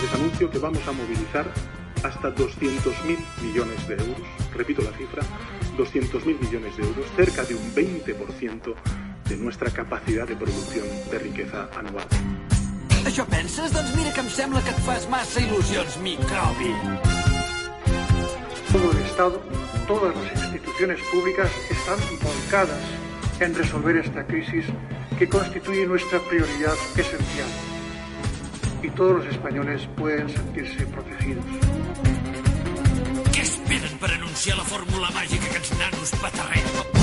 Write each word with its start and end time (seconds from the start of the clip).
Les 0.00 0.14
anuncio 0.14 0.48
que 0.52 0.60
vamos 0.60 0.86
a 0.86 0.92
movilizar 0.92 1.52
hasta 2.04 2.32
200.000 2.32 3.18
millones 3.42 3.88
de 3.88 3.94
euros, 3.94 4.22
repito 4.54 4.82
la 4.82 4.92
cifra, 4.92 5.24
200.000 5.76 6.40
millones 6.40 6.76
de 6.76 6.84
euros, 6.84 7.06
cerca 7.16 7.44
de 7.44 7.56
un 7.56 7.74
20% 7.74 9.07
de 9.28 9.36
nuestra 9.36 9.70
capacidad 9.70 10.26
de 10.26 10.36
producción 10.36 10.86
de 11.10 11.18
riqueza 11.18 11.68
anual. 11.76 12.06
Això 13.06 13.24
penses? 13.28 13.72
Doncs 13.72 13.94
mira 13.96 14.12
que 14.12 14.20
em 14.20 14.28
sembla 14.28 14.62
que 14.64 14.72
et 14.74 14.80
fas 14.84 15.06
massa 15.08 15.40
il·lusions, 15.40 15.96
microbi. 16.02 16.72
Todo 18.72 18.90
el 18.92 18.98
Estado, 19.04 19.40
todas 19.86 20.14
las 20.16 20.32
instituciones 20.42 21.00
públicas 21.12 21.50
están 21.70 21.98
volcadas 22.22 22.82
en 23.40 23.54
resolver 23.54 23.96
esta 23.96 24.26
crisis 24.26 24.66
que 25.18 25.28
constituye 25.28 25.86
nuestra 25.86 26.18
prioridad 26.20 26.74
esencial. 26.96 27.48
Y 28.82 28.90
todos 28.90 29.24
los 29.24 29.26
españoles 29.26 29.88
pueden 29.96 30.28
sentirse 30.28 30.86
protegidos. 30.86 31.44
Què 33.32 33.42
esperen 33.42 33.98
per 33.98 34.12
anunciar 34.14 34.58
la 34.58 34.64
fórmula 34.64 35.10
màgica 35.14 35.48
que 35.48 35.58
ens 35.62 35.74
nanos 35.78 36.14
patarrem? 36.22 36.97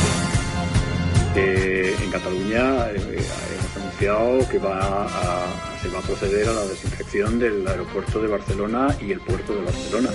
Eh, 1.37 1.93
en 2.01 2.11
Cataluña 2.11 2.89
eh, 2.91 2.95
hemos 2.95 3.75
anunciado 3.75 4.49
que 4.49 4.57
va 4.57 5.05
a, 5.05 5.79
se 5.81 5.89
va 5.89 5.99
a 5.99 6.01
proceder 6.01 6.47
a 6.47 6.53
la 6.53 6.63
desinfección 6.63 7.39
del 7.39 7.67
aeropuerto 7.67 8.21
de 8.21 8.29
Barcelona 8.29 8.95
y 9.01 9.11
el 9.11 9.19
puerto 9.19 9.53
de 9.53 9.61
Barcelona. 9.63 10.09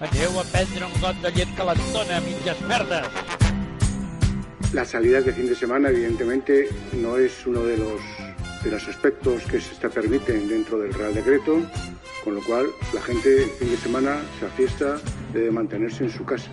Aneu 0.00 0.40
a 0.40 0.44
prendre 0.44 0.84
un 0.84 1.00
got 1.00 1.16
de 1.20 1.32
llet 1.32 1.54
calentona, 1.54 2.20
mitges 2.20 2.60
merdes! 2.62 3.04
Las 4.72 4.88
salidas 4.88 5.24
de 5.24 5.32
fin 5.32 5.48
de 5.48 5.54
semana, 5.54 5.90
evidentemente, 5.90 6.68
no 6.92 7.16
es 7.18 7.46
uno 7.46 7.62
de 7.64 7.76
los, 7.76 8.00
de 8.64 8.70
los 8.70 8.88
aspectos 8.88 9.42
que 9.44 9.60
se 9.60 9.74
te 9.74 9.88
permiten 9.90 10.48
dentro 10.48 10.78
del 10.78 10.92
Real 10.94 11.14
Decreto, 11.14 11.60
con 12.24 12.34
lo 12.34 12.42
cual 12.42 12.66
la 12.92 13.02
gente 13.02 13.44
el 13.44 13.50
fin 13.50 13.70
de 13.70 13.76
semana, 13.76 14.16
sea 14.40 14.48
fiesta, 14.48 14.98
debe 15.32 15.50
mantenerse 15.50 16.04
en 16.04 16.10
su 16.10 16.24
casa. 16.24 16.50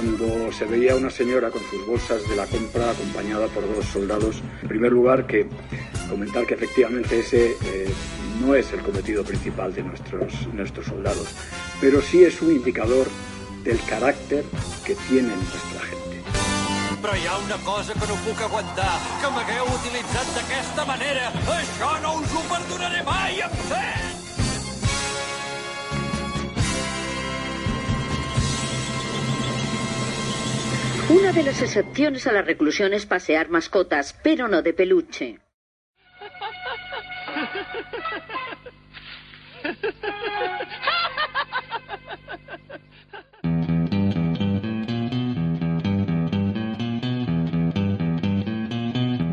Cuando 0.00 0.50
se 0.50 0.64
veía 0.64 0.96
una 0.96 1.10
señora 1.10 1.50
con 1.50 1.60
sus 1.68 1.86
bolsas 1.86 2.26
de 2.26 2.34
la 2.34 2.46
compra 2.46 2.90
acompañada 2.90 3.48
por 3.48 3.68
dos 3.68 3.84
soldados, 3.84 4.42
en 4.62 4.68
primer 4.68 4.92
lugar 4.92 5.26
que 5.26 5.46
comentar 6.08 6.46
que 6.46 6.54
efectivamente 6.54 7.20
ese 7.20 7.50
eh, 7.66 7.92
no 8.40 8.54
es 8.54 8.72
el 8.72 8.80
cometido 8.80 9.22
principal 9.24 9.74
de 9.74 9.82
nuestros, 9.82 10.48
nuestros 10.54 10.86
soldados, 10.86 11.28
pero 11.82 12.00
sí 12.00 12.24
es 12.24 12.40
un 12.40 12.50
indicador 12.52 13.08
del 13.62 13.78
carácter 13.82 14.42
que 14.86 14.94
tienen 14.94 15.36
nuestra 15.36 15.80
gente. 15.80 16.22
Però 17.02 17.14
hi 17.14 17.26
ha 17.26 17.36
una 17.36 17.58
cosa 17.58 17.92
que 17.92 18.06
no 18.08 18.16
puc 18.24 18.40
aguantar, 18.40 18.94
que 19.20 19.34
m'hagueu 19.36 19.68
utilitzat 19.68 20.32
d'aquesta 20.32 20.88
manera. 20.88 21.28
Això 21.58 21.92
no 22.00 22.16
us 22.22 22.32
ho 22.32 22.46
perdonaré 22.48 23.04
mai, 23.04 23.44
em 23.44 23.60
sent! 23.68 24.09
Una 31.10 31.32
de 31.32 31.42
las 31.42 31.60
excepciones 31.60 32.28
a 32.28 32.32
la 32.32 32.42
reclusión 32.42 32.94
es 32.94 33.04
pasear 33.04 33.48
mascotas, 33.50 34.16
pero 34.22 34.46
no 34.46 34.62
de 34.62 34.72
peluche. 34.72 35.40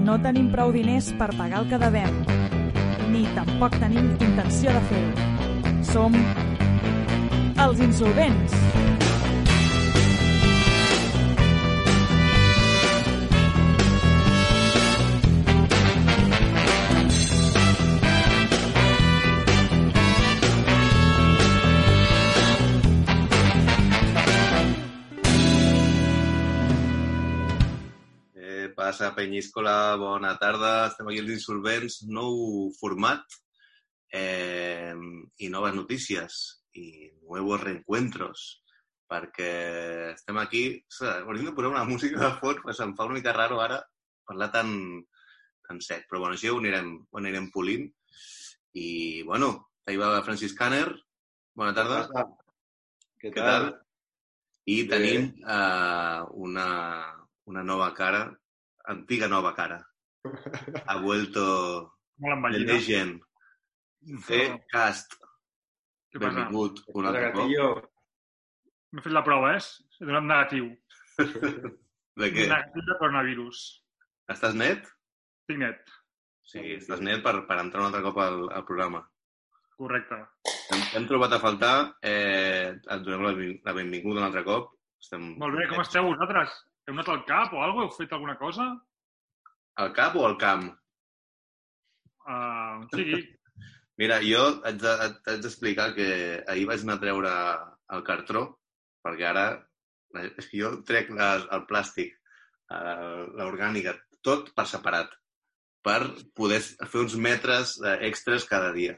No 0.01 0.17
tenim 0.23 0.49
prou 0.49 0.73
diners 0.73 1.11
per 1.19 1.29
pagar 1.37 1.61
el 1.61 1.69
que 1.69 1.77
devem, 1.77 2.19
ni 3.13 3.21
tampoc 3.37 3.77
tenim 3.77 4.15
intenció 4.17 4.73
de 4.73 4.83
fer-ho. 4.89 5.29
Som 5.93 6.17
els 7.67 7.85
insolvents. 7.85 8.86
Eh, 28.97 28.99
passa, 28.99 29.13
Penyíscola, 29.13 29.95
bona 29.95 30.31
tarda. 30.41 30.87
Estem 30.87 31.05
aquí 31.11 31.19
els 31.21 31.29
insolvents, 31.29 31.99
nou 32.09 32.71
format 32.79 33.35
eh, 34.09 34.95
i 35.37 35.49
noves 35.53 35.75
notícies 35.75 36.37
i 36.73 37.11
nuevos 37.21 37.61
reencuentros 37.61 38.63
perquè 39.05 39.51
estem 40.15 40.39
aquí... 40.41 40.63
Ostres, 40.89 41.21
Hauríem 41.21 41.51
de 41.51 41.53
posar 41.53 41.69
una 41.75 41.83
música 41.85 42.23
de 42.23 42.31
fons, 42.39 42.63
perquè 42.63 42.73
se'm 42.79 42.95
fa 42.97 43.05
una 43.05 43.19
mica 43.19 43.35
raro 43.37 43.59
ara 43.61 43.77
parlar 44.25 44.49
tan, 44.55 44.73
tan 45.67 45.83
sec. 45.85 46.07
Però 46.09 46.23
bueno, 46.23 46.33
això 46.33 46.55
ho 46.55 46.57
anirem, 46.63 46.89
ho 47.05 47.21
anirem 47.21 47.51
polint. 47.53 47.85
I, 48.73 49.21
bueno, 49.29 49.51
ahir 49.85 50.01
va 50.01 50.25
Francis 50.25 50.57
Canner. 50.57 50.87
Bona 51.53 51.77
tarda. 51.77 52.01
Què 53.21 53.29
Què 53.29 53.45
tal? 53.45 53.69
I 54.65 54.81
tenim 54.89 55.29
uh, 55.45 56.25
una, 56.49 56.67
una 57.45 57.61
nova 57.63 57.93
cara, 57.93 58.25
antiga 58.93 59.27
nova 59.31 59.53
cara. 59.57 59.79
Ha 60.85 60.97
vuelto 61.01 61.43
envellida. 62.19 62.73
Legend. 62.73 63.21
C. 64.25 64.41
Cast. 64.71 65.17
Què 66.11 66.21
passa? 66.21 66.45
Benvingut 66.47 66.81
un 66.95 67.09
altre 67.09 67.31
cop. 67.35 67.89
M'he 68.95 69.03
fet 69.03 69.13
la 69.13 69.23
prova, 69.25 69.55
eh? 69.57 69.63
He 69.99 70.07
donat 70.07 70.27
negatiu. 70.27 70.71
De 72.21 72.31
què? 72.33 72.47
Negatiu 72.47 72.85
de 72.87 72.95
coronavirus. 73.01 73.59
Estàs 74.33 74.55
net? 74.57 74.87
Estic 75.43 75.59
net. 75.61 75.91
Sí, 76.47 76.63
estàs 76.77 77.03
net 77.03 77.21
per, 77.25 77.35
per 77.49 77.59
entrar 77.61 77.83
un 77.83 77.89
altre 77.89 78.01
cop 78.05 78.17
al, 78.23 78.47
al 78.55 78.65
programa. 78.65 79.03
Correcte. 79.77 80.17
Hem, 80.73 80.81
hem 80.97 81.05
trobat 81.09 81.35
a 81.35 81.41
faltar, 81.43 81.75
eh, 82.01 82.73
et 82.73 83.03
donem 83.05 83.27
la, 83.27 83.33
la 83.67 83.75
benvinguda 83.77 84.23
un 84.23 84.27
altre 84.29 84.43
cop. 84.47 84.71
Estem 85.03 85.35
Molt 85.37 85.59
bé, 85.59 85.67
com 85.69 85.83
esteu 85.83 86.07
vosaltres? 86.07 86.55
Heu 86.87 86.95
anat 86.95 87.09
al 87.11 87.23
cap 87.27 87.53
o 87.53 87.61
alguna 87.63 87.87
Heu 87.89 87.95
fet 87.97 88.13
alguna 88.15 88.37
cosa? 88.39 88.67
Al 89.83 89.89
cap 89.95 90.15
o 90.15 90.23
al 90.25 90.37
camp? 90.39 90.69
Uh, 92.27 92.85
sigui, 92.93 93.19
Mira, 94.01 94.19
jo 94.21 94.43
haig 94.67 94.77
de- 94.79 95.37
d'explicar 95.41 95.89
que 95.97 96.07
ahir 96.53 96.67
vaig 96.69 96.83
anar 96.85 96.95
a 96.99 97.01
treure 97.01 97.31
el 97.97 98.03
cartró, 98.05 98.43
perquè 99.03 99.25
ara 99.25 99.45
eh, 100.21 100.29
jo 100.53 100.69
trec 100.85 101.09
les, 101.17 101.47
el 101.57 101.63
plàstic, 101.69 102.13
eh, 102.69 103.23
l'orgànica, 103.39 103.95
tot 104.21 104.51
per 104.53 104.67
separat, 104.69 105.15
per 105.81 105.97
poder 106.37 106.59
fer 106.61 107.01
uns 107.01 107.15
metres 107.17 107.73
eh, 107.81 107.95
extras 108.11 108.45
cada 108.45 108.69
dia. 108.75 108.93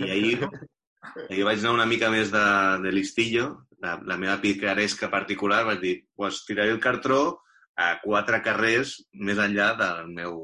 I 0.00 0.08
ahir, 0.08 0.48
ahir 1.28 1.44
vaig 1.44 1.60
anar 1.60 1.76
una 1.76 1.88
mica 1.90 2.08
més 2.14 2.32
de, 2.32 2.46
de 2.86 2.94
listillo, 2.96 3.50
la, 3.82 3.96
la 4.04 4.16
meva 4.16 4.38
picaresca 4.40 5.10
particular, 5.12 5.64
vaig 5.68 5.80
dir, 5.82 5.96
pues, 6.16 6.44
tiraré 6.48 6.72
el 6.74 6.80
cartró 6.80 7.42
a 7.76 7.96
quatre 8.02 8.40
carrers 8.44 8.96
més 9.12 9.38
enllà 9.42 9.72
del 9.78 10.12
meu 10.16 10.38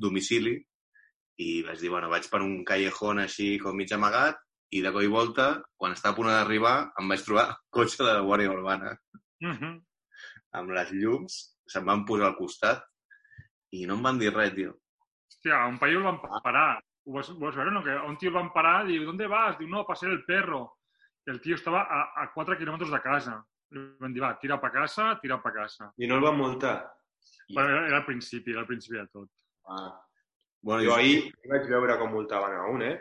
domicili 0.00 0.56
i 1.38 1.62
vaig 1.66 1.80
dir, 1.82 1.90
bueno, 1.92 2.08
vaig 2.10 2.26
per 2.30 2.40
un 2.42 2.62
callejón 2.66 3.20
així 3.22 3.56
com 3.62 3.76
mig 3.76 3.92
amagat 3.94 4.40
i 4.74 4.82
de 4.84 4.92
cop 4.92 5.04
i 5.04 5.12
volta, 5.12 5.48
quan 5.80 5.94
estava 5.94 6.14
a 6.14 6.16
punt 6.16 6.28
d'arribar, 6.30 6.76
em 7.00 7.12
vaig 7.12 7.22
trobar 7.24 7.46
cotxe 7.72 8.02
de 8.02 8.10
la 8.10 8.24
Guàrdia 8.24 8.52
Urbana 8.52 8.96
uh 9.44 9.54
-huh. 9.54 9.74
amb 10.58 10.70
les 10.76 10.92
llums, 10.92 11.38
se'm 11.66 11.84
van 11.84 12.04
posar 12.04 12.26
al 12.28 12.36
costat 12.36 12.84
i 13.70 13.86
no 13.86 13.94
em 13.94 14.02
van 14.02 14.18
dir 14.18 14.34
res, 14.34 14.54
tio. 14.54 14.74
hòstia, 15.28 15.66
un 15.68 15.78
paio 15.78 15.98
el 15.98 16.04
van 16.04 16.20
parar. 16.42 16.80
Ho 17.06 17.12
vas, 17.12 17.30
ho 17.30 17.38
vas 17.38 17.56
veure, 17.56 17.70
no? 17.70 17.82
Que 17.82 17.94
un 18.08 18.16
tio 18.18 18.28
el 18.28 18.34
van 18.34 18.52
parar 18.52 18.84
i 18.84 18.92
diu, 18.92 19.04
¿dónde 19.06 19.26
vas? 19.26 19.58
Diu, 19.58 19.68
no, 19.68 19.80
a 19.80 19.86
pasear 19.86 20.12
el 20.12 20.24
perro. 20.24 20.77
El 21.28 21.40
tio 21.44 21.58
estava 21.58 21.84
a, 21.84 22.02
a 22.22 22.30
4 22.34 22.56
quilòmetres 22.58 22.92
de 22.94 23.00
casa. 23.04 23.36
Li 23.76 23.84
van 24.00 24.14
dir, 24.14 24.22
va, 24.24 24.32
tira 24.40 24.56
pa 24.62 24.70
casa, 24.72 25.10
tira 25.22 25.36
pa 25.42 25.52
casa. 25.52 25.90
I 26.00 26.08
no 26.08 26.16
el 26.16 26.24
van 26.24 26.38
multar? 26.38 26.76
Però 27.52 27.66
era, 27.68 27.84
era 27.90 28.00
al 28.00 28.06
principi, 28.06 28.54
era 28.54 28.64
al 28.64 28.70
principi 28.70 28.96
de 28.96 29.06
tot. 29.12 29.28
Ah. 29.68 29.92
Bueno, 30.64 30.82
jo 30.88 30.94
ahir 30.96 31.28
vaig 31.50 31.68
veure 31.70 31.98
com 32.00 32.10
multaven 32.16 32.56
a 32.56 32.64
un, 32.72 32.82
eh? 32.82 32.96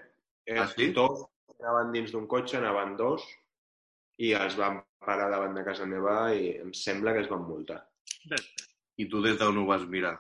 eh 0.45 0.59
Ah, 0.59 0.68
sí? 0.74 0.91
Dos 0.94 1.24
anaven 1.57 1.94
dins 1.95 2.12
d'un 2.13 2.27
cotxe, 2.29 2.59
anaven 2.59 2.95
dos, 3.00 3.24
i 4.21 4.33
els 4.38 4.57
van 4.59 4.81
parar 5.03 5.29
davant 5.31 5.56
de 5.57 5.63
casa 5.65 5.88
meva 5.89 6.18
i 6.35 6.51
em 6.62 6.74
sembla 6.75 7.15
que 7.15 7.24
es 7.25 7.31
van 7.31 7.45
multar. 7.47 7.79
Bé, 8.29 8.39
I 9.01 9.07
tu 9.09 9.24
des 9.24 9.38
d'on 9.39 9.57
ho 9.57 9.65
vas 9.69 9.85
mirar? 9.89 10.18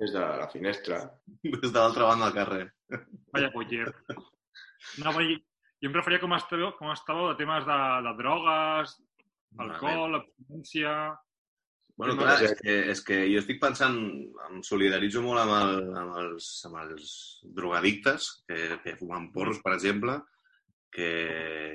Des 0.00 0.12
de 0.14 0.20
la 0.20 0.48
finestra. 0.52 1.00
Des 1.44 1.70
de 1.70 1.76
l'altra 1.76 2.08
banda 2.12 2.28
del 2.28 2.38
carrer. 2.38 2.64
vaya 3.34 3.52
coller. 3.54 3.88
No, 4.98 5.12
però 5.12 5.24
jo, 5.80 5.88
em 5.88 5.94
referia 5.96 6.20
com 6.22 6.34
estàveu, 6.36 6.72
com 6.78 6.90
estàveu 6.92 7.30
de 7.32 7.38
temes 7.40 7.64
de, 7.68 7.78
de 8.06 8.12
drogues, 8.20 8.94
alcohol, 9.58 10.20
abstinència... 10.20 10.94
Bueno, 12.00 12.14
clar, 12.16 12.38
és 12.46 12.54
que, 12.56 12.74
és 12.94 13.00
que 13.04 13.16
jo 13.28 13.40
estic 13.42 13.58
pensant, 13.60 13.96
em 14.46 14.60
solidaritzo 14.64 15.20
molt 15.20 15.42
amb, 15.42 15.52
el, 15.52 15.80
amb, 16.00 16.14
els, 16.22 16.46
amb 16.64 16.78
els 16.80 17.10
drogadictes 17.58 18.28
que, 18.48 18.60
que 18.84 18.94
fumen 18.96 19.26
porros, 19.34 19.58
per 19.60 19.74
exemple, 19.74 20.14
que, 20.96 21.10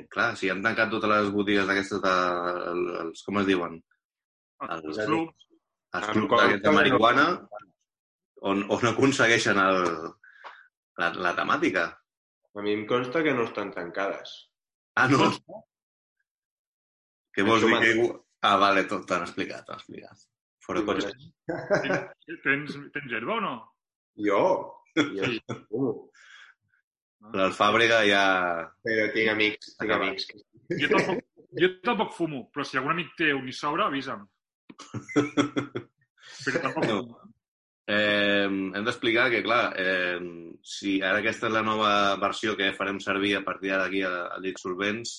clar, 0.09 0.31
si 0.39 0.49
han 0.49 0.63
tancat 0.65 0.89
totes 0.95 1.11
les 1.11 1.29
botigues 1.35 1.67
d'aquestes 1.69 2.01
de, 2.01 2.13
el- 2.71 2.89
els, 3.03 3.21
com 3.27 3.37
es 3.43 3.45
diuen? 3.51 3.77
Els, 4.65 4.97
clubs. 5.05 5.45
Els 5.93 6.09
clubs 6.15 6.31
coca 6.33 6.47
aquests 6.49 6.65
de 6.65 6.73
marihuana, 6.79 7.27
on, 8.49 8.65
on 8.73 8.89
aconsegueixen 8.89 9.61
el, 9.61 9.85
la, 11.03 11.11
la 11.27 11.35
temàtica. 11.37 11.85
A 12.55 12.61
mi 12.63 12.71
em 12.73 12.85
consta 12.87 13.21
que 13.23 13.33
no 13.35 13.43
estan 13.43 13.71
tancades. 13.75 14.35
Ah, 14.95 15.07
no? 15.11 15.27
Què 17.35 17.43
vols 17.43 17.65
dir? 17.67 17.79
Que... 17.83 18.05
Ah, 18.47 18.55
vale, 18.61 18.85
tot 18.87 19.03
t'han 19.09 19.25
explicat, 19.25 19.65
t'han 19.67 19.81
explicat. 19.81 20.21
Fora 20.63 20.79
Sí, 20.81 20.85
coses. 20.87 21.25
Tens, 21.49 22.39
tens, 22.45 22.77
tens 22.95 23.15
herba 23.17 23.35
o 23.37 23.41
no? 23.43 23.53
Jo? 24.27 24.39
jo 24.95 25.25
Sí. 25.27 25.41
fumo. 25.67 25.91
L'Alfàbrega 27.35 27.99
ja... 28.07 28.23
Però 28.85 29.07
tinc 29.13 29.31
amics, 29.33 29.75
tinc 29.79 29.91
amics. 29.97 30.27
Jo 30.79 30.89
tampoc, 30.93 31.23
jo 31.59 31.69
tampoc 31.83 32.13
fumo, 32.15 32.43
però 32.53 32.63
si 32.65 32.77
algun 32.79 32.93
amic 32.95 33.11
teu 33.19 33.41
ni 33.43 33.53
sobra, 33.53 33.89
avisa'm. 33.91 34.23
Però 36.45 36.61
tampoc 36.61 36.85
No. 36.87 37.01
fumo. 37.01 37.19
Eh, 37.85 38.47
hem 38.49 38.85
d'explicar 38.85 39.27
que, 39.29 39.43
clar, 39.45 39.75
eh, 39.77 40.17
si 40.65 40.97
ara 41.05 41.19
aquesta 41.21 41.47
és 41.51 41.53
la 41.53 41.61
nova 41.65 42.15
versió 42.21 42.55
que 42.57 42.73
farem 42.73 42.97
servir 43.03 43.35
a 43.37 43.43
partir 43.45 43.75
d'aquí 43.75 44.01
a, 44.01 44.13
a 44.33 44.39
Llits 44.41 44.65
Solvents, 44.65 45.15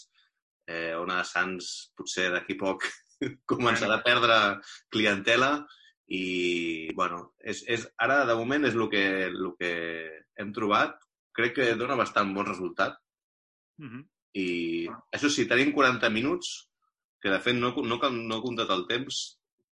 eh, 0.66 0.94
Ona 0.98 1.20
de 1.20 1.28
Sants 1.28 1.70
potser 1.96 2.28
d'aquí 2.34 2.58
poc 2.58 2.88
començarà 3.52 4.00
a 4.00 4.04
perdre 4.04 4.38
clientela 4.90 5.52
i, 6.10 6.90
bueno, 6.94 7.32
és, 7.38 7.62
és, 7.70 7.86
ara 8.02 8.24
de 8.26 8.34
moment 8.38 8.66
és 8.66 8.74
el 8.74 8.88
que, 8.90 9.06
el 9.30 9.52
que 9.58 9.72
hem 10.36 10.52
trobat. 10.54 10.98
Crec 11.36 11.56
que 11.58 11.72
dona 11.78 11.98
bastant 11.98 12.34
bon 12.34 12.46
resultat 12.48 12.98
Mhm. 13.76 14.06
i 14.40 14.88
això 15.12 15.28
sí, 15.28 15.44
tenim 15.44 15.70
40 15.72 16.08
minuts, 16.08 16.70
que 17.20 17.28
de 17.28 17.40
fet 17.44 17.56
no, 17.56 17.74
no, 17.84 17.98
no 18.08 18.38
he 18.38 18.40
comptat 18.40 18.70
el 18.72 18.86
temps, 18.88 19.18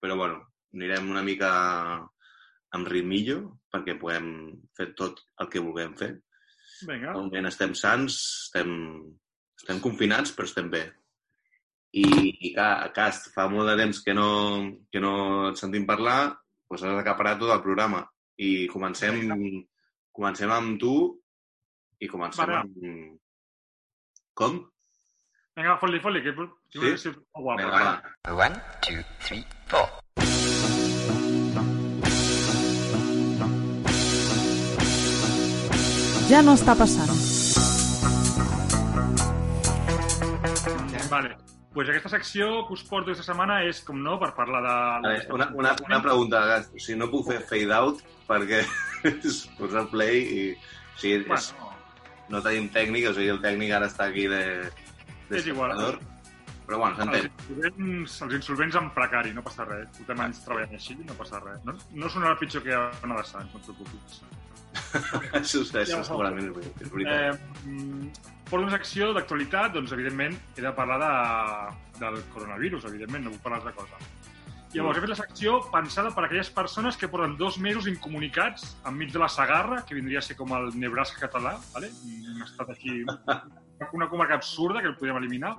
però 0.04 0.18
bueno, 0.20 0.42
anirem 0.76 1.10
una 1.10 1.24
mica 1.24 1.52
amb 2.74 2.90
ritmillo 2.90 3.40
perquè 3.74 3.96
podem 4.02 4.28
fer 4.78 4.92
tot 4.98 5.20
el 5.42 5.50
que 5.54 5.62
vulguem 5.62 5.94
fer. 6.00 6.12
Vinga. 6.88 7.14
De 7.14 7.20
moment 7.22 7.48
estem 7.50 7.74
sants, 7.78 8.18
estem, 8.48 8.74
estem 9.62 9.80
confinats, 9.84 10.34
però 10.36 10.50
estem 10.50 10.70
bé. 10.74 10.84
I, 11.94 12.04
i 12.50 12.54
clar, 12.56 12.90
Cast, 12.96 13.30
fa 13.36 13.46
molt 13.52 13.70
de 13.70 13.78
temps 13.78 14.00
que 14.04 14.16
no, 14.18 14.28
que 14.92 15.02
no 15.04 15.14
et 15.52 15.62
sentim 15.62 15.86
parlar, 15.90 16.34
doncs 16.70 16.84
has 16.88 17.00
acaparat 17.04 17.40
tot 17.42 17.54
el 17.54 17.62
programa. 17.62 18.02
I 18.42 18.66
comencem, 18.74 19.22
comencem 20.12 20.52
amb 20.52 20.80
tu 20.82 20.94
i 22.02 22.10
comencem 22.10 22.50
Vale. 22.50 22.64
amb... 22.66 23.20
Com? 24.34 24.58
Vinga, 25.54 25.78
fot-li, 25.78 26.02
fot-li, 26.02 26.24
que 26.26 26.34
Sí? 26.74 27.12
guapa. 27.38 27.60
Vinga, 27.62 27.84
va. 27.86 28.34
One, 28.34 28.58
two, 28.82 29.04
three, 29.22 29.46
four. 29.70 29.86
Ja 36.34 36.40
no 36.42 36.56
està 36.58 36.74
passant. 36.74 37.12
Vale. 41.12 41.36
Pues 41.76 41.92
aquesta 41.92 42.10
secció 42.10 42.48
que 42.66 42.74
us 42.74 42.82
porto 42.90 43.12
aquesta 43.12 43.28
setmana 43.28 43.60
és, 43.68 43.84
com 43.86 44.00
no, 44.02 44.16
per 44.22 44.32
parlar 44.34 44.64
de... 44.66 44.74
Veure, 45.04 45.28
una, 45.38 45.48
una, 45.62 45.76
una 45.86 46.00
pregunta, 46.02 46.42
Gast. 46.50 46.74
O 46.74 46.82
sigui, 46.82 46.98
no 47.04 47.12
puc 47.12 47.30
fer 47.30 47.38
fade 47.52 47.78
out 47.78 48.02
perquè 48.26 48.64
és 49.12 49.44
posar 49.60 49.86
play 49.94 50.24
i... 50.24 50.42
O 50.96 51.04
sigui, 51.04 51.22
és, 51.22 51.54
Bueno, 51.54 51.78
no 52.34 52.42
tenim 52.48 52.66
tècnic, 52.74 53.12
o 53.12 53.14
sigui, 53.14 53.30
el 53.36 53.42
tècnic 53.46 53.78
ara 53.78 53.94
està 53.94 54.10
aquí 54.10 54.26
de... 54.32 54.44
de 55.30 55.38
És 55.38 55.54
igual. 55.54 55.78
Però 56.66 56.80
bueno, 56.82 56.96
els 56.96 57.04
s'entén. 57.04 57.30
insolvents, 57.30 58.22
els 58.26 58.40
insolvents 58.40 58.82
en 58.82 58.90
precari, 58.98 59.38
no 59.38 59.46
passa 59.46 59.70
res. 59.70 59.86
Portem 60.00 60.26
anys 60.26 60.42
treballant 60.48 60.80
així, 60.82 60.98
no 61.06 61.18
passa 61.20 61.46
res. 61.46 61.62
No, 61.70 61.78
no 61.94 62.10
sonarà 62.10 62.42
pitjor 62.42 62.66
que 62.66 62.88
una 63.06 63.22
de 63.22 63.28
sang, 63.36 63.54
no 63.54 63.62
et 63.62 63.70
preocupis. 63.70 64.24
això, 65.40 65.62
això 65.64 66.00
Ja. 66.00 66.04
segurament 66.04 66.52
és 66.82 66.92
veritat. 66.92 67.14
Eh, 67.14 67.68
mm, 67.68 68.10
porto 68.50 68.66
una 68.66 68.76
secció 68.76 69.14
d'actualitat, 69.14 69.74
doncs, 69.74 69.92
evidentment, 69.96 70.36
he 70.58 70.62
de 70.62 70.74
parlar 70.76 71.00
de, 71.02 71.14
del 72.00 72.22
coronavirus, 72.34 72.86
evidentment, 72.86 73.26
no 73.26 73.32
puc 73.32 73.42
parlar 73.46 73.64
d'altra 73.64 73.84
cosa. 73.84 73.98
Llavors, 74.74 74.98
he 74.98 75.02
fet 75.02 75.12
la 75.12 75.16
secció 75.20 75.60
pensada 75.70 76.10
per 76.16 76.24
a 76.24 76.26
aquelles 76.26 76.50
persones 76.50 76.98
que 76.98 77.08
porten 77.08 77.36
dos 77.38 77.60
mesos 77.62 77.86
incomunicats 77.86 78.72
enmig 78.90 79.12
de 79.14 79.20
la 79.22 79.30
Sagarra, 79.30 79.84
que 79.86 79.94
vindria 79.94 80.18
a 80.18 80.26
ser 80.26 80.36
com 80.36 80.50
el 80.58 80.72
Nebraska 80.74 81.28
català, 81.28 81.60
¿vale? 81.76 81.92
un 82.34 82.42
estat 82.42 82.72
aquí, 82.74 83.04
una 83.94 84.10
comarca 84.10 84.34
absurda 84.34 84.82
que 84.82 84.88
el 84.88 84.96
podríem 84.98 85.18
eliminar, 85.22 85.58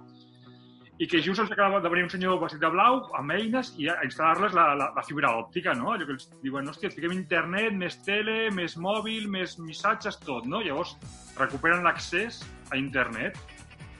i 1.02 1.08
que 1.10 1.20
just 1.22 1.42
els 1.42 1.50
acaba 1.50 1.80
de 1.82 1.90
venir 1.90 2.04
un 2.06 2.10
senyor 2.12 2.36
vestit 2.38 2.60
de 2.62 2.68
blau 2.70 3.00
amb 3.18 3.32
eines 3.34 3.72
i 3.82 3.88
a 3.90 3.96
instal·lar-les 4.06 4.54
la, 4.54 4.66
la, 4.78 4.90
la 4.94 5.02
fibra 5.06 5.32
òptica, 5.40 5.74
no? 5.74 5.90
Allò 5.92 6.06
que 6.06 6.14
els 6.14 6.28
diuen, 6.44 6.68
hòstia, 6.70 6.90
et 6.90 6.94
fiquem 6.94 7.16
internet, 7.16 7.74
més 7.74 7.96
tele, 8.06 8.36
més 8.54 8.76
mòbil, 8.78 9.26
més 9.30 9.56
missatges, 9.58 10.20
tot, 10.22 10.46
no? 10.46 10.62
Llavors 10.62 10.94
recuperen 11.40 11.82
l'accés 11.86 12.44
a 12.70 12.78
internet. 12.78 13.40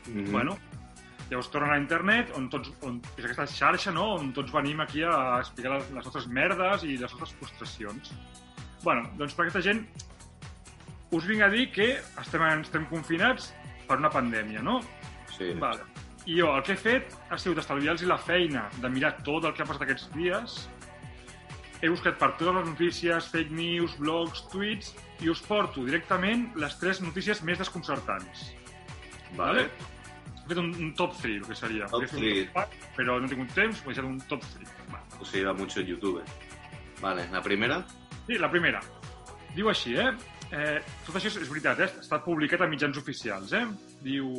Mhm. 0.07 0.31
Bueno, 0.31 0.55
llavors 1.31 1.51
tornen 1.51 1.75
a 1.75 1.81
internet, 1.81 2.31
on 2.39 2.47
tots, 2.53 2.71
on, 2.87 3.01
és 3.17 3.25
aquesta 3.25 3.49
xarxa, 3.51 3.95
no?, 3.95 4.13
on 4.21 4.31
tots 4.37 4.55
venim 4.55 4.85
aquí 4.85 5.03
a 5.03 5.41
explicar 5.41 5.75
les, 5.75 5.91
les 5.97 6.07
nostres 6.07 6.29
merdes 6.29 6.87
i 6.87 6.95
les 6.95 7.11
nostres 7.11 7.35
frustracions. 7.41 8.15
bueno, 8.85 9.09
doncs 9.17 9.33
per 9.33 9.47
aquesta 9.47 9.63
gent 9.65 9.79
us 11.17 11.25
vinc 11.25 11.41
a 11.41 11.49
dir 11.49 11.71
que 11.73 11.87
estem, 12.21 12.43
estem 12.61 12.85
confinats 12.91 13.55
per 13.89 13.97
una 13.97 14.13
pandèmia, 14.13 14.61
no? 14.63 14.83
Sí. 15.33 15.55
Vale. 15.59 15.94
I 16.25 16.39
jo 16.39 16.55
el 16.57 16.63
que 16.65 16.73
he 16.73 16.81
fet 16.81 17.13
ha 17.29 17.37
sigut 17.41 17.61
estalviar-los 17.61 18.07
la 18.09 18.17
feina 18.17 18.69
de 18.81 18.89
mirar 18.89 19.13
tot 19.27 19.45
el 19.45 19.53
que 19.53 19.65
ha 19.65 19.69
passat 19.69 19.85
aquests 19.85 20.09
dies. 20.15 20.55
He 21.83 21.91
buscat 21.93 22.17
per 22.17 22.31
totes 22.39 22.55
les 22.57 22.69
notícies, 22.71 23.27
fake 23.29 23.53
news, 23.53 23.97
blogs, 24.01 24.47
tuits, 24.53 24.95
i 25.21 25.29
us 25.29 25.43
porto 25.45 25.85
directament 25.85 26.47
les 26.61 26.79
tres 26.81 27.03
notícies 27.05 27.43
més 27.45 27.61
desconcertants. 27.61 28.47
Vale. 29.37 29.67
He 30.45 30.49
fet 30.49 30.61
un, 30.61 30.71
un 30.81 30.95
top 30.97 31.13
3, 31.21 31.43
el 31.43 31.45
que 31.49 31.59
seria. 31.59 31.89
Top 31.93 32.01
Podria 32.01 32.13
fer 32.13 32.19
un 32.19 32.25
three. 32.25 32.47
top 32.47 32.73
five, 32.73 32.89
però 32.97 33.19
no 33.19 33.29
he 33.29 33.33
tingut 33.35 33.53
temps, 33.57 33.83
ho 33.83 33.89
he 33.89 33.93
deixat 33.93 34.09
un 34.09 34.17
top 34.31 34.49
3. 34.55 34.73
Vale. 34.95 35.21
O 35.21 35.29
sigui, 35.29 35.45
va 35.45 35.55
mucho 35.61 35.81
en 35.81 35.93
YouTube. 35.93 36.25
Vale, 37.03 37.29
la 37.33 37.43
primera? 37.45 37.83
Sí, 38.25 38.41
la 38.41 38.51
primera. 38.53 38.81
Diu 39.55 39.69
així, 39.69 39.95
eh? 40.01 40.09
eh 40.53 40.81
tot 41.05 41.17
això 41.17 41.29
és, 41.29 41.39
és 41.45 41.53
veritat, 41.53 41.85
eh? 41.85 41.91
Estat 42.01 42.25
publicat 42.25 42.65
a 42.65 42.71
mitjans 42.71 43.01
oficials, 43.01 43.53
eh? 43.53 43.65
Diu... 44.05 44.33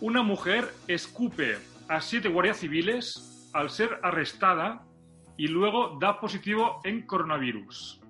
Una 0.00 0.22
mujer 0.22 0.68
escupe 0.88 1.58
a 1.88 2.00
siete 2.00 2.28
guardias 2.28 2.58
civiles 2.58 3.50
al 3.54 3.70
ser 3.70 3.98
arrestada 4.02 4.84
y 5.36 5.48
luego 5.48 5.98
da 6.00 6.20
positivo 6.20 6.80
en 6.84 7.06
coronavirus. 7.06 8.00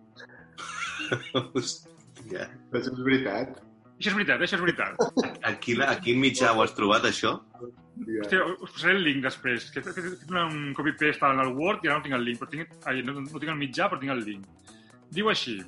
Hòstia. 1.34 2.48
Això 2.72 2.90
és 2.90 3.02
veritat. 3.06 3.60
Això 3.96 4.10
és 4.10 4.16
veritat, 4.16 4.42
això 4.42 4.58
és 4.58 4.64
veritat. 4.64 4.98
A 5.46 5.52
quin, 5.62 5.82
a 5.82 5.94
quin 6.02 6.18
mitjà 6.20 6.52
ho 6.52 6.62
has 6.64 6.74
trobat, 6.76 7.06
això? 7.08 7.36
Hòstia, 7.96 8.42
us 8.58 8.74
posaré 8.74 8.96
el 8.98 9.06
link 9.06 9.22
després. 9.24 9.70
Que 9.70 9.80
he 9.80 9.86
fet 9.86 10.02
he 10.02 10.04
fet 10.10 10.34
un 10.42 10.74
copy-paste 10.76 11.30
en 11.30 11.40
el 11.44 11.54
Word 11.56 11.86
i 11.86 11.90
ara 11.90 12.00
no 12.00 12.04
tinc 12.04 12.18
el 12.18 12.26
link. 12.26 12.42
Però 12.42 12.50
tinc, 12.50 12.76
ai, 12.84 13.00
no, 13.06 13.16
no 13.20 13.40
tinc 13.40 13.52
el 13.52 13.60
mitjà, 13.62 13.88
però 13.88 14.02
tinc 14.02 14.12
el 14.16 14.24
link. 14.26 14.74
Diu 15.14 15.30
així. 15.32 15.60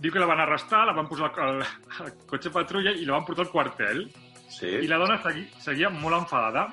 Diu 0.00 0.14
que 0.14 0.22
la 0.22 0.30
van 0.30 0.40
arrestar, 0.40 0.86
la 0.88 0.96
van 0.96 1.10
posar 1.10 1.28
al, 1.44 1.60
al 1.98 2.14
cotxe 2.30 2.52
patrulla 2.54 2.94
i 2.94 3.04
la 3.04 3.18
van 3.18 3.26
portar 3.28 3.44
al 3.48 3.52
quartel. 3.52 4.06
Sí. 4.50 4.70
I 4.82 4.90
la 4.90 4.98
dona 5.00 5.20
segui, 5.22 5.46
seguia 5.62 5.90
molt 5.94 6.18
enfadada. 6.24 6.68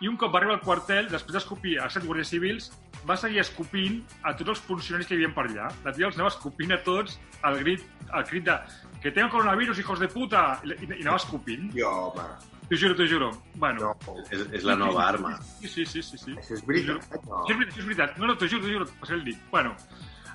I 0.00 0.08
un 0.08 0.16
cop 0.16 0.32
va 0.32 0.40
arribar 0.40 0.56
al 0.56 0.62
quartel, 0.64 1.10
després 1.12 1.36
d'escopir 1.36 1.74
a 1.78 1.88
set 1.92 2.06
guàrdies 2.08 2.30
civils, 2.32 2.70
va 3.08 3.16
seguir 3.20 3.42
escopint 3.42 3.98
a 4.24 4.32
tots 4.36 4.54
els 4.54 4.62
funcionaris 4.64 5.08
que 5.08 5.16
hi 5.16 5.20
havia 5.20 5.32
per 5.36 5.44
allà. 5.48 5.66
La 5.84 5.92
tia 5.96 6.08
els 6.08 6.16
anava 6.16 6.32
escopint 6.32 6.72
a 6.72 6.80
tots 6.86 7.18
al 7.44 7.58
crit, 7.60 7.84
al 8.08 8.24
crit 8.28 8.46
de 8.48 8.56
que 9.02 9.12
tengo 9.12 9.30
coronavirus, 9.36 9.78
hijos 9.78 10.00
de 10.00 10.08
puta! 10.08 10.46
I, 10.64 10.72
i, 10.72 10.88
i 10.88 11.02
anava 11.02 11.20
escopint. 11.20 11.68
Jo, 11.76 11.92
home. 12.08 12.26
T'ho 12.70 12.78
juro, 12.78 12.94
t'ho 12.94 13.06
juro. 13.10 13.30
Bueno. 13.58 13.92
És, 14.30 14.44
és 14.60 14.64
la 14.64 14.76
nova 14.78 15.08
arma. 15.08 15.32
Sí, 15.58 15.68
sí, 15.68 15.84
sí, 15.84 16.02
sí. 16.06 16.20
sí. 16.20 16.36
Això 16.38 16.54
és 16.54 16.64
veritat, 16.68 17.16
no? 17.26 17.40
Això 17.42 17.56
és 17.56 17.58
veritat, 17.58 17.72
això 17.74 17.82
és 17.82 17.88
veritat. 17.88 18.20
No, 18.20 18.28
no, 18.30 18.36
t'ho 18.38 18.48
juro, 18.52 18.62
t'ho 18.62 18.76
juro, 18.76 18.86
passaré 19.00 19.18
el 19.18 19.24
link. 19.26 19.40
Bueno, 19.50 19.72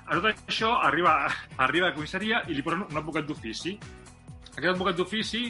a 0.04 0.18
tot 0.18 0.28
això 0.46 0.74
arriba, 0.84 1.14
arriba 1.66 1.88
a 1.88 1.90
la 1.90 1.96
comissaria 1.96 2.42
i 2.46 2.58
li 2.58 2.64
posen 2.66 2.84
un 2.86 3.00
advocat 3.00 3.26
d'ofici. 3.30 3.78
Aquest 4.52 4.70
advocat 4.74 5.00
d'ofici... 5.00 5.48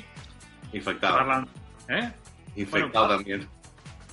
Infectava. 0.72 1.18
Parlant... 1.22 1.48
Eh? 1.88 2.04
Infectado 2.56 3.08
también. 3.16 3.46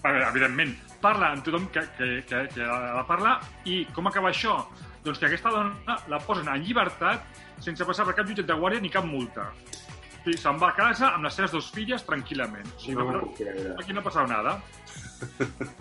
Bueno, 0.01 0.25
evidentment, 0.27 0.73
parla 1.01 1.31
amb 1.31 1.45
tothom 1.45 1.69
que, 1.71 1.81
que, 1.97 2.09
que, 2.27 2.41
que 2.53 2.65
ha 2.67 2.97
de 2.97 3.05
parlar 3.07 3.37
i 3.69 3.85
com 3.95 4.09
acaba 4.09 4.33
això? 4.33 4.57
Doncs 5.03 5.19
que 5.19 5.29
aquesta 5.29 5.51
dona 5.51 5.97
la 6.11 6.19
posen 6.23 6.49
en 6.51 6.63
llibertat 6.63 7.23
sense 7.63 7.87
passar 7.87 8.05
per 8.07 8.15
cap 8.17 8.27
jutjat 8.27 8.47
de 8.47 8.57
guàrdia 8.59 8.83
ni 8.83 8.91
cap 8.91 9.07
multa. 9.07 9.49
O 9.51 10.23
sigui, 10.23 10.37
se'n 10.39 10.59
va 10.59 10.69
a 10.71 10.75
casa 10.77 11.09
amb 11.11 11.27
les 11.27 11.35
seves 11.35 11.51
dues 11.51 11.69
filles 11.75 12.03
tranquil·lament. 12.07 12.67
O 12.75 12.83
sigui, 12.83 12.95
No 12.99 13.11
no, 13.11 13.79
aquí 13.79 13.95
no 13.95 14.03
ha 14.03 14.05
passat 14.05 14.29
nada. 14.31 14.57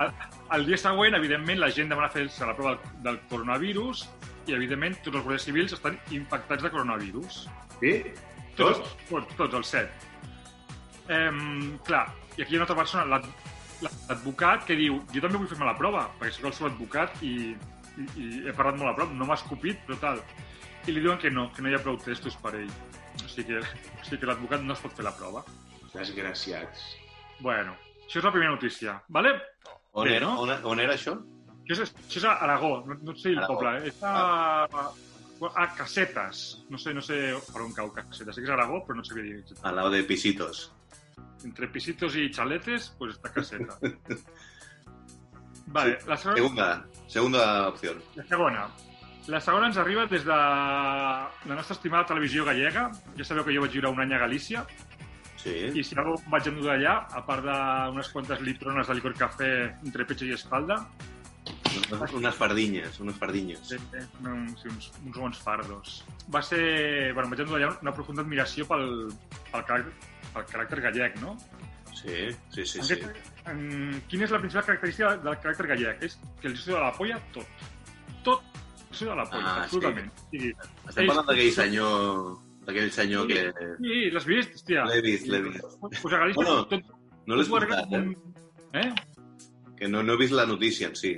El, 0.03 0.11
el 0.57 0.67
dia 0.67 0.79
següent, 0.79 1.15
evidentment, 1.19 1.59
la 1.63 1.71
gent 1.75 1.91
demana 1.91 2.11
fer-se 2.11 2.47
la 2.47 2.55
prova 2.59 2.77
del, 2.77 3.03
del 3.07 3.21
coronavirus 3.31 4.05
i, 4.47 4.55
evidentment, 4.55 4.99
tots 5.03 5.19
els 5.19 5.27
guàrdies 5.27 5.47
civils 5.49 5.75
estan 5.79 5.99
infectats 6.15 6.63
de 6.63 6.71
coronavirus. 6.71 7.45
Sí? 7.81 7.93
Tots? 8.59 8.95
Tots, 9.09 9.37
tots, 9.39 9.55
els 9.61 9.75
set. 9.77 10.11
Ehm, 11.13 11.77
clar, 11.87 12.07
i 12.37 12.43
aquí 12.43 12.55
hi 12.55 12.57
ha 12.57 12.61
una 12.63 12.67
altra 12.69 12.79
persona, 12.79 13.05
l'ad- 13.05 13.29
l'advocat, 13.83 14.65
que 14.69 14.77
diu 14.79 15.01
jo 15.13 15.21
també 15.25 15.39
vull 15.41 15.49
fer-me 15.51 15.67
la 15.69 15.77
prova, 15.79 16.07
perquè 16.21 16.33
sóc 16.37 16.47
el 16.51 16.57
seu 16.57 16.69
advocat 16.69 17.17
i, 17.27 17.33
i, 17.99 18.07
i 18.23 18.29
he 18.49 18.55
parlat 18.57 18.79
molt 18.81 18.93
a 18.93 18.97
prop, 19.01 19.13
no 19.19 19.27
m'ha 19.29 19.35
escopit, 19.41 19.81
però 19.89 19.99
tal. 20.01 20.23
I 20.87 20.95
li 20.95 21.03
diuen 21.05 21.19
que 21.23 21.31
no, 21.31 21.49
que 21.55 21.63
no 21.63 21.71
hi 21.71 21.75
ha 21.77 21.83
prou 21.83 21.99
testos 22.03 22.35
per 22.43 22.55
ell. 22.59 22.71
O 23.23 23.29
sigui 23.29 23.53
que, 23.53 23.61
o 23.61 24.05
sigui 24.07 24.19
que 24.23 24.27
l'advocat 24.31 24.63
no 24.65 24.75
es 24.75 24.81
pot 24.83 24.95
fer 24.97 25.05
la 25.07 25.13
prova. 25.15 25.45
Desgraciats. 25.93 26.83
Bueno, 27.43 27.75
això 28.07 28.19
és 28.21 28.25
la 28.27 28.33
primera 28.35 28.55
notícia, 28.55 28.97
vale? 29.09 29.35
On, 29.93 30.07
Bé, 30.09 30.17
era, 30.17 30.27
no? 30.27 30.39
on, 30.43 30.51
on 30.73 30.81
era 30.81 30.95
això? 30.97 31.15
Això 31.63 31.85
és, 31.85 31.93
això 32.07 32.19
és 32.23 32.25
a 32.27 32.33
Aragó, 32.47 32.73
no, 32.89 32.97
no 33.07 33.15
sé 33.19 33.31
el 33.35 33.39
Aragó. 33.43 33.59
poble, 33.59 33.75
eh? 33.79 33.91
és 33.93 34.03
a, 34.03 34.65
a, 34.67 35.53
a 35.63 35.67
Casetes. 35.77 36.41
No 36.73 36.79
sé, 36.81 36.95
no 36.97 37.03
sé 37.05 37.19
per 37.53 37.63
on 37.63 37.75
cau 37.77 37.93
Casetes. 37.95 38.35
Sé 38.35 38.41
que 38.43 38.49
és 38.49 38.55
Aragó, 38.57 38.81
però 38.87 38.99
no 38.99 39.05
sé 39.07 39.15
què 39.19 39.23
dir. 39.27 39.43
Al 39.63 39.77
lado 39.77 39.91
de 39.95 40.03
Pisitos. 40.09 40.71
Entre 41.45 41.67
pisitos 41.69 42.15
y 42.17 42.31
chaletes, 42.31 42.95
pues 42.99 43.15
está 43.17 43.33
caseta. 43.33 43.77
Vale, 45.67 45.99
la 46.07 46.17
segona, 46.17 46.37
Segunda, 46.37 46.87
segunda 47.07 47.69
opción. 47.69 48.03
la 48.15 48.25
segona. 48.25 48.69
La 49.29 49.41
segona 49.41 49.67
ens 49.69 49.77
arriba 49.79 50.05
des 50.07 50.25
de 50.25 50.31
la 50.35 51.31
nostra 51.47 51.75
estimada 51.77 52.05
televisió 52.07 52.45
gallega. 52.45 52.89
Ja 53.17 53.25
sabeu 53.25 53.45
que 53.47 53.55
jo 53.55 53.63
vaig 53.63 53.71
viure 53.77 53.89
un 53.93 54.01
any 54.03 54.13
a 54.15 54.19
Galícia 54.19 54.65
Sí. 55.43 55.55
i 55.75 55.83
si 55.83 55.95
no 55.99 56.15
vaig 56.31 56.47
endur 56.51 56.67
d'allà, 56.69 57.07
a 57.11 57.23
part 57.27 57.43
d'unes 57.47 58.09
quantes 58.15 58.41
litrones 58.43 58.87
de 58.87 58.95
licor 58.95 59.15
cafè 59.15 59.49
entre 59.87 60.05
pecho 60.07 60.25
i 60.27 60.33
espalda, 60.35 60.77
Unes, 61.91 62.13
unes 62.13 62.35
fardinyes, 62.37 62.99
unes 63.01 63.17
fardinyes. 63.17 63.59
sí, 63.67 63.79
sí, 63.79 64.03
uns, 64.29 64.93
uns 65.05 65.17
bons 65.17 65.39
fardos. 65.39 66.05
Va 66.33 66.43
ser, 66.43 67.13
bueno, 67.15 67.31
vaig 67.31 67.41
endur 67.41 67.59
d'allà 67.59 67.73
una 67.81 67.93
profunda 67.95 68.23
admiració 68.23 68.67
pel, 68.69 69.09
pel, 69.51 69.65
caràcter, 69.65 69.93
pel 70.35 70.47
caràcter 70.51 70.81
gallec, 70.85 71.19
no? 71.21 71.37
Sí, 71.93 72.31
sí, 72.51 72.65
sí, 72.67 72.79
En 72.81 72.85
sí. 72.85 72.95
aquest- 72.95 73.51
en, 73.51 74.03
quina 74.09 74.25
és 74.25 74.31
la 74.33 74.39
principal 74.41 74.65
característica 74.65 75.17
del 75.17 75.37
caràcter 75.43 75.67
gallec? 75.69 76.03
És 76.09 76.19
que 76.41 76.49
els 76.49 76.61
suda 76.65 76.81
la 76.81 76.93
polla 76.97 77.19
tot. 77.35 77.47
Tot 78.25 78.43
suda 78.91 79.15
la 79.19 79.25
polla, 79.29 79.45
Ah, 79.45 79.63
absolutament. 79.65 80.11
Sí. 80.31 80.39
Sí, 80.41 80.53
Estem 80.89 81.07
parlant 81.07 81.27
d'aquell 81.29 81.53
senyor... 81.53 82.39
D'aquell 82.63 82.93
senyor 82.95 83.27
que... 83.27 83.41
Sí, 83.83 84.11
l'has 84.15 84.25
vist, 84.29 84.53
hòstia. 84.55 84.85
L'he 84.87 85.01
vist, 85.03 85.27
l'he 85.27 85.41
vist. 85.43 85.65
Pues 85.83 86.15
a 86.15 86.19
Galícia 86.19 86.45
Bueno, 86.45 86.67
tot, 86.71 86.85
No 87.27 87.35
l'he 87.37 87.43
escoltat, 87.43 87.93
eh? 87.93 88.17
Eh? 88.79 88.93
Que 89.77 89.89
no, 89.89 90.03
no 90.03 90.15
he 90.15 90.21
vist 90.21 90.33
la 90.33 90.47
notícia 90.47 90.87
en 90.89 90.95
si. 90.97 91.17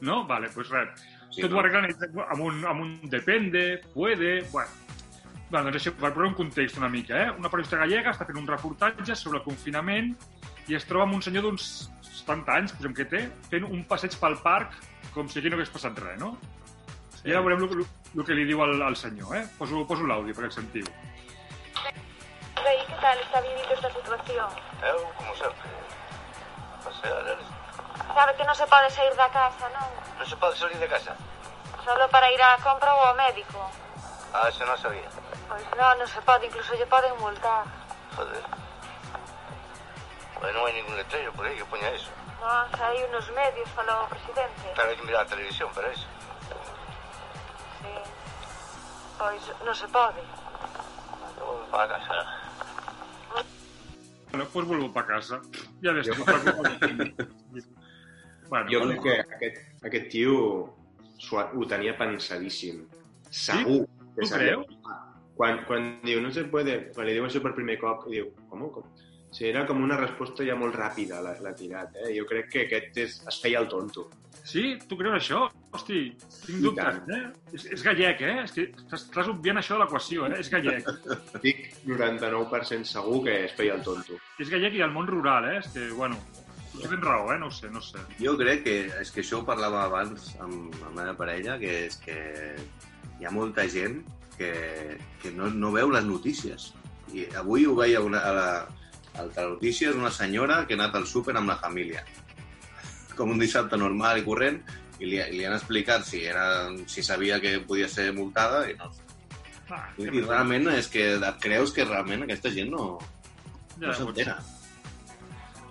No? 0.00 0.26
Vale, 0.26 0.48
pues 0.54 0.68
res. 0.70 0.90
Sí, 1.30 1.42
tot 1.42 1.52
no? 1.52 1.56
ho 1.56 1.60
arreglen 1.60 1.86
amb 2.24 2.42
un, 2.42 2.64
amb 2.66 2.80
un 2.82 2.96
depende, 3.10 3.80
puede... 3.94 4.40
Bueno, 4.50 4.70
bueno 5.50 5.66
doncs 5.66 5.80
això, 5.80 5.92
per 5.98 6.12
posar 6.14 6.28
un 6.28 6.36
context 6.38 6.78
una 6.78 6.88
mica, 6.88 7.16
eh? 7.18 7.30
Una 7.34 7.50
periodista 7.50 7.80
gallega 7.80 8.14
està 8.14 8.26
fent 8.28 8.38
un 8.38 8.46
reportatge 8.48 9.16
sobre 9.18 9.40
el 9.40 9.44
confinament 9.44 10.14
i 10.70 10.78
es 10.78 10.86
troba 10.86 11.08
amb 11.08 11.18
un 11.18 11.24
senyor 11.26 11.48
d'uns 11.48 11.90
70 12.06 12.54
anys, 12.54 12.74
posem 12.78 12.94
que 12.94 13.06
té, 13.10 13.24
fent 13.50 13.66
un 13.66 13.82
passeig 13.90 14.14
pel 14.20 14.38
parc 14.44 14.76
com 15.14 15.28
si 15.28 15.40
aquí 15.40 15.50
no 15.50 15.58
hagués 15.58 15.72
passat 15.74 15.98
res, 15.98 16.18
no? 16.20 16.36
Sí. 17.16 17.28
I 17.28 17.34
ara 17.34 17.42
veurem 17.44 17.66
el, 17.66 18.24
que 18.24 18.36
li 18.36 18.46
diu 18.48 18.62
al, 18.62 18.76
al 18.86 18.96
senyor, 18.96 19.34
eh? 19.40 19.44
Poso, 19.58 19.82
poso 19.88 20.06
l'àudio 20.06 20.36
perquè 20.36 20.52
el 20.52 20.54
sentiu. 20.54 20.86
Rey, 22.60 22.78
¿qué 22.86 22.96
tal 23.00 23.18
está 23.18 23.40
viviendo 23.40 23.74
esta 23.74 23.90
situación? 23.90 24.48
Eu, 24.84 25.02
como 25.18 25.34
sempre, 25.34 25.74
pasear, 26.84 27.26
eres. 27.26 27.46
Sabe 28.14 28.36
que 28.36 28.44
no 28.44 28.54
se 28.54 28.66
pode 28.66 28.90
sair 28.90 29.14
da 29.16 29.28
casa, 29.34 29.68
non? 29.74 29.90
Non 30.18 30.26
se 30.26 30.36
pode 30.36 30.56
salir 30.56 30.78
de 30.78 30.88
casa? 30.88 31.16
Solo 31.84 32.06
para 32.12 32.30
ir 32.30 32.40
á 32.40 32.56
compra 32.62 32.94
ou 32.94 33.00
ao 33.10 33.14
médico. 33.18 33.58
Ah, 34.32 34.46
eso 34.48 34.62
non 34.64 34.78
sabía. 34.78 35.08
Pois 35.50 35.66
non, 35.74 35.98
non 35.98 36.06
se 36.06 36.22
pode, 36.22 36.46
incluso 36.46 36.78
lle 36.78 36.86
poden 36.86 37.10
multar. 37.18 37.66
Joder. 38.14 38.44
Pues 40.38 40.54
non 40.54 40.62
hai 40.62 40.78
ningún 40.78 40.94
letreiro 40.94 41.34
por 41.34 41.42
aí 41.42 41.58
que 41.58 41.66
poña 41.66 41.90
eso. 41.90 42.06
Non, 42.38 42.70
xa 42.70 42.86
hai 42.86 43.02
unos 43.02 43.26
medios, 43.34 43.66
falou 43.74 44.06
o 44.06 44.10
presidente. 44.14 44.62
Pero 44.78 44.86
hai 44.86 44.94
que 44.94 45.02
mirar 45.02 45.26
a 45.26 45.30
televisión 45.34 45.66
para 45.74 45.90
eso. 45.90 46.06
Sí. 47.82 47.90
Pois 49.18 49.42
non 49.66 49.74
se 49.74 49.90
pode. 49.90 50.22
Vou 51.42 51.66
para 51.74 51.98
casa. 51.98 52.14
Bueno, 54.30 54.46
pues 54.54 54.64
vuelvo 54.70 54.86
para 54.94 55.18
casa. 55.18 55.42
Ja 55.82 55.90
ves, 55.90 56.06
tu, 56.06 56.22
bueno, 58.46 58.66
Jo 58.70 58.86
crec 58.86 59.02
que 59.02 59.14
aquest, 59.18 59.58
aquest 59.82 60.06
tio 60.14 60.34
ho 61.34 61.62
tenia 61.66 61.98
pensadíssim. 61.98 62.86
Segur. 63.34 63.90
que 64.14 64.22
Tu 64.22 64.30
creus? 64.30 64.66
Quan, 65.40 65.62
quan 65.64 65.86
diu 66.04 66.18
no 66.20 66.28
se 66.36 66.42
puede, 66.52 66.90
quan 66.92 67.06
li 67.08 67.14
diu 67.16 67.24
això 67.24 67.40
per 67.40 67.54
primer 67.56 67.78
cop, 67.80 68.02
i 68.10 68.18
diu, 68.18 68.26
com? 68.50 68.66
com? 68.74 68.88
Sí, 69.32 69.46
era 69.48 69.62
com 69.64 69.78
una 69.80 69.96
resposta 69.96 70.44
ja 70.44 70.56
molt 70.58 70.74
ràpida, 70.76 71.20
l'ha 71.24 71.36
l'ha 71.40 71.52
tirat. 71.56 71.94
Eh? 72.02 72.10
Jo 72.16 72.26
crec 72.28 72.50
que 72.52 72.64
aquest 72.66 72.98
és, 72.98 73.14
es 73.30 73.38
feia 73.40 73.62
el 73.62 73.68
tonto. 73.70 74.08
Sí? 74.50 74.74
Tu 74.90 74.98
creus 74.98 75.16
això? 75.16 75.46
Hosti, 75.76 76.02
tinc 76.42 76.60
dubtes, 76.66 77.00
eh? 77.14 77.22
És, 77.56 77.64
és 77.78 77.86
gallec, 77.86 78.20
eh? 78.26 78.36
És 78.42 78.52
que 78.58 78.66
estàs, 78.98 79.32
obviant 79.32 79.62
això 79.62 79.78
de 79.78 79.84
l'equació, 79.86 80.28
eh? 80.28 80.42
És 80.42 80.52
gallec. 80.52 80.92
Dic 81.46 81.64
99% 81.86 82.92
segur 82.92 83.22
que 83.30 83.40
es 83.46 83.56
feia 83.56 83.78
el 83.78 83.86
tonto. 83.86 84.20
és 84.42 84.52
gallec 84.52 84.76
i 84.76 84.84
del 84.84 84.92
món 84.92 85.08
rural, 85.08 85.48
eh? 85.54 85.58
És 85.62 85.72
que, 85.72 85.88
bueno, 85.96 86.20
potser 86.74 86.92
tens 86.92 87.04
raó, 87.08 87.30
eh? 87.32 87.40
No 87.40 87.48
ho 87.48 87.58
sé, 87.62 87.72
no 87.72 87.80
ho 87.80 87.88
sé. 87.88 88.04
Jo 88.20 88.36
crec 88.40 88.66
que, 88.68 88.78
és 89.00 89.14
que 89.14 89.24
això 89.24 89.40
ho 89.40 89.48
parlava 89.48 89.86
abans 89.88 90.34
amb, 90.36 90.68
amb 90.74 90.88
la 90.90 90.96
meva 91.04 91.18
parella, 91.24 91.56
que 91.62 91.84
és 91.86 92.00
que 92.04 92.18
hi 93.20 93.24
ha 93.24 93.32
molta 93.32 93.64
gent 93.70 94.02
que, 94.40 94.96
que 95.20 95.30
no, 95.36 95.50
no 95.52 95.70
veu 95.74 95.92
les 95.92 96.06
notícies. 96.08 96.70
I 97.12 97.26
avui 97.36 97.66
ho 97.68 97.74
veia 97.76 98.00
una, 98.00 98.22
a 98.24 98.32
la, 98.32 98.50
al 99.20 99.28
Telenotícies 99.36 99.98
una 99.98 100.12
senyora 100.14 100.62
que 100.66 100.78
ha 100.78 100.80
anat 100.80 100.96
al 100.96 101.06
súper 101.10 101.36
amb 101.36 101.52
la 101.52 101.58
família. 101.60 102.06
Com 103.18 103.34
un 103.34 103.42
dissabte 103.42 103.76
normal 103.76 104.22
i 104.22 104.24
corrent, 104.24 104.62
i 105.00 105.10
li, 105.10 105.20
li 105.34 105.44
han 105.44 105.58
explicat 105.58 106.08
si, 106.08 106.22
era, 106.24 106.46
si 106.88 107.04
sabia 107.04 107.40
que 107.44 107.58
podia 107.68 107.88
ser 107.88 108.10
multada 108.16 108.64
i 108.70 108.78
no. 108.80 108.88
Ah, 109.70 109.84
I, 110.00 110.08
i 110.08 110.24
realment 110.24 110.72
és 110.72 110.88
que 110.90 111.04
et 111.20 111.44
creus 111.44 111.74
que 111.76 111.84
realment 111.86 112.24
aquesta 112.24 112.50
gent 112.56 112.72
no, 112.72 112.94
Ja, 113.76 113.90
no 113.90 113.94
s'entera. 113.94 114.40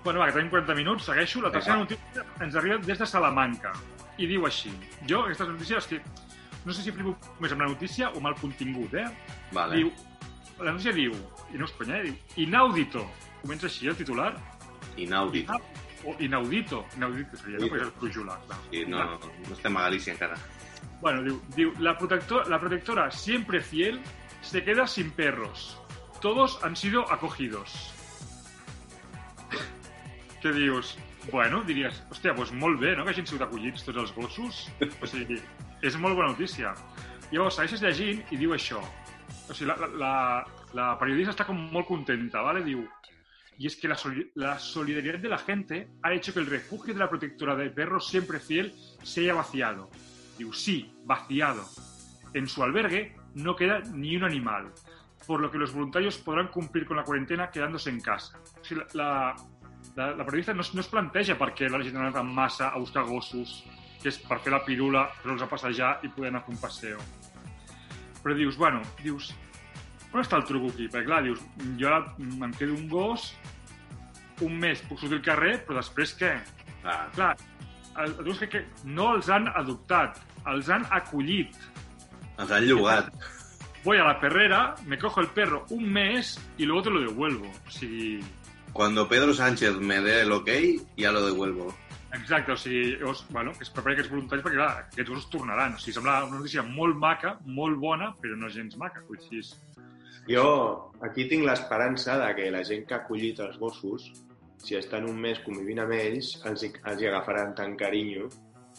Bueno, 0.03 0.21
va, 0.21 0.29
que 0.29 0.37
tenim 0.37 0.53
40 0.53 0.77
minuts, 0.77 1.09
segueixo. 1.09 1.41
La 1.43 1.51
tercera 1.51 1.81
notícia 1.81 2.23
ens 2.45 2.55
arriba 2.55 2.77
des 2.85 3.01
de 3.01 3.07
Salamanca. 3.09 3.73
I 4.19 4.29
diu 4.29 4.45
així. 4.47 4.71
Jo, 5.09 5.25
aquestes 5.25 5.49
notícies, 5.51 5.89
que 5.89 5.99
no 6.65 6.73
sé 6.73 6.83
si 6.83 6.91
flipo 6.91 7.15
més 7.39 7.53
amb 7.55 7.63
la 7.63 7.71
notícia 7.71 8.09
o 8.11 8.19
amb 8.19 8.31
el 8.31 8.37
contingut, 8.41 8.93
eh? 8.99 9.07
Vale. 9.55 9.79
Diu, 9.79 9.91
la 10.59 10.73
notícia 10.73 10.93
diu, 10.95 11.15
i 11.53 11.59
no 11.59 11.67
conya, 11.77 11.99
eh? 11.99 12.09
diu, 12.09 12.15
inaudito. 12.45 13.05
Comença 13.41 13.69
així 13.69 13.87
el 13.87 13.95
titular. 13.95 14.33
Inaudito. 14.99 15.55
O 16.03 16.15
inaudito. 16.19 16.83
Inaudito 16.97 17.39
seria, 17.39 17.59
no? 17.59 17.69
Perquè 17.71 17.87
és 17.87 18.17
el 18.19 18.25
clar. 18.25 18.39
Sí, 18.69 18.85
no, 18.87 19.05
no 19.47 19.55
estem 19.55 19.77
a 19.77 19.85
Galícia 19.87 20.15
encara. 20.15 20.39
Bueno, 20.99 21.23
diu, 21.23 21.37
diu 21.55 21.71
la, 21.79 21.95
protector, 21.97 22.49
la 22.51 22.59
protectora 22.59 23.09
siempre 23.11 23.61
fiel 23.61 24.01
se 24.41 24.63
queda 24.63 24.87
sin 24.87 25.11
perros. 25.11 25.77
Todos 26.21 26.59
han 26.63 26.75
sido 26.75 27.09
acogidos. 27.11 27.93
Què 30.43 30.51
dius? 30.55 30.97
Bueno, 31.31 31.61
diries, 31.67 31.99
hòstia, 32.09 32.33
doncs 32.35 32.51
molt 32.55 32.79
bé, 32.81 32.95
no?, 32.97 33.05
que 33.05 33.13
hagin 33.13 33.27
sigut 33.27 33.43
acollits 33.45 33.83
tots 33.85 33.99
els 34.03 34.13
gossos. 34.15 34.61
O 34.79 35.07
sigui, 35.07 35.39
és 35.81 35.95
molt 35.97 36.15
bona 36.15 36.31
notícia. 36.33 36.73
Llavors, 37.31 37.55
segueixes 37.55 37.81
llegint 37.81 38.23
i 38.33 38.37
diu 38.37 38.53
això. 38.55 38.79
O 39.49 39.53
sigui, 39.53 39.69
la, 39.69 39.75
la, 39.77 39.89
la, 39.99 40.13
la 40.73 40.87
periodista 40.99 41.35
està 41.35 41.45
com 41.47 41.59
molt 41.71 41.87
contenta, 41.87 42.41
¿vale? 42.41 42.63
Diu, 42.65 42.87
y 43.59 43.67
es 43.67 43.75
que 43.75 43.89
la, 43.89 43.95
soli- 43.95 44.31
la 44.35 44.57
solidaridad 44.57 45.19
de 45.19 45.27
la 45.29 45.37
gente 45.37 45.89
ha 46.01 46.13
hecho 46.13 46.33
que 46.33 46.39
el 46.39 46.47
refugio 46.47 46.93
de 46.93 46.99
la 46.99 47.09
protectora 47.09 47.55
de 47.55 47.69
perros 47.69 48.07
siempre 48.07 48.39
fiel 48.39 48.73
se 49.03 49.21
haya 49.21 49.33
vaciado. 49.33 49.89
Digo, 50.37 50.53
sí, 50.53 50.93
vaciado. 51.03 51.65
En 52.33 52.47
su 52.47 52.63
albergue 52.63 53.15
no 53.35 53.55
queda 53.55 53.79
ni 53.93 54.15
un 54.15 54.23
animal, 54.23 54.71
por 55.27 55.41
lo 55.41 55.51
que 55.51 55.57
los 55.57 55.73
voluntarios 55.73 56.17
podrán 56.17 56.47
cumplir 56.47 56.85
con 56.85 56.97
la 56.97 57.03
cuarentena 57.03 57.51
quedándose 57.51 57.89
en 57.89 57.99
casa. 57.99 58.39
O 58.61 58.63
sigui, 58.63 58.81
la, 58.93 59.35
la, 59.95 60.15
la 60.15 60.25
periodista 60.25 60.53
no, 60.53 60.63
no 60.73 60.81
es 60.81 60.87
planteja 60.87 61.35
per 61.37 61.51
què 61.53 61.67
la 61.69 61.83
gent 61.83 61.97
ha 61.97 62.07
anat 62.07 62.61
a 62.61 62.77
buscar 62.77 63.03
gossos, 63.03 63.65
que 64.01 64.09
és 64.11 64.17
per 64.23 64.39
fer 64.43 64.53
la 64.53 64.63
pirula, 64.65 65.07
fer-los 65.21 65.43
a 65.43 65.49
passejar 65.51 65.97
i 66.03 66.11
poder 66.13 66.31
anar 66.31 66.43
a 66.43 66.47
fer 66.47 66.55
un 66.55 66.61
passeo. 66.61 66.99
Però 68.23 68.35
dius, 68.35 68.57
bueno, 68.59 68.81
dius, 69.03 69.33
on 70.11 70.21
està 70.23 70.39
el 70.39 70.47
truc 70.47 70.71
aquí? 70.71 70.89
Perquè 70.91 71.07
clar, 71.07 71.23
dius, 71.27 71.43
jo 71.79 71.89
ara 71.89 72.03
em 72.19 72.53
quedo 72.57 72.75
un 72.75 72.87
gos 72.91 73.31
un 74.45 74.55
mes 74.59 74.81
puc 74.87 74.99
sortir 75.01 75.19
al 75.19 75.25
carrer, 75.25 75.53
però 75.67 75.79
després 75.79 76.13
què? 76.19 76.31
Ah. 76.87 77.07
Clar, 77.15 77.33
el, 78.03 78.15
el 78.23 78.37
que, 78.39 78.49
que 78.53 78.63
no 78.87 79.11
els 79.17 79.29
han 79.33 79.49
adoptat, 79.51 80.19
els 80.47 80.69
han 80.71 80.85
acollit. 80.95 81.55
Els 82.39 82.51
han 82.55 82.67
llogat. 82.67 83.11
Voy 83.83 83.99
a 83.99 84.05
la 84.07 84.17
perrera, 84.19 84.75
me 84.85 84.97
cojo 84.99 85.21
el 85.21 85.27
perro 85.27 85.65
un 85.69 85.91
mes 85.91 86.37
y 86.57 86.65
luego 86.65 86.83
te 86.83 86.89
lo 86.89 87.01
devuelvo. 87.01 87.47
O 87.67 87.71
sigui, 87.71 88.19
Cuando 88.73 89.07
Pedro 89.07 89.33
Sánchez 89.33 89.77
me 89.77 89.99
dé 90.01 90.21
el 90.21 90.31
ok, 90.31 90.49
ya 90.97 91.11
lo 91.11 91.25
devuelvo. 91.25 91.75
Exacte, 92.13 92.51
o 92.51 92.57
sigui, 92.57 92.95
llavors, 92.97 93.25
bueno, 93.29 93.51
que 93.53 93.63
es 93.63 93.69
prepari 93.73 93.95
aquests 93.97 94.11
voluntaris 94.11 94.43
perquè, 94.45 94.55
clar, 94.57 94.69
aquests 94.87 95.09
gossos 95.09 95.29
tornaran. 95.33 95.75
O 95.75 95.79
sigui, 95.81 95.93
sembla 95.97 96.23
una 96.25 96.39
notícia 96.39 96.63
molt 96.63 96.95
maca, 96.97 97.35
molt 97.45 97.77
bona, 97.77 98.13
però 98.21 98.35
no 98.37 98.49
gens 98.49 98.77
maca. 98.77 99.03
Vull 99.07 99.19
dir, 99.29 99.39
és- 99.43 99.55
Jo 100.29 100.91
aquí 101.01 101.23
tinc 101.29 101.45
l'esperança 101.47 102.17
de 102.19 102.35
que 102.35 102.51
la 102.51 102.63
gent 102.63 102.85
que 102.85 102.93
ha 102.93 102.97
acollit 102.97 103.39
els 103.39 103.57
gossos, 103.57 104.11
si 104.61 104.75
estan 104.75 105.07
un 105.09 105.17
mes 105.19 105.39
convivint 105.39 105.79
amb 105.79 105.93
ells, 105.93 106.35
els, 106.45 106.63
hi- 106.63 106.73
els 106.85 107.01
hi 107.01 107.07
agafaran 107.07 107.55
tant 107.55 107.75
carinyo 107.79 108.27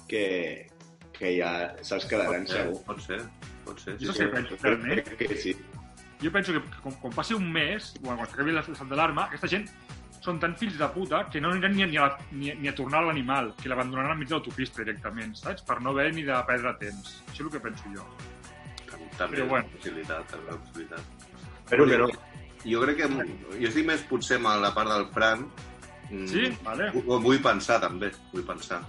que, 0.06 0.68
que 1.16 1.32
ja 1.38 1.74
se'ls 1.82 2.06
quedaran 2.06 2.44
Pot 2.44 2.50
ser, 2.52 2.60
segur. 2.62 2.84
pot 2.86 3.00
ser, 3.00 3.20
pot 3.64 3.80
ser. 3.80 3.96
Jo 3.98 4.12
què 4.14 4.28
penso, 4.30 4.56
realment? 4.62 5.02
Que 5.18 5.34
sí. 5.44 5.56
Jo 6.22 6.30
penso 6.30 6.52
que, 6.52 6.60
quan, 6.84 6.94
quan 7.00 7.14
passi 7.16 7.34
un 7.34 7.50
mes, 7.50 7.94
o 7.98 8.04
quan 8.04 8.20
acabi 8.20 8.52
l'estat 8.52 8.86
d'alarma, 8.88 9.24
aquesta 9.30 9.48
gent 9.48 9.66
són 10.20 10.38
tan 10.40 10.54
fills 10.60 10.76
de 10.78 10.88
puta 10.92 11.22
que 11.32 11.40
no 11.40 11.50
aniran 11.54 11.72
ni 11.76 11.82
a, 11.82 11.86
ni 11.86 11.96
a, 11.98 12.08
ni 12.32 12.50
a, 12.52 12.54
ni 12.60 12.68
a 12.68 12.74
tornar 12.76 13.00
l'animal, 13.06 13.54
que 13.60 13.68
l'abandonaran 13.72 14.12
enmig 14.16 14.28
de 14.28 14.34
l'autopista 14.36 14.82
directament, 14.84 15.34
saps? 15.38 15.62
Per 15.64 15.80
no 15.80 15.90
haver 15.94 16.10
ni 16.14 16.22
de 16.26 16.36
perdre 16.46 16.74
temps. 16.82 17.22
Això 17.30 17.40
és 17.40 17.46
el 17.46 17.50
que 17.54 17.60
penso 17.68 17.94
jo. 17.94 18.04
També 19.16 19.36
Però 19.38 19.48
bueno. 19.48 19.64
és 19.66 19.72
una 19.72 19.78
possibilitat, 19.78 20.30
també 20.30 20.46
és 20.46 20.52
una 20.52 20.60
possibilitat. 20.60 21.00
Però 21.70 21.88
que 21.88 21.98
no. 21.98 22.08
Jo 22.64 22.80
crec 22.84 22.96
que... 23.00 23.08
Jo 23.60 23.68
estic 23.70 23.86
més 23.88 24.02
potser 24.08 24.36
amb 24.40 24.50
la 24.60 24.72
part 24.76 24.90
del 24.92 25.06
Fran. 25.14 25.46
Mm, 26.10 26.26
Sí? 26.26 26.48
Vale. 26.64 26.90
Ho 27.06 27.18
vull 27.22 27.40
pensar, 27.40 27.80
també. 27.80 28.10
Vull 28.32 28.44
pensar. 28.44 28.80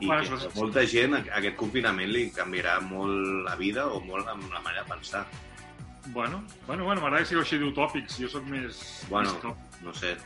I 0.00 0.06
Bueno, 0.06 0.22
que 0.28 0.34
és- 0.36 0.46
a 0.56 0.58
molta 0.58 0.84
gent 0.86 1.14
aquest 1.20 1.56
confinament 1.56 2.10
li 2.10 2.30
canviarà 2.34 2.80
molt 2.80 3.44
la 3.48 3.56
vida 3.56 3.86
o 3.86 4.00
molt 4.00 4.24
la, 4.26 4.34
la 4.34 4.60
manera 4.60 4.82
de 4.84 4.88
pensar. 4.88 5.26
Bueno, 6.06 6.42
bueno, 6.66 6.84
bueno 6.84 7.00
m'agrada 7.00 7.22
que 7.22 7.28
sigueu 7.28 7.42
així 7.44 7.58
d'utòpics. 7.58 8.16
Jo 8.18 8.28
sóc 8.28 8.44
més... 8.50 9.04
Bueno, 9.10 9.34
més 9.44 9.82
no 9.82 9.92
sé. 9.94 10.16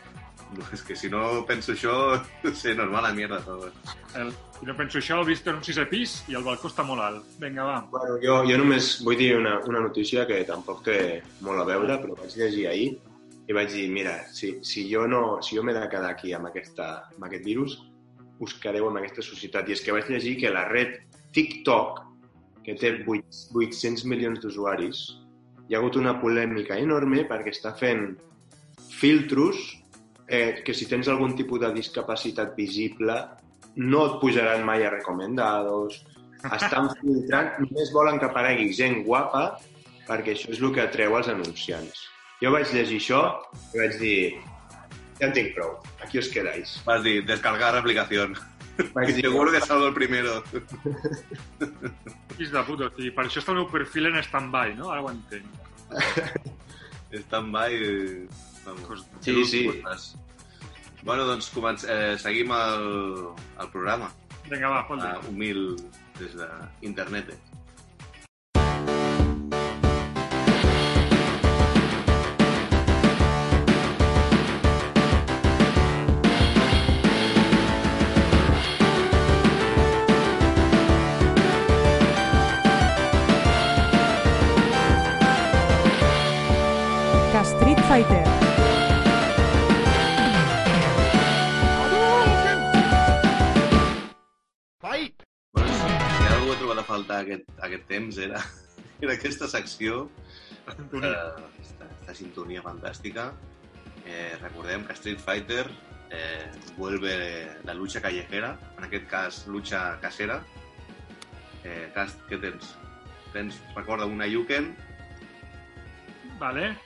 És 0.74 0.82
que 0.86 0.96
si 0.96 1.10
no 1.12 1.44
penso 1.48 1.74
això, 1.74 1.94
no 2.44 2.52
sé, 2.54 2.74
nos 2.74 2.92
va 2.92 3.00
a 3.00 3.08
la 3.08 3.14
mierda 3.16 3.40
todo. 3.44 3.70
El, 4.18 4.32
jo 4.62 4.76
penso 4.78 5.00
això, 5.00 5.20
he 5.20 5.30
vist 5.30 5.48
en 5.50 5.58
un 5.60 5.66
sisè 5.66 5.86
pis 5.90 6.20
i 6.30 6.38
el 6.38 6.46
balcó 6.46 6.70
està 6.70 6.86
molt 6.86 7.04
alt. 7.04 7.26
Vinga, 7.42 7.66
va. 7.66 7.80
Bueno, 7.92 8.16
jo, 8.22 8.38
jo 8.48 8.60
només 8.62 8.94
vull 9.06 9.18
dir 9.20 9.34
una, 9.40 9.58
una 9.68 9.82
notícia 9.88 10.26
que 10.28 10.42
tampoc 10.48 10.84
té 10.86 10.98
molt 11.46 11.62
a 11.62 11.68
veure, 11.68 11.98
però 12.02 12.16
vaig 12.20 12.38
llegir 12.38 12.66
ahir 12.70 12.88
i 13.46 13.54
vaig 13.54 13.70
dir, 13.70 13.84
mira, 13.94 14.16
si, 14.34 14.56
si 14.66 14.88
jo 14.90 15.04
no, 15.06 15.38
si 15.42 15.58
jo 15.58 15.62
m'he 15.62 15.74
de 15.76 15.84
quedar 15.90 16.10
aquí 16.10 16.32
amb, 16.34 16.48
aquesta, 16.50 16.88
amb 17.14 17.28
aquest 17.28 17.44
virus, 17.46 17.76
us 18.42 18.56
quedeu 18.62 18.88
amb 18.88 18.98
aquesta 19.00 19.22
societat. 19.22 19.68
I 19.68 19.76
és 19.76 19.84
que 19.84 19.94
vaig 19.94 20.10
llegir 20.10 20.34
que 20.40 20.50
la 20.52 20.66
red 20.68 20.98
TikTok, 21.36 22.02
que 22.66 22.74
té 22.74 22.90
8, 23.06 23.52
800 23.54 24.02
milions 24.10 24.42
d'usuaris, 24.42 25.04
hi 25.66 25.74
ha 25.74 25.78
hagut 25.78 25.98
una 25.98 26.16
polèmica 26.18 26.78
enorme 26.78 27.24
perquè 27.30 27.52
està 27.54 27.72
fent 27.78 28.16
filtros 28.96 29.62
eh, 30.28 30.62
que 30.64 30.74
si 30.74 30.88
tens 30.90 31.08
algun 31.08 31.36
tipus 31.38 31.62
de 31.62 31.72
discapacitat 31.74 32.56
visible 32.56 33.16
no 33.76 34.02
et 34.08 34.18
pujaran 34.20 34.64
mai 34.64 34.84
a 34.86 34.90
recomendados, 34.90 36.02
estan 36.58 36.90
filtrant, 37.00 37.56
només 37.62 37.92
volen 37.94 38.20
que 38.20 38.28
aparegui 38.28 38.72
gent 38.76 39.02
guapa 39.06 39.46
perquè 40.06 40.36
això 40.36 40.52
és 40.54 40.60
el 40.62 40.74
que 40.74 40.84
atreu 40.84 41.16
els 41.18 41.30
anunciants. 41.32 42.04
Jo 42.42 42.52
vaig 42.52 42.68
llegir 42.72 43.00
això 43.00 43.22
i 43.72 43.80
vaig 43.80 43.96
dir 44.00 44.18
ja 45.16 45.30
en 45.30 45.32
tinc 45.32 45.54
prou, 45.56 45.78
aquí 46.04 46.20
us 46.20 46.28
quedáis. 46.28 46.76
Vas 46.84 47.02
dir, 47.02 47.22
descargar 47.24 47.74
aplicación. 47.76 48.36
Vaig 48.92 49.14
dir, 49.16 49.24
Seguro 49.24 49.52
que 49.52 49.60
salgo 49.64 49.88
el 49.88 49.94
primero. 49.94 50.42
Fills 52.36 52.52
de 52.52 52.64
puta, 52.68 52.90
o 52.90 52.92
sigui, 52.92 53.12
per 53.16 53.24
això 53.24 53.40
està 53.40 53.54
el 53.54 53.62
meu 53.62 53.70
perfil 53.72 54.10
en 54.10 54.20
stand-by, 54.20 54.76
no? 54.76 54.92
Ara 54.92 55.06
ho 55.06 55.10
entenc. 55.14 55.48
Stand-by... 57.26 57.80
Sí, 59.20 59.44
sí. 59.44 59.64
gustes. 59.68 60.14
Bueno, 61.06 61.26
doncs 61.28 61.50
començ, 61.54 61.84
eh, 61.86 62.16
seguim 62.18 62.50
el, 62.50 62.86
el 63.62 63.68
programa. 63.70 64.10
Vinga, 64.50 64.70
va, 64.70 64.84
fot 64.88 65.02
Uh, 65.02 65.20
humil 65.30 65.76
des 66.18 66.34
d'internet. 66.38 67.30
Que 67.30 67.55
temps 97.88 98.18
era, 98.18 98.40
era 99.02 99.14
aquesta 99.14 99.48
secció, 99.48 100.08
eh, 100.66 100.74
aquesta, 100.76 101.88
aquesta 101.88 102.14
sintonia 102.14 102.62
fantàstica. 102.64 103.30
Eh, 104.06 104.36
recordem 104.40 104.84
que 104.86 104.94
Street 104.94 105.20
Fighter 105.22 105.66
eh, 106.10 106.50
vuelve 106.76 107.14
la 107.64 107.74
lucha 107.74 108.00
callejera, 108.00 108.54
en 108.78 108.84
aquest 108.86 109.08
cas 109.10 109.46
lucha 109.50 109.98
casera. 110.02 110.40
Eh, 111.66 111.90
cas, 111.94 112.14
què 112.30 112.38
tens? 112.38 112.76
Tens, 113.32 113.56
recorda, 113.74 114.06
una 114.06 114.26
Yuken, 114.30 114.76
Vale. 116.38 116.76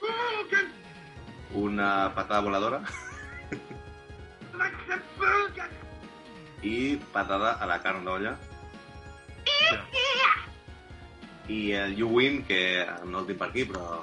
una 1.52 2.14
patada 2.14 2.40
voladora 2.40 2.80
i 6.62 6.96
patada 7.12 7.56
a 7.58 7.66
la 7.66 7.80
carn 7.82 8.04
d'olla. 8.06 8.36
I 11.50 11.60
el 11.74 11.96
You 11.98 12.08
Win, 12.14 12.42
que 12.46 12.60
no 13.10 13.22
el 13.22 13.30
tinc 13.30 13.40
per 13.40 13.48
aquí, 13.50 13.66
però... 13.68 14.00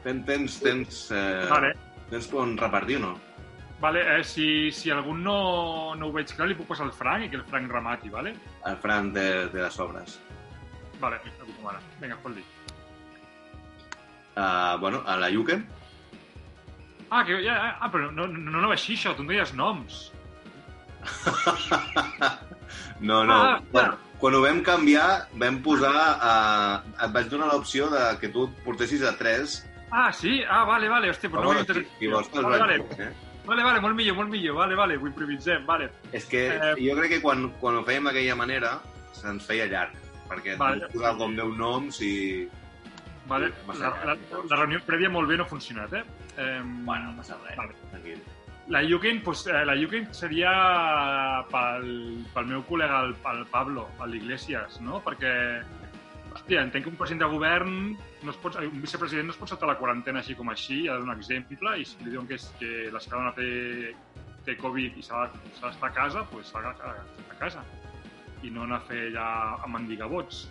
Tens, 0.00 0.22
tens, 0.24 0.54
tens, 0.64 1.00
eh, 1.12 1.48
Vale. 1.50 1.74
tens 2.08 2.30
on 2.32 2.54
repartir 2.56 2.96
o 2.96 3.02
no? 3.02 3.10
Vale, 3.80 4.00
eh, 4.14 4.22
si, 4.24 4.70
si 4.72 4.92
algú 4.92 5.12
no, 5.16 5.94
no 5.96 6.08
ho 6.08 6.14
veig 6.14 6.32
clar, 6.32 6.48
li 6.48 6.56
puc 6.56 6.68
passar 6.70 6.86
al 6.86 6.94
Frank 6.96 7.26
i 7.26 7.28
que 7.32 7.36
el 7.40 7.44
Frank 7.48 7.68
remati, 7.72 8.12
vale? 8.12 8.32
El 8.68 8.78
Fran 8.80 9.12
de, 9.12 9.26
de 9.52 9.60
les 9.60 9.76
obres. 9.80 10.16
Vale, 11.00 11.20
a 11.20 11.36
tu 11.44 11.52
com 11.58 11.68
ara. 11.72 11.80
Vinga, 12.00 12.16
fot 12.24 12.36
dir. 12.36 12.46
Uh, 14.36 14.78
bueno, 14.80 15.02
a 15.04 15.16
la 15.20 15.28
Yuken, 15.32 15.66
Ah, 17.10 17.24
que, 17.26 17.40
ja, 17.42 17.76
ah, 17.80 17.88
però 17.90 18.06
no, 18.14 18.28
no, 18.30 18.38
no 18.38 18.58
anava 18.60 18.76
així, 18.76 18.94
això. 18.94 19.16
Tu 19.18 19.24
em 19.24 19.32
deies 19.34 19.52
noms. 19.58 20.04
No, 23.00 23.24
no. 23.24 23.32
Ah, 23.32 23.62
bueno, 23.72 23.96
quan 24.20 24.36
ho 24.36 24.42
vam 24.44 24.60
canviar, 24.66 25.08
vam 25.40 25.58
posar... 25.64 25.96
Uh, 26.20 26.92
et 27.06 27.16
vaig 27.16 27.32
donar 27.32 27.48
l'opció 27.50 27.88
de 27.92 28.04
que 28.20 28.28
tu 28.32 28.46
et 28.48 28.62
portessis 28.66 29.02
a 29.08 29.14
3. 29.16 29.56
Ah, 29.90 30.12
sí? 30.12 30.38
Ah, 30.44 30.62
vale, 30.68 30.88
vale. 30.92 31.10
Hòstia, 31.10 31.32
però 31.32 31.42
no 31.42 31.48
ho 31.48 31.54
bueno, 31.54 31.64
havia 31.64 31.82
si, 31.82 31.98
si 31.98 32.12
vols 32.12 32.30
te'ls 32.30 32.46
Vale, 32.46 32.58
vaig 32.58 32.84
vale. 32.92 33.08
eh? 33.08 33.30
Vale, 33.46 33.64
vale, 33.64 33.80
molt 33.82 33.96
millor, 33.96 34.16
molt 34.20 34.30
millor. 34.30 34.54
Vale, 34.60 34.76
vale, 34.78 34.96
ho 35.00 35.08
improvisem, 35.08 35.64
vale. 35.66 35.90
És 36.12 36.28
que 36.30 36.46
Eh, 36.52 36.74
jo 36.78 36.96
crec 36.98 37.16
que 37.16 37.20
quan, 37.24 37.48
quan 37.62 37.80
ho 37.80 37.84
fèiem 37.86 38.06
d'aquella 38.10 38.36
manera 38.38 38.76
se'ns 39.16 39.46
feia 39.48 39.66
llarg, 39.66 39.96
perquè 40.28 40.56
Vale. 40.56 40.84
vale. 40.84 40.90
posar 40.92 41.16
com 41.18 41.34
10 41.36 41.56
noms 41.58 42.00
i... 42.06 42.48
Vale, 43.30 43.50
la, 43.78 43.90
la, 44.04 44.14
la 44.50 44.56
reunió 44.56 44.80
prèvia 44.86 45.10
molt 45.10 45.28
bé 45.28 45.36
no 45.38 45.44
ha 45.46 45.50
funcionat, 45.50 45.92
eh? 45.94 46.04
eh 46.36 46.60
Bueno, 46.62 47.10
no 47.10 47.16
passa 47.16 47.38
res. 47.46 47.56
Vale. 47.56 47.74
Tranquil. 47.90 48.22
La 48.70 48.84
Yukin, 48.84 49.20
pues, 49.22 49.48
eh, 49.48 49.64
la 49.66 49.74
Yukin 49.74 50.04
seria 50.14 50.50
pel, 51.50 51.88
pel 52.30 52.46
meu 52.46 52.60
col·lega, 52.68 53.00
el, 53.02 53.16
el 53.32 53.40
Pablo, 53.50 53.88
a 53.98 54.06
l'Iglesias, 54.06 54.76
no? 54.86 55.00
Perquè, 55.02 55.32
hòstia, 56.30 56.62
entenc 56.62 56.86
que 56.86 56.92
un 56.92 56.98
president 57.00 57.24
de 57.24 57.30
govern, 57.32 57.72
no 58.22 58.30
es 58.30 58.38
pot, 58.38 58.60
un 58.62 58.78
vicepresident 58.78 59.26
no 59.26 59.34
es 59.34 59.40
pot 59.40 59.50
saltar 59.50 59.72
la 59.72 59.76
quarantena 59.80 60.22
així 60.22 60.38
com 60.38 60.52
així, 60.54 60.84
ha 60.86 60.94
de 60.94 61.02
donar 61.02 61.18
exemple, 61.18 61.74
i 61.82 61.88
si 61.88 61.98
li 62.04 62.14
diuen 62.14 62.30
que, 62.30 62.38
és, 62.38 62.46
que 62.60 62.86
l'escala 62.94 63.34
té, 63.34 63.50
té 64.46 64.54
Covid 64.62 65.02
i 65.02 65.02
s'ha 65.02 65.26
d'estar 65.34 65.90
a 65.90 65.92
casa, 65.98 66.22
doncs 66.30 66.54
s'ha 66.54 66.62
d'estar 66.68 66.94
a 66.94 67.40
casa. 67.42 67.66
I 68.46 68.54
no 68.54 68.68
anar 68.68 68.78
a 68.78 68.86
fer 68.86 69.08
allà 69.08 69.26
a 69.58 69.74
mendigar 69.74 70.06
vots. 70.14 70.44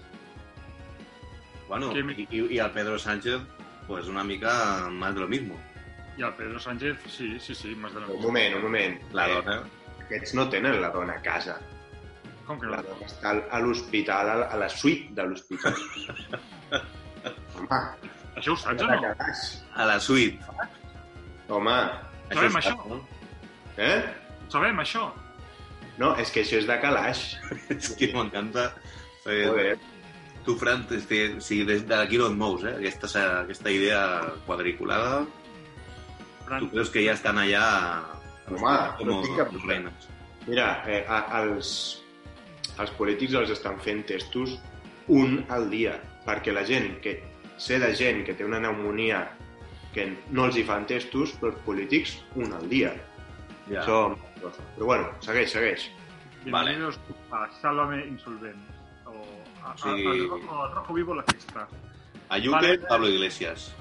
Bueno, 1.72 1.94
Que 1.96 2.04
i, 2.04 2.28
i, 2.36 2.46
i 2.58 2.60
el 2.60 2.76
Pedro 2.76 3.00
Sánchez, 3.00 3.48
pues 3.88 4.12
una 4.12 4.28
mica 4.28 4.90
más 4.92 5.16
de 5.16 5.22
lo 5.22 5.32
mismo. 5.32 5.56
I 6.20 6.24
el 6.28 6.34
Pedro 6.36 6.60
Sánchez, 6.60 6.98
sí, 7.08 7.38
sí, 7.40 7.56
sí, 7.56 7.74
més 7.80 7.94
de 7.96 8.02
la 8.04 8.08
Un 8.12 8.22
moment, 8.26 8.56
un 8.58 8.64
moment. 8.68 8.98
La 9.16 9.28
Eh, 9.30 9.36
dona... 9.40 9.60
Aquests 10.04 10.34
no 10.36 10.48
tenen 10.52 10.80
la 10.82 10.90
dona 10.92 11.14
a 11.16 11.22
casa. 11.24 11.56
Com 12.48 12.60
que 12.60 12.68
La 12.68 12.82
no? 12.82 12.90
dona 12.90 13.06
està 13.08 13.30
al- 13.32 13.44
a 13.54 13.60
l'hospital, 13.64 14.30
a 14.30 14.36
la- 14.42 14.56
la 14.66 14.70
suite 14.70 15.14
de 15.16 15.24
l'hospital. 15.30 15.76
Home, 17.60 17.80
Això 18.40 18.54
ho 18.54 18.58
saps 18.60 18.84
o 18.84 18.88
no? 18.88 19.14
A 19.76 19.86
la 19.86 20.00
suite. 20.00 20.40
Home, 21.50 21.78
Sabem 22.34 22.56
això? 22.60 22.76
no? 22.90 23.00
Eh? 23.78 24.02
Sabem, 24.52 24.80
això. 24.84 25.08
No, 26.00 26.14
és 26.22 26.30
que 26.32 26.44
això 26.44 26.60
és 26.60 26.68
de 26.68 26.78
calaix. 26.82 27.24
és 27.76 27.94
que 28.00 28.12
m'encanta. 28.14 28.70
Joder. 29.26 29.78
Tu, 30.46 30.56
Fran, 30.58 30.86
este, 30.96 31.40
si 31.44 31.64
des 31.68 31.84
d'aquí 31.88 32.18
no 32.18 32.28
et 32.32 32.38
mous, 32.40 32.64
eh? 32.64 32.76
Aquesta, 32.80 33.10
aquesta 33.42 33.70
idea 33.72 34.02
quadriculada, 34.48 35.26
Fran. 36.50 36.66
tu 36.66 36.70
creus 36.74 36.90
que 36.90 37.06
ja 37.06 37.14
estan 37.14 37.38
allà 37.38 37.64
Home, 38.50 38.76
com 38.98 39.08
no 39.08 39.20
tinc 39.22 39.38
cap 39.38 39.52
reines. 39.68 40.08
Mira, 40.48 40.70
eh, 40.90 41.04
a, 41.06 41.20
els, 41.44 41.72
els 42.82 42.94
polítics 42.98 43.36
els 43.38 43.52
estan 43.54 43.78
fent 43.86 44.02
testos 44.10 44.56
un 45.14 45.44
al 45.54 45.68
dia, 45.70 46.00
perquè 46.26 46.54
la 46.56 46.64
gent 46.66 46.96
que 47.04 47.20
sé 47.62 47.78
de 47.82 47.92
gent 47.98 48.24
que 48.26 48.34
té 48.34 48.46
una 48.48 48.58
pneumonia 48.62 49.28
que 49.94 50.08
no 50.34 50.46
els 50.50 50.58
hi 50.58 50.64
fan 50.66 50.86
testos, 50.90 51.36
però 51.38 51.52
els 51.54 51.62
polítics 51.66 52.18
un 52.36 52.54
al 52.58 52.66
dia. 52.70 52.96
Ja. 53.70 53.84
Això, 53.84 54.00
però 54.42 54.86
bueno, 54.90 55.10
segueix, 55.22 55.52
segueix. 55.54 55.88
Bienvenidos 56.44 56.98
a 57.36 57.46
Sálvame 57.62 58.02
Insolvent. 58.08 58.62
O 59.06 59.14
a, 59.66 59.76
Sí. 59.78 59.90
a, 59.90 60.12
al, 60.12 60.28
rojo, 60.30 60.64
al 60.64 60.72
rojo 60.74 60.94
vivo 60.94 61.14
la 61.16 61.24
fiesta. 61.30 61.68
Ayuque, 62.30 62.56
Vale. 62.56 62.78
Pablo 62.80 63.10
Iglesias. 63.10 63.76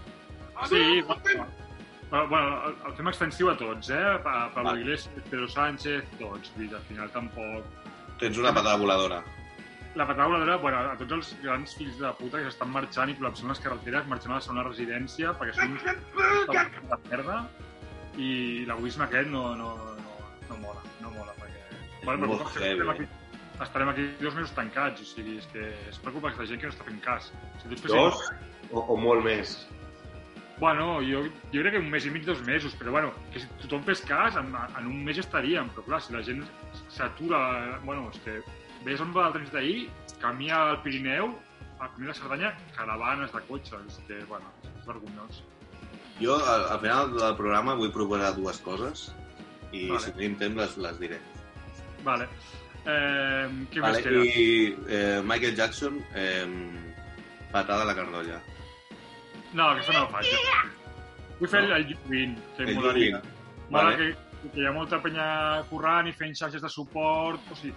Sí, 0.69 1.01
bueno, 1.07 1.47
bueno, 2.11 2.29
bueno, 2.29 2.69
el, 2.69 2.77
el 2.89 2.95
fem 2.97 3.09
extensiu 3.11 3.51
a 3.51 3.57
tots, 3.61 3.91
eh? 3.91 4.19
Pa- 4.25 4.51
Pablo. 4.55 4.77
Iglesias, 4.81 5.13
Pedro 5.31 5.49
Sánchez, 5.49 6.05
tots. 6.19 6.53
Vull 6.57 6.75
al 6.75 6.85
final 6.89 7.11
tampoc... 7.15 7.67
Tens 8.19 8.39
una 8.41 8.53
patada 8.55 8.77
voladora. 8.81 9.23
La 9.95 10.07
patada 10.07 10.27
voladora, 10.29 10.57
bueno, 10.63 10.79
a 10.93 10.97
tots 11.01 11.13
els 11.17 11.31
grans 11.43 11.75
fills 11.79 11.97
de 11.99 12.11
puta 12.19 12.39
que 12.43 12.51
s'estan 12.51 12.71
marxant 12.71 13.11
i 13.11 13.17
col·lapsant 13.19 13.51
les 13.51 13.61
carreteres, 13.65 14.07
marxant 14.11 14.35
a 14.35 14.39
la 14.39 14.45
segona 14.45 14.65
residència, 14.67 15.33
perquè 15.39 15.55
són 15.57 15.73
uns 15.75 15.87
de 15.87 16.99
merda, 17.11 17.39
i 18.19 18.29
l'egoisme 18.69 19.07
aquest 19.07 19.31
no, 19.33 19.45
no, 19.59 19.73
no, 19.99 20.19
no 20.51 20.59
mola, 20.65 20.83
no 21.03 21.11
mola, 21.15 21.33
perquè... 21.41 21.65
Bueno, 22.05 22.29
Molt 22.31 22.45
però 22.45 22.51
estarem 22.53 22.93
aquí, 22.95 23.09
estarem 23.65 23.91
aquí 23.95 24.07
dos 24.21 24.37
mesos 24.39 24.53
tancats, 24.57 25.03
o 25.03 25.09
sigui, 25.09 25.39
és 25.43 25.49
que 25.53 25.67
es 25.91 25.99
preocupa 26.05 26.31
aquesta 26.31 26.47
gent 26.53 26.63
que 26.63 26.71
no 26.71 26.75
està 26.77 26.87
fent 26.87 27.01
cas. 27.05 27.33
Si 27.63 27.69
tots 27.73 27.89
Dos 27.91 28.23
o, 28.71 28.85
o 28.85 28.97
molt 29.01 29.25
més. 29.27 29.57
Bueno, 30.59 30.99
jo, 31.07 31.23
jo 31.53 31.61
crec 31.63 31.77
que 31.77 31.81
un 31.81 31.91
mes 31.91 32.07
i 32.07 32.11
mig, 32.11 32.25
dos 32.27 32.41
mesos, 32.43 32.75
però 32.75 32.91
bueno, 32.91 33.13
que 33.33 33.39
si 33.39 33.47
tothom 33.63 33.85
fes 33.87 34.01
cas, 34.03 34.35
en, 34.41 34.49
en 34.57 34.89
un 34.91 35.05
mes 35.07 35.21
estaríem, 35.23 35.69
però 35.75 35.85
clar, 35.87 36.01
si 36.03 36.15
la 36.15 36.23
gent 36.27 36.43
s'atura... 36.91 37.79
Bueno, 37.85 38.09
és 38.11 38.19
que 38.25 38.41
veies 38.87 39.05
on 39.05 39.15
va 39.15 39.29
el 39.29 39.37
trànsit 39.37 39.55
d'ahir, 39.55 39.85
camí 40.19 40.51
al 40.51 40.81
Pirineu, 40.83 41.31
al 41.79 41.93
camí 41.93 42.09
de 42.09 42.11
la 42.11 42.17
Cerdanya, 42.19 42.53
caravanes 42.75 43.31
de 43.35 43.45
cotxes, 43.47 43.87
és 43.87 44.03
que, 44.09 44.19
bueno, 44.27 44.51
és 44.67 44.91
vergonyós. 44.91 45.43
Jo, 46.19 46.35
al, 46.43 46.67
al 46.75 46.83
final 46.83 47.15
del 47.15 47.39
programa, 47.39 47.79
vull 47.79 47.95
proposar 47.95 48.35
dues 48.35 48.59
coses 48.67 49.09
i 49.71 49.87
Vale. 49.87 50.03
si 50.03 50.15
tenim 50.17 50.39
temps 50.43 50.59
les, 50.59 50.79
les 50.89 51.03
diré. 51.05 51.23
Vale. 52.03 52.27
Eh, 52.83 53.47
què 53.71 53.83
Vale, 53.85 53.95
més 53.95 54.03
queda? 54.03 54.27
I 54.27 54.47
eh, 54.89 55.19
Michael 55.23 55.55
Jackson, 55.59 56.03
eh, 56.19 56.47
patada 57.53 57.85
a 57.87 57.91
la 57.93 57.95
cardolla. 57.95 58.43
No, 59.55 59.71
aquesta 59.73 59.95
no 59.95 60.05
la 60.05 60.11
faig. 60.13 60.75
Vull 61.39 61.51
fer 61.51 61.63
el, 61.65 61.73
el 61.77 61.87
Lluïn, 61.93 62.35
que 62.57 62.67
El 62.67 62.75
molaria. 62.77 63.23
Vale. 63.71 63.97
que, 63.97 64.49
que 64.53 64.61
hi 64.63 64.67
ha 64.67 64.75
molta 64.75 64.99
penya 65.03 65.29
currant 65.71 66.09
i 66.09 66.15
fent 66.17 66.37
xarxes 66.37 66.63
de 66.65 66.71
suport, 66.73 67.51
o 67.53 67.57
sigui, 67.59 67.75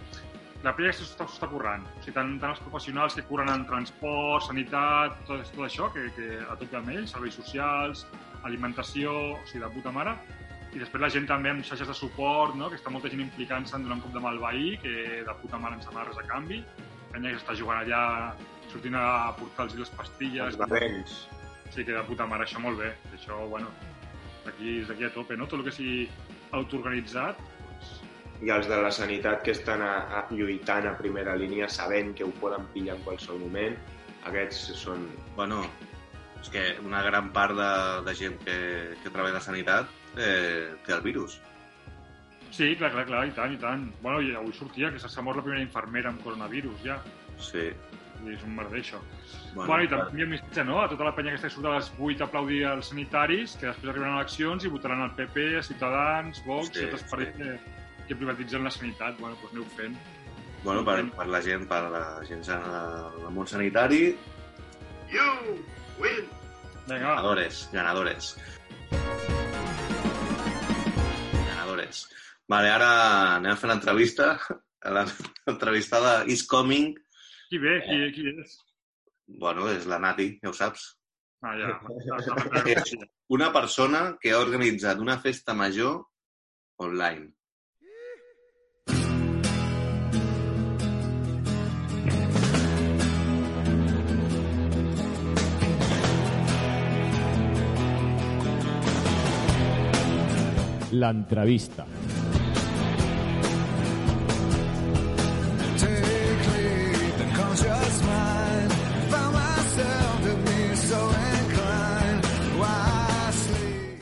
la 0.65 0.73
penya 0.77 0.91
que 0.91 0.99
s'està 0.99 1.27
està 1.29 1.49
currant. 1.51 1.85
O 1.85 2.03
sigui, 2.03 2.15
tant, 2.17 2.35
tant 2.41 2.53
els 2.55 2.61
professionals 2.65 3.17
que 3.17 3.25
curen 3.29 3.51
en 3.53 3.65
transport, 3.69 4.47
sanitat, 4.47 5.17
tot, 5.29 5.43
tot 5.55 5.65
això, 5.67 5.89
que, 5.93 6.07
que 6.17 6.29
a 6.43 6.57
tope 6.59 6.79
amb 6.79 6.93
ells, 6.95 7.13
serveis 7.15 7.37
socials, 7.39 8.05
alimentació, 8.47 9.15
o 9.35 9.43
sigui, 9.45 9.65
de 9.65 9.73
puta 9.75 9.93
mare. 9.95 10.15
I 10.71 10.79
després 10.79 11.03
la 11.03 11.11
gent 11.11 11.27
també 11.27 11.51
amb 11.51 11.65
xarxes 11.67 11.89
de 11.89 11.97
suport, 11.97 12.55
no? 12.55 12.69
que 12.71 12.79
està 12.79 12.93
molta 12.93 13.11
gent 13.11 13.25
implicant-se 13.25 13.75
en 13.75 13.83
donar 13.87 13.99
un 13.99 14.05
cop 14.05 14.15
de 14.15 14.23
mà 14.23 14.31
al 14.31 14.39
veí, 14.39 14.77
que 14.81 14.95
de 15.27 15.37
puta 15.41 15.59
mare 15.59 15.75
ens 15.77 15.89
demana 15.89 16.07
res 16.07 16.21
a 16.21 16.25
canvi. 16.29 16.61
Penya 17.11 17.33
que 17.33 17.41
està 17.41 17.57
jugant 17.59 17.81
allà, 17.81 18.05
sortint 18.71 18.95
a 18.95 19.05
portar-los 19.35 19.75
les 19.81 19.93
pastilles. 19.99 20.53
Els 20.53 20.61
barrenys. 20.61 21.21
Sí, 21.71 21.85
que 21.87 21.95
de 21.95 22.03
puta 22.07 22.27
mare, 22.27 22.45
això 22.45 22.59
molt 22.59 22.79
bé. 22.83 22.91
Això, 23.15 23.39
bueno, 23.47 23.71
aquí, 24.45 24.81
és 24.81 24.91
d'aquí 24.91 25.07
a 25.07 25.13
tope, 25.15 25.37
no? 25.39 25.47
Tot 25.47 25.61
el 25.61 25.67
que 25.69 25.75
sigui 25.75 26.05
autoorganitzat, 26.57 27.39
I 28.41 28.49
els 28.49 28.65
de 28.65 28.77
la 28.81 28.89
sanitat 28.89 29.43
que 29.45 29.53
estan 29.53 29.83
a, 29.85 29.91
a 30.17 30.21
lluitant 30.33 30.87
a 30.89 30.95
primera 30.97 31.35
línia 31.37 31.67
sabent 31.69 32.15
que 32.17 32.25
ho 32.25 32.31
poden 32.41 32.65
pillar 32.73 32.95
en 32.97 33.03
qualsevol 33.05 33.43
moment, 33.43 33.75
aquests 34.25 34.71
són... 34.81 35.05
Bueno, 35.35 35.61
és 36.41 36.49
que 36.49 36.63
una 36.81 37.03
gran 37.05 37.29
part 37.35 37.53
de, 37.57 37.71
de 38.07 38.15
gent 38.17 38.39
que, 38.41 38.57
que 39.03 39.13
treballa 39.13 39.37
a 39.37 39.45
sanitat 39.45 40.17
eh, 40.17 40.73
té 40.87 40.97
el 40.97 41.05
virus. 41.05 41.37
Sí, 42.49 42.73
clar, 42.79 42.89
clar, 42.95 43.05
clar, 43.07 43.23
i 43.29 43.35
tant, 43.37 43.53
i 43.53 43.61
tant. 43.61 43.85
Bueno, 44.01 44.25
i 44.25 44.33
avui 44.35 44.57
sortia 44.57 44.89
que 44.91 44.99
s'ha 44.99 45.23
mort 45.23 45.37
la 45.39 45.45
primera 45.45 45.61
infermera 45.63 46.09
amb 46.09 46.25
coronavirus, 46.25 46.81
ja. 46.83 46.97
Sí. 47.37 47.69
És 48.29 48.43
un 48.43 48.55
merder, 48.55 48.79
això. 48.83 48.99
Bueno, 49.55 49.67
Bueno, 49.67 49.83
i 49.83 49.87
clar. 49.87 49.99
també 50.07 50.19
hi 50.21 50.23
ha 50.23 50.29
missatge, 50.29 50.63
no?, 50.63 50.81
a 50.81 50.87
tota 50.89 51.03
la 51.07 51.15
penya 51.15 51.33
que 51.35 51.49
surt 51.49 51.65
a 51.65 51.75
les 51.77 51.91
8 51.97 52.21
a 52.21 52.27
aplaudir 52.27 52.63
els 52.69 52.87
sanitaris, 52.91 53.55
que 53.59 53.67
després 53.67 53.89
arribaran 53.91 54.17
eleccions 54.19 54.63
i 54.65 54.69
votaran 54.69 55.01
al 55.01 55.15
PP, 55.15 55.57
a 55.57 55.63
Ciutadans, 55.63 56.43
Vox, 56.45 56.67
Sí, 56.69 56.73
sí, 56.73 56.79
i 56.81 56.83
altres 56.89 57.03
partits 57.09 57.37
que, 57.37 57.59
que 58.07 58.15
privatitzen 58.15 58.63
la 58.63 58.71
sanitat. 58.71 59.17
Bueno, 59.19 59.35
doncs 59.41 59.53
aneu 59.57 59.65
fent. 59.77 59.97
Bueno, 60.63 60.85
per, 60.85 60.99
per 61.17 61.27
la 61.27 61.41
gent, 61.41 61.65
per 61.67 61.81
la 61.89 62.03
gent 62.29 62.43
san- 62.45 62.63
del 62.69 63.31
món 63.33 63.47
sanitari, 63.49 64.15
You 65.11 65.27
win. 65.99 66.29
Vinga, 66.87 66.99
ganadores, 67.09 67.67
ganadores. 67.73 68.35
Ganadores. 71.47 72.07
Vale, 72.47 72.69
ara 72.71 72.89
anem 73.37 73.53
a 73.53 73.59
fer 73.59 73.69
l'entrevista. 73.71 74.33
L'entrevista 74.81 75.99
de 76.05 76.31
Is 76.33 76.45
Coming. 76.47 76.93
Qui 77.51 77.57
ve? 77.59 77.71
Qui, 77.83 77.95
qui 78.15 78.29
és? 78.31 78.51
Bueno, 79.43 79.65
és 79.67 79.83
la 79.91 79.97
Nati, 79.99 80.29
ja 80.39 80.53
ho 80.53 80.55
saps. 80.55 80.85
Ah, 81.43 81.51
ja. 81.59 81.73
ja. 82.71 82.83
Una 83.35 83.49
persona 83.51 84.05
que 84.21 84.31
ha 84.31 84.39
organitzat 84.39 85.03
una 85.03 85.17
festa 85.19 85.51
major 85.51 85.99
online. 86.79 87.33
L'entrevista. 101.03 102.00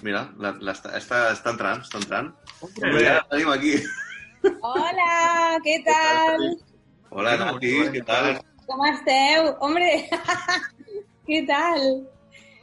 Mira, 0.10 0.24
la, 0.42 0.50
la, 0.58 0.74
està, 0.74 0.90
està, 0.98 1.18
està 1.36 1.52
entrant, 1.54 1.84
està 1.86 2.00
entrant. 2.02 2.30
Eh, 2.82 2.94
Ja 3.04 3.12
la 3.20 3.26
tenim 3.30 3.50
aquí. 3.54 3.74
Hola, 4.66 5.10
què 5.62 5.76
tal? 5.86 6.46
Hola, 7.14 7.34
Nati, 7.38 7.74
què 7.94 8.02
tal? 8.08 8.30
Com 8.66 8.82
esteu? 8.88 9.52
Hombre, 9.68 9.90
què 11.30 11.44
tal? 11.46 11.86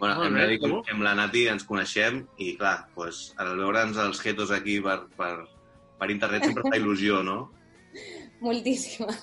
Bueno, 0.00 0.24
hem 0.26 0.34
de 0.40 0.48
dir 0.50 0.58
que 0.64 0.96
amb 0.96 1.06
la 1.06 1.12
Nati 1.20 1.44
ens 1.52 1.62
coneixem 1.68 2.18
i, 2.42 2.56
clar, 2.58 2.88
pues, 2.98 3.28
al 3.38 3.54
veure'ns 3.60 4.02
els 4.08 4.18
jetos 4.26 4.50
aquí 4.50 4.80
per, 4.82 4.98
per, 5.14 5.30
per 6.02 6.10
internet 6.16 6.48
sempre 6.48 6.66
fa 6.66 6.74
il·lusió, 6.82 7.22
no? 7.30 7.38
Moltíssima. 8.42 9.14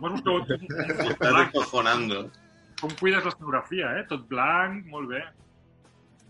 Com, 0.00 0.16
com, 0.24 0.56
Estàs 0.56 1.36
descojonando. 1.36 2.24
com 2.80 2.96
cuides 2.96 3.28
l'escenografia, 3.28 3.92
eh? 4.00 4.08
Tot 4.08 4.24
blanc, 4.32 4.88
molt 4.88 5.12
bé. 5.12 5.20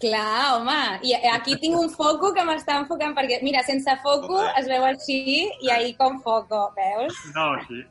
Clar, 0.03 0.57
home, 0.57 0.79
i 1.07 1.13
aquí 1.31 1.55
tinc 1.63 1.77
un 1.79 1.89
foco 1.95 2.33
que 2.35 2.43
m'està 2.49 2.81
enfocant, 2.83 3.13
perquè, 3.15 3.37
mira, 3.47 3.61
sense 3.63 3.93
foco 4.03 4.41
Home. 4.41 4.53
es 4.59 4.67
veu 4.67 4.83
així 4.89 5.19
i 5.63 5.71
ahí 5.71 5.93
con 5.95 6.17
foco, 6.25 6.65
veus? 6.75 7.15
No, 7.37 7.53
sí. 7.69 7.85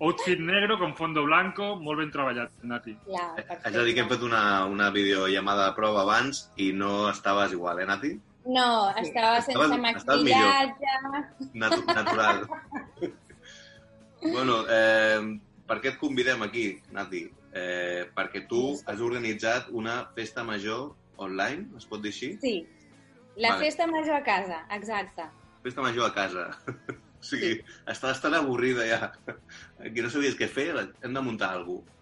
Outfit 0.00 0.40
negro 0.40 0.78
con 0.80 0.94
fondo 0.96 1.22
blanco, 1.24 1.74
molt 1.80 2.00
ben 2.00 2.10
treballat, 2.12 2.50
Nati. 2.68 2.94
Ja, 3.12 3.26
Haig 3.64 3.72
de 3.76 3.84
dir 3.84 3.94
que 3.96 4.02
hem 4.04 4.08
fet 4.10 4.24
una, 4.24 4.64
una 4.68 4.88
videollamada 4.92 5.68
de 5.70 5.76
prova 5.76 6.02
abans 6.06 6.46
i 6.56 6.70
no 6.72 7.10
estaves 7.10 7.52
igual, 7.56 7.80
eh, 7.80 7.86
Nati? 7.88 8.10
No, 8.46 8.90
estava 8.96 9.40
sense 9.42 9.60
Estaves- 9.60 9.80
maquillatge. 9.80 10.92
Natu 11.52 11.80
natural. 11.86 12.44
bueno, 14.22 14.62
eh, 14.68 15.38
per 15.66 15.80
què 15.82 15.92
et 15.94 15.98
convidem 16.00 16.42
aquí, 16.46 16.68
Nati? 16.92 17.26
Eh, 17.56 18.04
perquè 18.14 18.46
tu 18.48 18.74
has 18.86 19.00
organitzat 19.00 19.68
una 19.72 20.02
festa 20.14 20.44
major 20.44 20.92
online, 21.22 21.68
es 21.76 21.88
pot 21.88 22.02
dir 22.02 22.12
així? 22.14 22.32
Sí, 22.42 22.54
la 23.36 23.54
Vale. 23.54 23.66
festa 23.66 23.86
major 23.86 24.16
a 24.16 24.22
casa, 24.24 24.62
exacte. 24.70 25.28
Festa 25.62 25.82
major 25.82 26.10
a 26.10 26.14
casa. 26.14 26.48
o 27.20 27.24
sigui, 27.24 27.56
estàs 27.90 28.20
tan 28.22 28.34
avorrida 28.38 28.86
ja 28.86 29.12
que 29.82 30.02
no 30.02 30.10
sabies 30.12 30.36
què 30.38 30.48
fer, 30.48 30.70
hem 31.02 31.16
de 31.16 31.22
muntar 31.24 31.52
alguna 31.56 31.84
cosa. 31.84 31.96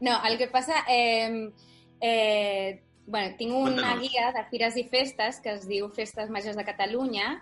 No, 0.00 0.20
el 0.28 0.38
que 0.38 0.46
passa... 0.48 0.84
Eh, 0.88 1.50
eh, 2.00 2.82
bueno, 3.08 3.34
tinc 3.38 3.54
una 3.56 3.94
guia 3.96 4.28
de 4.36 4.44
fires 4.50 4.76
i 4.76 4.84
festes 4.84 5.40
que 5.40 5.54
es 5.56 5.64
diu 5.66 5.88
Festes 5.96 6.28
Majors 6.28 6.58
de 6.60 6.64
Catalunya 6.68 7.38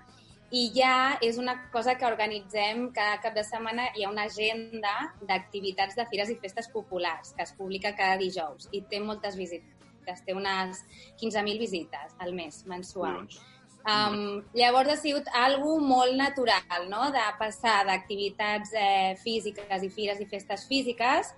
i 0.55 0.69
ja 0.71 1.19
és 1.27 1.41
una 1.43 1.57
cosa 1.75 1.97
que 1.99 2.07
organitzem 2.07 2.85
cada 2.95 3.19
cap 3.23 3.35
de 3.35 3.43
setmana. 3.45 3.89
Hi 3.99 4.07
ha 4.07 4.13
una 4.13 4.29
agenda 4.31 4.95
d'activitats 5.27 5.99
de 5.99 6.07
fires 6.07 6.31
i 6.31 6.39
festes 6.43 6.71
populars 6.73 7.35
que 7.35 7.43
es 7.43 7.53
publica 7.59 7.97
cada 7.99 8.15
dijous 8.23 8.71
i 8.71 8.85
té 8.87 9.03
moltes 9.03 9.37
visites. 9.37 9.76
Té 10.27 10.35
unes 10.37 10.83
15.000 11.23 11.59
visites 11.59 12.17
al 12.23 12.35
mes, 12.37 12.63
mensual. 12.71 13.27
Um, 13.87 14.43
llavors 14.59 14.91
ha 14.91 14.97
sigut 14.99 15.29
algo 15.31 15.77
molt 15.79 16.17
natural, 16.19 16.89
no?, 16.91 17.05
de 17.15 17.23
passar 17.39 17.85
d'activitats 17.87 18.73
eh, 18.75 19.15
físiques 19.23 19.85
i 19.87 19.91
fires 19.95 20.19
i 20.19 20.27
festes 20.27 20.67
físiques 20.67 21.31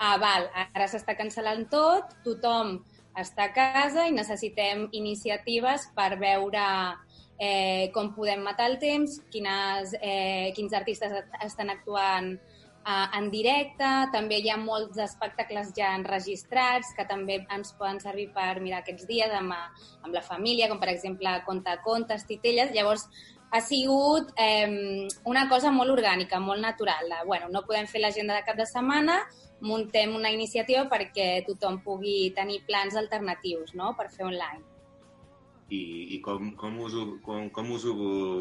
a, 0.00 0.16
val, 0.22 0.46
ara 0.70 0.86
s'està 0.88 1.16
cancel·lant 1.18 1.66
tot, 1.72 2.14
tothom 2.24 2.78
està 3.18 3.48
a 3.48 3.52
casa 3.52 4.06
i 4.08 4.14
necessitem 4.14 4.86
iniciatives 4.96 5.88
per 5.96 6.14
veure 6.20 6.62
eh, 7.40 7.90
com 7.92 8.12
podem 8.14 8.40
matar 8.46 8.70
el 8.70 8.78
temps, 8.80 9.18
quines, 9.32 9.96
eh, 10.00 10.52
quins 10.56 10.72
artistes 10.76 11.12
estan 11.44 11.74
actuant 11.74 12.36
eh, 12.90 13.18
en 13.18 13.30
directe, 13.30 13.88
també 14.14 14.40
hi 14.42 14.50
ha 14.50 14.58
molts 14.60 14.98
espectacles 15.02 15.70
ja 15.76 15.94
enregistrats 15.96 16.94
que 16.96 17.06
també 17.08 17.40
ens 17.48 17.74
poden 17.78 18.00
servir 18.02 18.30
per 18.36 18.52
mirar 18.60 18.82
aquests 18.82 19.06
dies 19.08 19.34
amb, 19.38 19.54
amb 19.54 20.16
la 20.16 20.24
família, 20.26 20.68
com 20.70 20.80
per 20.82 20.90
exemple 20.92 21.36
Conta 21.46 21.78
Contes, 21.84 22.26
Titelles. 22.26 22.74
Llavors, 22.74 23.06
ha 23.50 23.60
sigut 23.60 24.30
eh, 24.38 25.06
una 25.26 25.48
cosa 25.50 25.72
molt 25.74 25.90
orgànica, 25.90 26.38
molt 26.40 26.62
natural. 26.62 27.08
De, 27.10 27.22
bueno, 27.26 27.50
no 27.50 27.64
podem 27.66 27.88
fer 27.90 28.02
l'agenda 28.02 28.38
de 28.38 28.46
cap 28.46 28.58
de 28.58 28.66
setmana, 28.66 29.20
muntem 29.66 30.14
una 30.16 30.30
iniciativa 30.32 30.86
perquè 30.88 31.44
tothom 31.46 31.80
pugui 31.84 32.30
tenir 32.36 32.62
plans 32.68 32.96
alternatius 32.96 33.74
no? 33.74 33.94
per 33.98 34.08
fer 34.12 34.26
online. 34.28 34.62
I, 35.70 35.82
i 36.16 36.20
com, 36.22 36.52
com, 36.58 36.80
us 36.82 36.96
ho, 36.98 37.04
com, 37.22 37.46
com 37.54 37.68
us 37.76 37.84
ho 37.86 37.94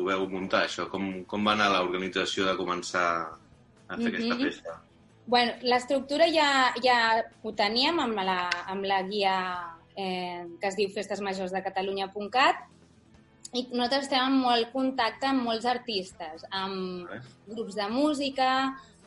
veu 0.07 0.25
muntar, 0.31 0.63
això? 0.65 0.87
Com, 0.89 1.25
com 1.29 1.45
va 1.45 1.53
anar 1.53 1.69
l'organització 1.75 2.47
de 2.47 2.55
començar 2.57 3.05
a 3.89 3.97
fer 3.97 4.05
mm 4.05 4.15
-hmm. 4.15 4.33
aquesta 4.33 4.45
festa? 4.45 4.81
Bueno, 5.29 5.51
l'estructura 5.61 6.25
ja, 6.33 6.73
ja 6.81 7.23
ho 7.43 7.51
teníem 7.53 7.99
amb 7.99 8.17
la, 8.17 8.49
amb 8.65 8.85
la 8.85 9.03
guia 9.03 9.35
eh, 9.95 10.45
que 10.59 10.67
es 10.67 10.75
diu 10.75 10.89
festesmajorsdecatalunya.cat 10.89 12.55
i 13.53 13.63
nosaltres 13.73 14.05
estem 14.05 14.25
en 14.25 14.35
molt 14.43 14.71
contacte 14.73 15.25
amb 15.25 15.43
molts 15.43 15.65
artistes, 15.65 16.45
amb 16.53 17.09
grups 17.49 17.75
de 17.75 17.87
música, 17.89 18.49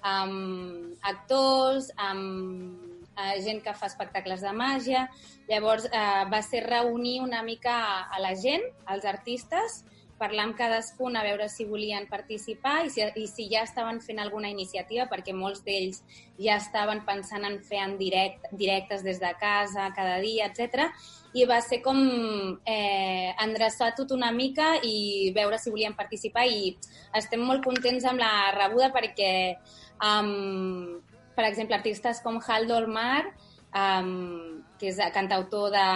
amb 0.02 0.98
actors, 1.10 1.92
amb 1.96 3.12
eh, 3.16 3.36
gent 3.44 3.62
que 3.62 3.74
fa 3.78 3.86
espectacles 3.86 4.42
de 4.42 4.52
màgia. 4.56 5.06
Llavors 5.50 5.86
eh, 5.86 6.24
va 6.32 6.42
ser 6.42 6.64
reunir 6.66 7.20
una 7.22 7.42
mica 7.46 7.76
a 8.10 8.22
la 8.22 8.34
gent, 8.34 8.66
als 8.86 9.06
artistes, 9.06 9.84
parlar 10.22 10.46
amb 10.46 10.56
cadascun 10.58 11.16
a 11.18 11.24
veure 11.26 11.48
si 11.50 11.66
volien 11.66 12.06
participar 12.10 12.84
i 12.86 12.90
si, 12.94 13.02
i 13.02 13.26
si 13.26 13.48
ja 13.50 13.64
estaven 13.66 13.98
fent 14.04 14.22
alguna 14.22 14.50
iniciativa, 14.52 15.08
perquè 15.10 15.34
molts 15.34 15.64
d'ells 15.66 15.98
ja 16.38 16.60
estaven 16.62 17.02
pensant 17.08 17.44
en 17.48 17.58
fer 17.66 17.82
en 17.82 17.96
direct, 17.98 18.46
directes 18.54 19.02
des 19.02 19.18
de 19.22 19.32
casa, 19.40 19.90
cada 19.96 20.20
dia, 20.22 20.46
etc. 20.46 20.86
I 21.34 21.46
va 21.50 21.58
ser 21.64 21.80
com 21.82 21.98
eh, 21.98 23.32
endreçar 23.42 23.92
tot 23.98 24.14
una 24.14 24.30
mica 24.32 24.76
i 24.86 25.32
veure 25.34 25.58
si 25.58 25.72
volien 25.74 25.96
participar 25.98 26.46
i 26.46 26.76
estem 27.18 27.42
molt 27.42 27.64
contents 27.66 28.06
amb 28.06 28.22
la 28.22 28.52
rebuda 28.54 28.92
perquè, 28.94 29.32
um, 30.06 31.00
per 31.34 31.48
exemple, 31.48 31.78
artistes 31.78 32.22
com 32.22 32.38
Haldor 32.46 32.86
Mar, 32.86 33.24
um, 33.74 34.62
que 34.82 34.90
és 34.90 34.98
cantautor 35.14 35.70
de, 35.70 35.86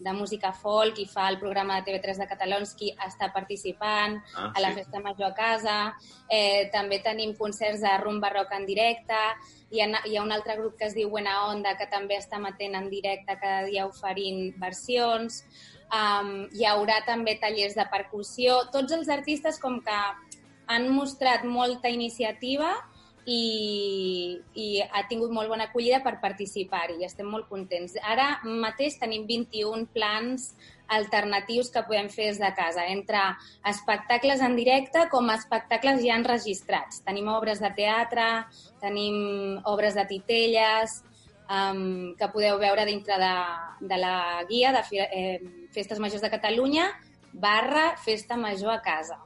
de 0.00 0.12
música 0.16 0.54
folk 0.56 0.96
i 1.02 1.04
fa 1.04 1.28
el 1.28 1.36
programa 1.42 1.76
de 1.76 1.90
TV3 1.90 2.22
de 2.22 2.28
Catalonski, 2.30 2.94
està 3.04 3.28
participant 3.34 4.16
Ah, 4.34 4.52
a 4.54 4.60
la 4.60 4.70
sí. 4.70 4.80
Festa 4.80 5.00
Major 5.00 5.28
a 5.30 5.34
casa. 5.34 5.76
Eh, 6.28 6.70
també 6.72 7.00
tenim 7.04 7.34
concerts 7.36 7.82
de 7.84 7.92
rumba 8.00 8.30
rock 8.32 8.54
en 8.56 8.64
directe. 8.66 9.18
Hi 9.70 9.82
ha, 9.82 9.88
hi 10.06 10.16
ha 10.16 10.22
un 10.22 10.32
altre 10.32 10.56
grup 10.56 10.78
que 10.78 10.88
es 10.88 10.96
diu 10.96 11.10
Buena 11.10 11.50
Onda, 11.50 11.76
que 11.76 11.88
també 11.90 12.16
està 12.18 12.40
emetent 12.40 12.78
en 12.78 12.88
directe 12.90 13.36
cada 13.36 13.66
dia 13.68 13.86
oferint 13.86 14.54
versions. 14.60 15.42
Um, 15.90 16.46
hi 16.54 16.64
haurà 16.70 17.00
també 17.06 17.36
tallers 17.42 17.76
de 17.76 17.86
percussió. 17.90 18.62
Tots 18.72 18.94
els 18.94 19.10
artistes 19.10 19.58
com 19.58 19.80
que 19.84 20.00
han 20.70 20.88
mostrat 20.94 21.44
molta 21.44 21.90
iniciativa 21.90 22.76
i, 23.26 24.40
i 24.54 24.66
ha 24.80 25.02
tingut 25.08 25.32
molt 25.34 25.50
bona 25.52 25.68
acollida 25.68 26.00
per 26.04 26.18
participar-hi 26.22 27.00
i 27.00 27.06
estem 27.08 27.28
molt 27.28 27.48
contents. 27.50 27.96
Ara 28.00 28.40
mateix 28.44 28.98
tenim 29.00 29.26
21 29.28 29.88
plans 29.94 30.54
alternatius 30.90 31.70
que 31.70 31.84
podem 31.86 32.08
fer 32.10 32.30
des 32.32 32.40
de 32.42 32.50
casa, 32.56 32.86
entre 32.90 33.20
espectacles 33.70 34.42
en 34.42 34.56
directe 34.58 35.06
com 35.12 35.30
espectacles 35.30 36.02
ja 36.02 36.16
enregistrats. 36.18 37.04
Tenim 37.06 37.30
obres 37.30 37.62
de 37.62 37.70
teatre, 37.76 38.26
tenim 38.82 39.60
obres 39.70 39.94
de 39.94 40.06
titelles, 40.10 41.00
um, 41.50 42.14
que 42.18 42.30
podeu 42.34 42.58
veure 42.58 42.86
dintre 42.88 43.18
de, 43.22 43.32
de 43.86 44.02
la 44.02 44.44
guia 44.50 44.74
de 44.74 44.84
eh, 45.06 45.40
Festes 45.74 46.02
Majors 46.02 46.22
de 46.22 46.30
Catalunya 46.30 46.90
barra 47.32 47.96
Festa 47.96 48.36
Major 48.36 48.74
a 48.74 48.82
casa. 48.82 49.20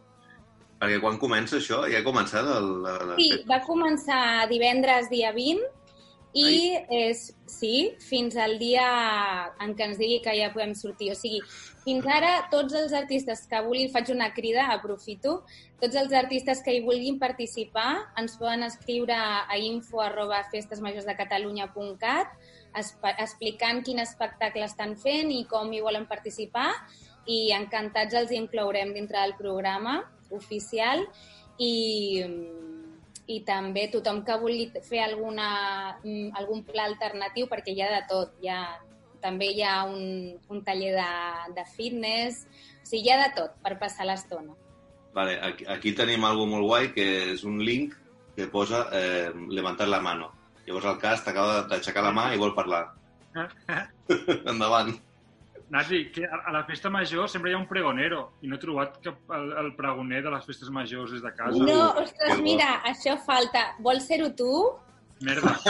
Perquè 0.84 1.00
quan 1.00 1.16
comença 1.16 1.56
això? 1.56 1.78
Ja 1.88 2.02
ha 2.02 2.04
començat 2.04 2.44
el... 2.44 2.66
La, 2.84 2.98
la... 3.08 3.14
Sí, 3.16 3.30
va 3.48 3.62
començar 3.64 4.44
divendres 4.50 5.08
dia 5.08 5.30
20 5.32 5.64
i 6.34 6.74
és, 6.92 7.30
sí, 7.48 7.94
fins 8.02 8.34
al 8.36 8.58
dia 8.58 8.84
en 9.62 9.72
què 9.78 9.86
ens 9.88 10.00
digui 10.00 10.18
que 10.20 10.34
ja 10.36 10.50
podem 10.52 10.74
sortir. 10.76 11.12
O 11.14 11.16
sigui, 11.16 11.40
fins 11.86 12.04
ara 12.10 12.32
tots 12.52 12.74
els 12.76 12.92
artistes 12.92 13.46
que 13.48 13.62
vulguin, 13.64 13.88
faig 13.94 14.10
una 14.12 14.28
crida, 14.36 14.66
aprofito, 14.74 15.38
tots 15.80 15.96
els 16.00 16.12
artistes 16.12 16.60
que 16.66 16.74
hi 16.74 16.82
vulguin 16.84 17.16
participar 17.22 18.12
ens 18.20 18.36
poden 18.40 18.66
escriure 18.66 19.16
a 19.16 19.56
info 19.56 20.02
arroba 20.04 20.42
festesmajorsdecatalunya.cat 20.52 22.28
explicant 22.74 23.84
quin 23.86 24.02
espectacle 24.02 24.66
estan 24.66 24.98
fent 24.98 25.30
i 25.32 25.44
com 25.48 25.72
hi 25.72 25.80
volen 25.80 26.04
participar 26.10 26.72
i 27.30 27.54
encantats 27.56 28.18
els 28.18 28.34
inclourem 28.34 28.92
dintre 28.92 29.22
del 29.22 29.38
programa 29.38 30.02
oficial 30.36 31.04
i, 31.58 32.24
i 33.26 33.38
també 33.46 33.86
tothom 33.92 34.22
que 34.26 34.38
vulgui 34.40 34.68
fer 34.84 35.04
alguna, 35.04 35.48
algun 36.38 36.64
pla 36.66 36.88
alternatiu, 36.90 37.48
perquè 37.50 37.74
hi 37.74 37.84
ha 37.84 37.92
de 37.94 38.02
tot, 38.10 38.34
hi 38.42 38.50
ha, 38.52 38.60
també 39.22 39.52
hi 39.54 39.64
ha 39.64 39.78
un, 39.88 40.34
un 40.50 40.62
taller 40.66 40.92
de, 40.98 41.10
de 41.56 41.64
fitness, 41.76 42.44
o 42.82 42.86
sigui, 42.86 43.06
hi 43.06 43.14
ha 43.14 43.22
de 43.22 43.32
tot 43.38 43.56
per 43.64 43.78
passar 43.80 44.08
l'estona. 44.08 44.56
Vale, 45.14 45.38
aquí, 45.46 45.66
aquí 45.70 45.94
tenim 45.94 46.24
algo 46.26 46.46
molt 46.50 46.66
guai, 46.66 46.90
que 46.92 47.06
és 47.32 47.44
un 47.46 47.60
link 47.62 47.94
que 48.34 48.48
posa 48.50 48.88
eh, 48.92 49.30
levantar 49.48 49.86
la 49.88 50.02
mano. 50.02 50.32
Llavors 50.66 50.88
el 50.90 51.00
cas 51.00 51.22
t'acaba 51.22 51.62
d'aixecar 51.70 52.02
la 52.02 52.12
mà 52.16 52.30
i 52.34 52.40
vol 52.40 52.54
parlar. 52.56 52.88
Endavant. 54.50 54.94
Nati, 55.70 56.10
que 56.12 56.24
a 56.26 56.42
a 56.46 56.52
la 56.52 56.64
festa 56.64 56.90
major 56.90 57.28
sempre 57.28 57.50
hi 57.50 57.54
ha 57.54 57.58
un 57.58 57.66
pregonero 57.68 58.34
i 58.44 58.48
no 58.48 58.56
he 58.56 58.62
trobat 58.62 58.98
cap 59.04 59.32
el, 59.36 59.52
el 59.62 59.70
pregoner 59.78 60.20
de 60.22 60.32
les 60.34 60.44
festes 60.44 60.70
majors 60.70 61.14
des 61.14 61.22
de 61.24 61.32
casa. 61.34 61.58
No, 61.70 61.78
ostres, 62.02 62.40
mira, 62.44 62.82
això 62.90 63.16
falta. 63.26 63.70
Vols 63.80 64.06
ser-ho 64.10 64.30
tu? 64.36 64.50
Merda. 65.24 65.56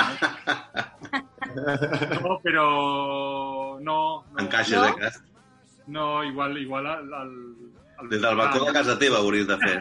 No, 1.54 2.38
però... 2.42 2.64
No, 3.78 3.98
no. 4.32 4.38
Encaixes, 4.42 4.74
no? 4.74 4.86
eh, 4.88 4.94
cas? 4.98 5.20
No, 5.86 6.24
igual, 6.24 6.56
igual 6.58 6.86
el, 6.86 7.12
el, 7.12 7.34
el... 8.00 8.08
Des 8.10 8.22
del 8.22 8.36
balcó 8.36 8.64
de 8.64 8.72
casa 8.72 8.98
teva 8.98 9.20
hauries 9.20 9.46
de 9.46 9.58
fer. 9.60 9.76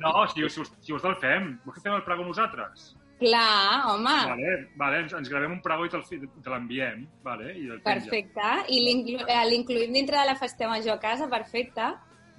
No, 0.00 0.26
si, 0.32 0.48
si, 0.48 0.64
si 0.80 0.96
us 0.96 1.04
el 1.04 1.14
fem. 1.22 1.52
Vols 1.64 1.76
que 1.76 1.84
fem 1.84 1.94
el 1.94 2.02
pregó 2.06 2.24
nosaltres? 2.26 2.94
Clar, 3.20 3.84
home. 3.92 4.12
Vale, 4.30 4.52
vale 4.80 5.00
ens, 5.04 5.12
ens 5.18 5.28
gravem 5.28 5.52
un 5.58 5.60
pregó 5.64 5.84
i 5.84 5.90
te'l 5.92 6.04
te 6.08 6.50
l'enviem. 6.52 7.02
Vale, 7.26 7.50
i 7.52 7.66
el 7.68 7.82
penja. 7.84 7.90
Perfecte. 7.90 8.46
I 8.72 8.78
eh, 9.20 9.42
l'incluïm 9.50 9.92
dintre 9.92 10.16
de 10.22 10.26
la 10.30 10.36
festa 10.40 10.68
major 10.70 10.96
a 10.96 11.00
casa, 11.02 11.28
perfecte. 11.28 11.90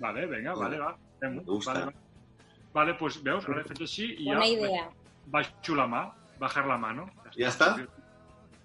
Vale, 0.01 0.25
vinga, 0.31 0.55
vale, 0.57 0.79
va. 0.81 0.95
Fem-ho. 1.21 1.43
gusta. 1.45 1.75
Vale, 1.75 1.85
va. 1.91 2.41
vale, 2.73 2.95
doncs 2.97 3.19
veus, 3.23 3.45
ara 3.45 3.61
he 3.61 3.67
fet 3.69 3.83
així 3.85 4.07
i 4.17 4.25
Bona 4.31 4.41
ja... 4.47 4.51
idea. 4.55 4.87
Baixo 5.31 5.75
la 5.77 5.85
mà, 5.87 6.01
bajar 6.41 6.65
la 6.65 6.79
mano. 6.81 7.05
Ja 7.37 7.51
està? 7.53 7.75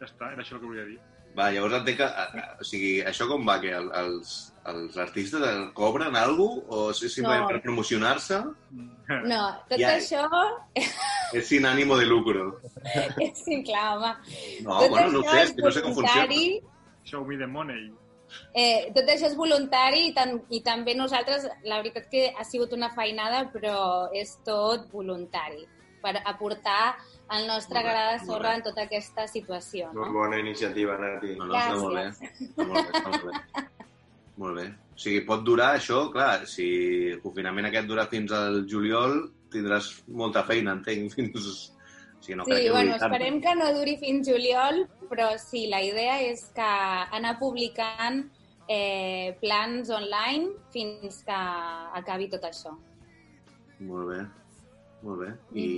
Ja 0.00 0.06
està, 0.08 0.32
era 0.32 0.40
això 0.42 0.56
el 0.56 0.62
que 0.64 0.70
volia 0.72 0.86
dir. 0.88 0.96
Va, 1.36 1.50
llavors 1.52 1.76
entenc 1.82 1.98
que... 2.00 2.08
a- 2.08 2.30
a- 2.32 2.48
O 2.60 2.64
sigui, 2.64 2.94
això 3.04 3.28
com 3.28 3.44
va? 3.44 3.58
Que 3.60 3.74
el, 3.76 3.90
els, 4.00 4.32
els 4.68 4.96
artistes 4.96 5.42
cobren 5.74 6.16
alguna 6.16 6.60
cosa? 6.60 6.76
O 6.76 6.90
és 6.90 7.12
simplement 7.14 7.42
No. 7.44 7.48
per 7.48 7.62
promocionar-se? 7.62 8.38
No, 9.24 9.42
tot 9.68 9.78
Ja. 9.78 9.92
això 9.96 10.26
És 11.32 11.46
sin 11.46 11.64
ànimo 11.66 11.96
de 11.96 12.06
lucro. 12.06 12.60
és 13.20 13.38
sí, 13.44 13.62
clar, 13.64 13.96
home. 13.98 14.14
No, 14.62 14.80
tot 14.80 14.90
bueno, 14.90 15.12
no 15.12 15.22
sé, 15.30 15.42
és 15.42 15.52
que 15.52 15.62
no 15.62 15.70
sé 15.70 15.82
com 15.82 15.94
funciona. 15.94 16.34
Show 17.04 17.24
me 17.24 17.36
the 17.36 17.46
money. 17.46 17.92
Eh, 18.52 18.90
tot 18.92 19.04
això 19.06 19.26
és 19.30 19.36
voluntari 19.36 20.08
i, 20.08 20.12
tan, 20.12 20.42
i 20.50 20.60
també 20.60 20.94
nosaltres, 20.96 21.46
la 21.64 21.76
veritat 21.78 22.08
que 22.10 22.32
ha 22.36 22.42
sigut 22.44 22.72
una 22.72 22.90
feinada, 22.90 23.44
però 23.52 24.08
és 24.12 24.36
tot 24.44 24.90
voluntari 24.90 25.62
per 26.02 26.16
aportar 26.24 26.96
el 27.30 27.46
nostre 27.46 27.80
Molt 27.80 27.86
gra 27.88 28.02
de 28.10 28.18
molt 28.18 28.26
sorra 28.26 28.54
en 28.56 28.62
tota 28.62 28.82
aquesta 28.82 29.26
situació. 29.28 29.92
Molt 29.94 30.08
No? 30.08 30.12
bona 30.12 30.38
iniciativa, 30.38 30.98
Nati. 30.98 31.36
No, 31.36 31.46
no, 31.46 31.54
està 31.54 31.76
molt 31.80 31.94
bé. 31.94 32.04
Gràcies. 32.04 32.42
Està 32.50 32.66
molt 32.66 32.74
bé, 32.74 32.98
està 32.98 33.10
molt 33.10 33.24
bé. 33.24 33.64
Molt 34.40 34.58
bé. 34.58 34.66
O 34.96 35.00
sigui, 35.00 35.22
pot 35.28 35.44
durar 35.44 35.74
això, 35.76 36.06
clar, 36.12 36.46
si 36.48 36.66
el 37.14 37.22
confinament 37.24 37.68
aquest 37.68 37.88
dura 37.88 38.06
fins 38.10 38.32
al 38.36 38.62
juliol, 38.68 39.18
tindràs 39.52 39.90
molta 40.08 40.44
feina, 40.48 40.76
entenc, 40.76 41.12
fins... 41.16 41.72
O 42.16 42.22
sigui, 42.24 42.38
no 42.40 42.46
crec 42.48 42.58
sí, 42.58 42.64
que 42.66 42.72
bueno, 42.72 42.96
esperem 42.96 43.40
que 43.44 43.52
no 43.58 43.68
duri 43.76 43.96
fins 44.00 44.28
juliol, 44.28 44.82
però 45.10 45.28
sí, 45.40 45.66
la 45.72 45.82
idea 45.84 46.16
és 46.24 46.46
que 46.56 46.70
anar 47.18 47.36
publicant 47.40 48.22
eh, 48.68 49.36
plans 49.40 49.92
online 49.94 50.48
fins 50.72 51.20
que 51.26 51.40
acabi 52.00 52.30
tot 52.32 52.48
això. 52.48 52.72
Molt 53.84 54.08
bé, 54.10 54.22
molt 55.04 55.22
bé. 55.22 55.30
I 55.60 55.68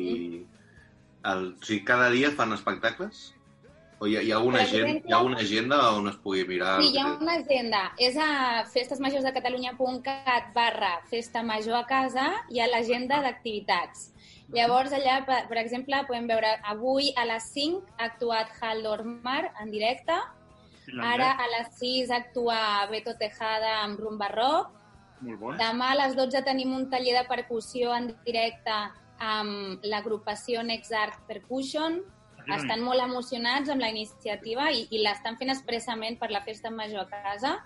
el, 1.26 1.50
o 1.52 1.66
sigui, 1.66 1.82
cada 1.86 2.08
dia 2.14 2.30
fan 2.38 2.54
espectacles? 2.56 3.28
O 4.00 4.06
hi 4.06 4.16
ha, 4.16 4.22
hi 4.22 4.30
ha, 4.30 4.36
alguna, 4.36 4.58
gent, 4.64 4.86
exemple- 4.86 5.08
hi 5.10 5.12
ha 5.12 5.16
alguna 5.18 5.38
agenda 5.42 5.78
on 5.96 6.08
es 6.08 6.16
pugui 6.22 6.44
mirar? 6.46 6.76
Sí, 6.82 6.92
hi 6.94 6.98
ha 6.98 7.06
una 7.20 7.32
agenda. 7.40 7.80
És 7.98 8.16
a 8.16 8.64
festesmajorsdecatalunya.cat 8.72 10.52
barra 10.54 11.00
festa 11.10 11.42
major 11.42 11.74
a 11.80 11.84
casa, 11.86 12.44
hi 12.50 12.60
ha 12.60 12.68
l'agenda 12.70 13.20
d'activitats. 13.24 14.12
Llavors, 14.54 14.92
allà, 14.96 15.18
per, 15.26 15.42
per 15.48 15.58
exemple, 15.60 15.98
podem 16.08 16.26
veure 16.30 16.54
avui 16.64 17.12
a 17.16 17.26
les 17.28 17.50
5 17.52 17.82
ha 17.98 18.04
actuat 18.06 18.48
Hal 18.62 18.82
Dormar 18.82 19.52
en 19.60 19.70
directe, 19.70 20.14
ara 21.04 21.32
a 21.36 21.46
les 21.58 21.74
6 21.78 22.10
actua 22.10 22.86
Beto 22.90 23.12
Tejada 23.18 23.82
amb 23.82 23.98
Rumba 24.00 24.28
Rock, 24.32 24.70
Molt 25.20 25.40
bo. 25.40 25.52
Demà 25.58 25.90
a 25.90 25.96
les 25.98 26.14
12 26.14 26.44
tenim 26.46 26.72
un 26.76 26.88
taller 26.90 27.16
de 27.16 27.24
percussió 27.26 27.92
en 27.96 28.12
directe 28.24 28.70
amb 29.18 29.82
l'agrupació 29.82 30.62
Next 30.62 30.92
Art 30.94 31.18
Percussion. 31.26 32.04
Estan 32.56 32.80
molt 32.80 33.00
emocionats 33.04 33.68
amb 33.68 33.80
la 33.80 33.88
iniciativa 33.92 34.70
i, 34.72 34.86
i 34.90 35.02
l'estan 35.02 35.36
fent 35.36 35.50
expressament 35.50 36.18
per 36.18 36.30
la 36.30 36.40
festa 36.42 36.70
major 36.70 37.04
a 37.04 37.08
casa. 37.10 37.58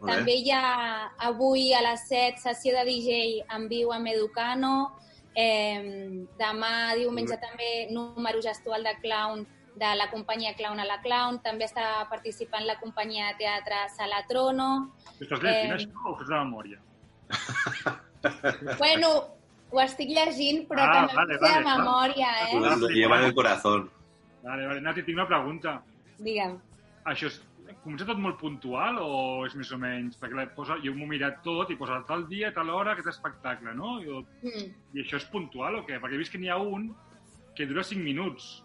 Molt 0.00 0.06
bé. 0.06 0.14
També 0.14 0.34
hi 0.38 0.50
ha 0.54 1.10
avui 1.26 1.72
a 1.74 1.80
les 1.82 2.04
7 2.08 2.38
sessió 2.38 2.74
de 2.76 2.84
DJ 2.86 3.44
en 3.56 3.68
viu 3.68 3.90
amb 3.92 4.06
Educano. 4.06 4.92
Eh, 5.34 6.26
demà, 6.38 6.94
diumenge, 6.98 7.36
també 7.42 7.88
número 7.90 8.40
gestual 8.42 8.82
de 8.86 8.94
clown 9.02 9.46
de 9.78 9.90
la 9.94 10.08
companyia 10.10 10.54
Clown 10.58 10.80
a 10.80 10.84
la 10.84 11.00
Clown. 11.00 11.38
També 11.42 11.64
està 11.68 12.06
participant 12.10 12.64
la 12.66 12.78
companyia 12.80 13.28
de 13.32 13.36
teatre 13.44 13.76
Salatrono. 13.94 14.92
Estàs 15.20 15.38
llegint 15.42 15.70
Eh, 15.70 15.76
això 15.76 16.10
o 16.10 16.16
fes 16.18 16.28
de 16.28 16.34
memòria? 16.34 16.78
Bueno, 18.78 19.08
ho 19.70 19.80
estic 19.80 20.08
llegint, 20.10 20.64
però 20.68 20.82
Ah, 20.82 20.94
també 20.96 21.14
vale, 21.14 21.34
de 21.34 21.38
vale, 21.38 21.62
clar. 21.62 21.78
memòria, 21.78 22.30
eh? 22.48 22.58
Lo 22.80 22.88
lleva 22.88 23.18
en 23.20 23.24
el 23.26 23.34
corazón. 23.34 23.90
Vale, 24.42 24.66
vale. 24.66 24.80
Nati, 24.84 25.02
tinc 25.06 25.18
una 25.18 25.26
pregunta. 25.28 25.78
Digue'm. 26.18 26.56
Això 27.10 27.28
és, 27.30 27.38
comença 27.82 28.06
tot 28.08 28.18
molt 28.20 28.38
puntual 28.40 28.98
o 29.02 29.10
és 29.46 29.54
més 29.58 29.70
o 29.72 29.78
menys? 29.80 30.18
Perquè 30.20 30.36
la 30.36 30.46
posa, 30.54 30.78
jo 30.84 30.94
m'ho 30.96 31.06
he 31.08 31.12
mirat 31.16 31.40
tot 31.44 31.70
i 31.72 31.76
posa 31.80 32.00
tal 32.08 32.26
dia, 32.30 32.52
tal 32.56 32.70
hora, 32.74 32.92
aquest 32.94 33.10
espectacle, 33.14 33.74
no? 33.74 33.98
Jo, 34.04 34.24
Mm. 34.42 34.70
I 34.94 35.02
això 35.04 35.16
és 35.16 35.24
puntual 35.32 35.74
o 35.80 35.84
què? 35.86 36.00
Perquè 36.00 36.14
he 36.14 36.18
vist 36.22 36.32
que 36.32 36.38
n'hi 36.38 36.48
ha 36.50 36.58
un 36.58 36.90
que 37.56 37.66
dura 37.66 37.82
5 37.82 38.02
minuts. 38.02 38.62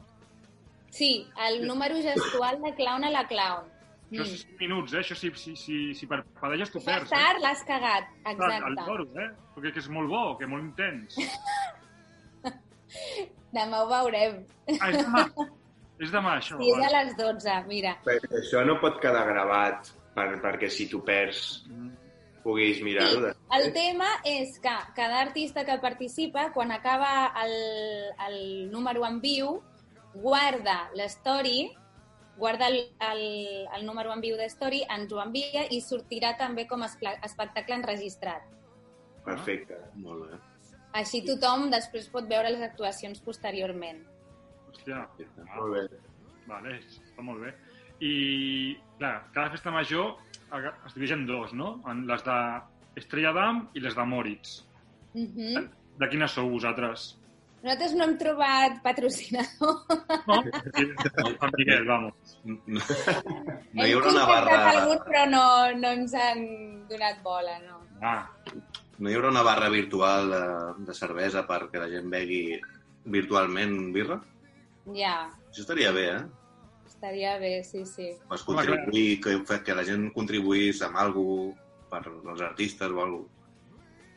Sí, 0.94 1.26
el 1.48 1.66
número 1.68 1.96
gestual 2.02 2.62
de 2.62 2.74
clown 2.78 3.04
a 3.04 3.10
la 3.10 3.26
clown. 3.28 3.66
Això 4.12 4.22
és 4.28 4.44
5 4.46 4.60
minuts, 4.60 4.94
eh? 4.94 5.00
Això 5.02 5.16
si, 5.18 5.32
si, 5.42 5.56
si, 5.58 5.78
si 5.98 6.06
parpadeges 6.06 6.70
t'ho 6.70 6.80
Fas 6.80 7.00
perds. 7.00 7.12
Eh? 7.12 7.16
tard, 7.18 7.42
l'has 7.42 7.64
cagat. 7.66 8.06
Clar, 8.22 8.34
Exacte. 8.36 8.70
El 8.70 8.76
toro, 8.86 9.08
eh? 9.18 9.30
Perquè 9.56 9.72
que 9.74 9.80
és 9.82 9.90
molt 9.90 10.10
bo, 10.12 10.38
que 10.38 10.46
és 10.46 10.50
molt 10.52 10.64
intens. 10.64 11.18
Demà 13.54 13.84
ho 13.84 13.90
veurem. 13.90 14.40
Ah, 14.80 14.92
demà. 14.94 15.26
és 16.04 16.14
demà, 16.14 16.38
això. 16.40 16.60
Sí, 16.62 16.70
és 16.72 16.86
a 16.88 16.92
les 16.94 17.18
12, 17.20 17.58
mira. 17.70 17.98
Però 18.06 18.40
això 18.40 18.64
no 18.68 18.80
pot 18.84 19.00
quedar 19.04 19.26
gravat 19.30 19.92
per, 20.16 20.30
perquè 20.44 20.70
si 20.72 20.88
tu 20.92 21.04
perds 21.06 21.64
puguis 22.44 22.82
mirar-ho. 22.84 23.30
Sí, 23.32 23.38
el 23.58 23.70
tema 23.76 24.10
és 24.28 24.58
que 24.60 24.74
cada 24.96 25.22
artista 25.22 25.64
que 25.66 25.78
participa, 25.80 26.50
quan 26.52 26.74
acaba 26.76 27.32
el, 27.44 27.56
el 28.28 28.42
número 28.72 29.06
en 29.08 29.22
viu, 29.24 29.62
guarda 30.14 30.90
l'story, 30.98 31.72
guarda 32.38 32.68
el, 32.68 32.80
el, 33.00 33.24
el 33.78 33.86
número 33.86 34.14
en 34.14 34.22
viu 34.22 34.38
de 34.38 34.50
story, 34.52 34.84
ens 34.92 35.12
ho 35.14 35.22
envia 35.24 35.68
i 35.72 35.80
sortirà 35.82 36.36
també 36.38 36.68
com 36.68 36.84
a 36.84 36.90
espectacle 36.92 37.80
enregistrat. 37.80 38.50
Perfecte. 39.24 39.80
Molt 40.04 40.28
bé. 40.28 40.42
Així 41.00 41.24
tothom 41.26 41.70
després 41.72 42.10
pot 42.14 42.28
veure 42.30 42.52
les 42.54 42.62
actuacions 42.62 43.22
posteriorment. 43.24 44.04
Hòstia. 44.74 45.06
Molt 45.56 45.74
bé. 45.76 45.84
Vale, 46.50 46.76
està 46.82 47.24
molt 47.24 47.44
bé. 47.46 47.54
I, 48.04 48.14
clar, 49.00 49.16
cada 49.36 49.52
festa 49.54 49.72
major 49.72 50.18
es 50.54 50.94
divideix 50.96 51.16
en 51.18 51.26
dos, 51.30 51.54
no? 51.58 51.76
En 51.90 52.06
les 52.10 52.24
de 52.26 52.38
Estrella 53.00 53.34
d'Am 53.36 53.68
i 53.78 53.84
les 53.84 53.96
de 53.96 54.06
Moritz. 54.06 54.64
Uh 55.14 55.28
-huh. 55.28 55.68
De 56.00 56.10
quines 56.10 56.32
sou 56.32 56.50
vosaltres? 56.50 57.14
Nosaltres 57.64 57.94
no 57.96 58.04
hem 58.04 58.18
trobat 58.18 58.82
patrocinador. 58.84 59.78
No? 60.28 60.44
Sant 61.40 61.54
Miguel, 61.58 61.86
vamos. 61.88 62.38
No 62.44 63.86
hi 63.86 63.94
haurà 63.94 64.12
una 64.12 64.26
barra... 64.26 64.58
algun, 64.70 65.00
però 65.06 65.24
no, 65.30 65.46
no 65.80 65.88
ens 65.88 66.14
han 66.14 66.44
donat 66.90 67.24
bola, 67.24 67.60
no. 67.64 67.80
Ah. 68.02 68.28
No 69.00 69.10
hi 69.10 69.16
haurà 69.16 69.30
una 69.30 69.44
barra 69.44 69.70
virtual 69.70 70.30
de, 70.30 70.44
de 70.86 70.94
cervesa 70.94 71.48
perquè 71.48 71.80
la 71.80 71.90
gent 71.90 72.10
begui 72.12 72.60
virtualment 73.06 73.94
birra? 73.96 74.20
Ja, 74.92 75.32
Això 75.50 75.64
estaria 75.64 75.92
bé, 75.96 76.08
eh? 76.18 76.24
estaria 76.88 77.38
bé, 77.40 77.64
sí, 77.64 77.86
sí. 77.86 78.10
Pues 78.28 78.44
contribuir, 78.44 79.22
que, 79.22 79.38
que 79.64 79.76
la 79.76 79.84
gent 79.88 80.10
contribuís 80.16 80.82
amb 80.84 81.00
alguna 81.00 81.56
per 81.92 82.02
als 82.08 82.42
artistes 82.42 82.92
o 82.92 83.02
alguna 83.04 83.34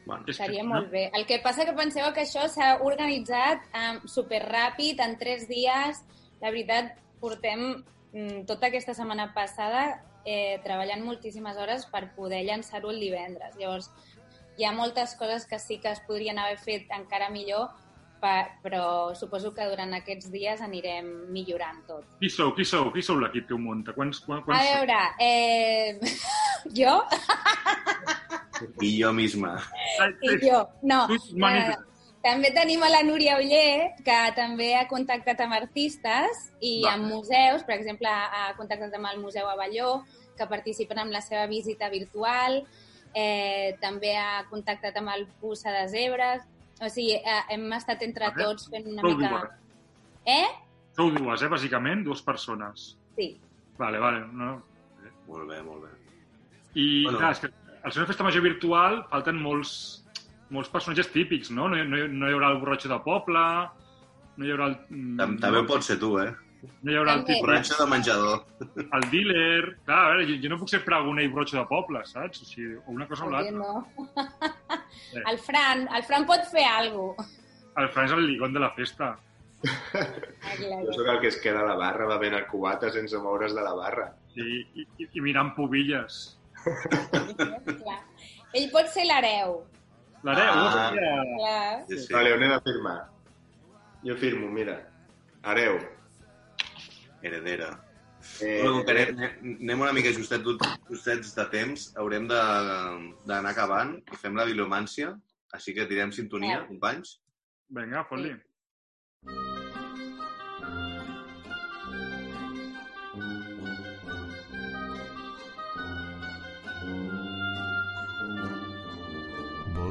Bueno, 0.07 0.23
Estaria 0.31 0.63
molt 0.63 0.87
bé. 0.93 1.09
El 1.19 1.25
que 1.27 1.41
passa 1.43 1.65
que 1.67 1.73
penseu 1.75 2.07
que 2.15 2.23
això 2.23 2.45
s'ha 2.47 2.77
organitzat 2.87 3.65
um, 3.75 3.97
superràpid, 4.07 5.01
en 5.03 5.17
tres 5.19 5.49
dies. 5.51 5.99
La 6.39 6.53
veritat, 6.53 6.93
portem 7.19 7.65
mm, 8.13 8.45
tota 8.47 8.69
aquesta 8.69 8.95
setmana 8.95 9.33
passada 9.35 10.05
eh, 10.23 10.61
treballant 10.63 11.03
moltíssimes 11.03 11.59
hores 11.59 11.89
per 11.91 12.05
poder 12.15 12.45
llançar-ho 12.47 12.93
el 12.95 13.03
divendres. 13.03 13.59
Llavors, 13.59 13.91
hi 14.57 14.65
ha 14.65 14.71
moltes 14.77 15.17
coses 15.19 15.49
que 15.51 15.59
sí 15.59 15.81
que 15.83 15.91
es 15.91 16.05
podrien 16.07 16.39
haver 16.39 16.61
fet 16.63 16.95
encara 16.95 17.27
millor, 17.35 17.75
però 18.63 19.15
suposo 19.19 19.53
que 19.55 19.67
durant 19.71 19.93
aquests 19.99 20.31
dies 20.33 20.61
anirem 20.65 21.09
millorant 21.33 21.83
tot. 21.89 22.05
Qui 22.21 22.31
sou? 22.31 22.53
Qui 22.57 22.65
sou? 22.65 22.91
Qui 22.95 23.03
sou 23.03 23.19
l'equip 23.21 23.49
que 23.49 23.55
ho 23.55 23.59
munta? 23.59 23.95
Quants, 23.97 24.21
quants, 24.27 24.47
A 24.49 24.63
veure, 24.63 25.01
eh, 25.21 25.99
jo 26.79 26.95
I 28.83 28.95
jo 29.01 29.13
misma. 29.13 29.57
i 30.23 30.39
jo, 30.43 30.63
no. 30.83 31.03
Eh, 31.13 31.77
també 32.27 32.51
tenim 32.51 32.83
a 32.83 32.89
la 32.91 33.03
Núria 33.07 33.37
Oller, 33.39 33.93
que 34.03 34.17
també 34.35 34.73
ha 34.75 34.87
contactat 34.91 35.41
amb 35.45 35.55
artistes 35.55 36.49
i 36.61 36.81
Vale. 36.83 36.95
amb 36.95 37.13
museus. 37.13 37.63
Per 37.63 37.77
exemple, 37.77 38.09
ha 38.11 38.49
contactat 38.57 38.95
amb 38.99 39.07
el 39.13 39.21
Museu 39.23 39.47
Avelló, 39.47 40.01
que 40.37 40.49
participen 40.51 40.99
amb 40.99 41.15
la 41.15 41.21
seva 41.23 41.47
visita 41.47 41.89
virtual. 41.93 42.65
Eh, 43.15 43.77
també 43.81 44.17
ha 44.19 44.45
contactat 44.51 44.97
amb 44.99 45.15
el 45.15 45.27
Pussa 45.41 45.71
de 45.73 45.87
Zebres. 45.89 46.43
O 46.83 46.89
sigui, 46.93 47.15
eh, 47.17 47.43
hem 47.55 47.67
estat 47.73 48.03
entre 48.05 48.29
Vale. 48.29 48.45
tots 48.45 48.69
fent 48.73 48.87
una 48.93 49.01
Sou 49.05 49.15
mica... 49.17 49.31
dues. 49.33 49.51
Eh? 50.27 50.47
Sou 50.97 51.11
dues, 51.15 51.43
eh, 51.43 51.49
bàsicament, 51.53 52.03
dues 52.05 52.21
persones. 52.25 52.97
Sí. 53.17 53.31
Vale, 53.79 53.99
vale. 54.01 54.25
No. 54.33 54.57
Molt 55.29 55.49
bé, 55.49 55.61
molt 55.63 55.83
bé. 55.87 55.93
I, 56.77 57.05
Bueno. 57.05 57.19
clar, 57.19 57.31
és 57.33 57.41
que 57.41 57.51
al 57.83 57.93
ser 57.93 58.03
una 58.03 58.09
festa 58.11 58.25
major 58.27 58.43
virtual 58.45 59.01
falten 59.11 59.39
molts, 59.41 59.73
molts 60.51 60.69
personatges 60.71 61.09
típics, 61.13 61.51
no? 61.51 61.69
No, 61.69 61.77
hi- 61.81 61.87
no, 61.89 61.97
hi- 62.03 62.09
no 62.13 62.29
hi 62.29 62.35
haurà 62.37 62.51
el 62.53 62.61
borratxo 62.61 62.89
de 62.93 62.99
poble, 63.05 63.45
no 64.37 64.45
hi 64.45 64.51
haurà 64.53 64.67
el... 64.73 64.77
mm, 64.91 65.17
Tam 65.19 65.39
També 65.43 65.63
pots 65.67 65.87
ser 65.93 65.97
tu, 66.03 66.19
eh? 66.21 66.33
No 66.83 66.93
hi 66.93 66.97
haurà 66.99 67.15
el 67.19 67.25
tipus... 67.27 67.43
Borratxo 67.45 67.77
de 67.81 67.87
menjador. 67.91 68.45
El 68.83 69.05
dealer... 69.13 69.77
Clar, 69.85 69.99
a 69.99 70.09
veure, 70.13 70.27
jo, 70.31 70.37
jo 70.43 70.51
no 70.53 70.59
puc 70.61 70.71
ser 70.73 70.81
pregoner 70.87 71.25
i 71.27 71.31
borratxo 71.33 71.59
de 71.61 71.67
poble, 71.71 72.03
saps? 72.09 72.43
O 72.43 72.49
sigui, 72.49 72.75
o 72.81 72.95
una 72.95 73.07
cosa 73.11 73.27
o 73.27 73.31
l'altra. 73.31 73.53
no. 73.53 73.87
Eh. 75.15 75.23
El 75.31 75.39
Fran, 75.39 75.87
el 75.95 76.03
Fran 76.09 76.25
pot 76.27 76.47
fer 76.51 76.65
alguna 76.67 77.15
cosa. 77.21 77.43
El 77.83 77.89
Fran 77.93 78.07
és 78.09 78.13
el 78.17 78.27
ligón 78.27 78.55
de 78.57 78.61
la 78.63 78.71
festa. 78.75 79.13
Jo 79.67 80.93
sóc 80.95 81.09
el 81.13 81.19
que 81.21 81.29
es 81.29 81.37
queda 81.43 81.61
a 81.63 81.67
la 81.67 81.75
barra 81.81 82.07
bevent 82.07 82.35
el 82.39 82.47
cubata 82.47 82.91
sense 82.93 83.19
moure's 83.19 83.55
de 83.57 83.63
la 83.65 83.73
barra. 83.75 84.07
Sí, 84.35 84.45
i, 84.77 84.85
i, 85.03 85.07
i 85.17 85.23
mirant 85.25 85.55
pubilles. 85.57 86.19
Clar. 86.65 87.99
Ell 88.57 88.69
pot 88.73 88.89
ser 88.93 89.05
l'hereu. 89.09 89.59
L'hereu, 90.27 90.53
Ah. 90.57 90.91
Clar. 90.95 91.85
Sí, 91.89 91.99
sí. 92.05 92.13
Vale, 92.15 92.33
on 92.37 92.43
he 92.47 92.49
de 92.53 92.61
firmar? 92.69 92.97
Jo 94.07 94.17
firmo, 94.21 94.49
mira. 94.53 94.79
Hereu. 95.45 95.79
Heredera. 97.27 97.71
Eh, 98.41 98.63
Bueno, 98.63 98.79
com 98.79 98.85
que 98.87 98.93
anem, 98.93 99.57
anem 99.61 99.81
una 99.85 99.93
mica 99.93 100.11
justet, 100.13 100.43
justets 100.89 101.35
de 101.37 101.45
temps, 101.53 101.93
haurem 101.97 102.27
de- 102.27 103.15
d'anar 103.29 103.53
acabant 103.53 103.97
i 104.13 104.17
fem 104.17 104.35
la 104.35 104.47
bibliomància, 104.49 105.13
així 105.53 105.75
que 105.75 105.87
tirem 105.87 106.13
sintonia, 106.13 106.63
Eh. 106.63 106.67
companys. 106.67 107.21
Vinga, 107.69 108.05
fot-li. 108.09 108.35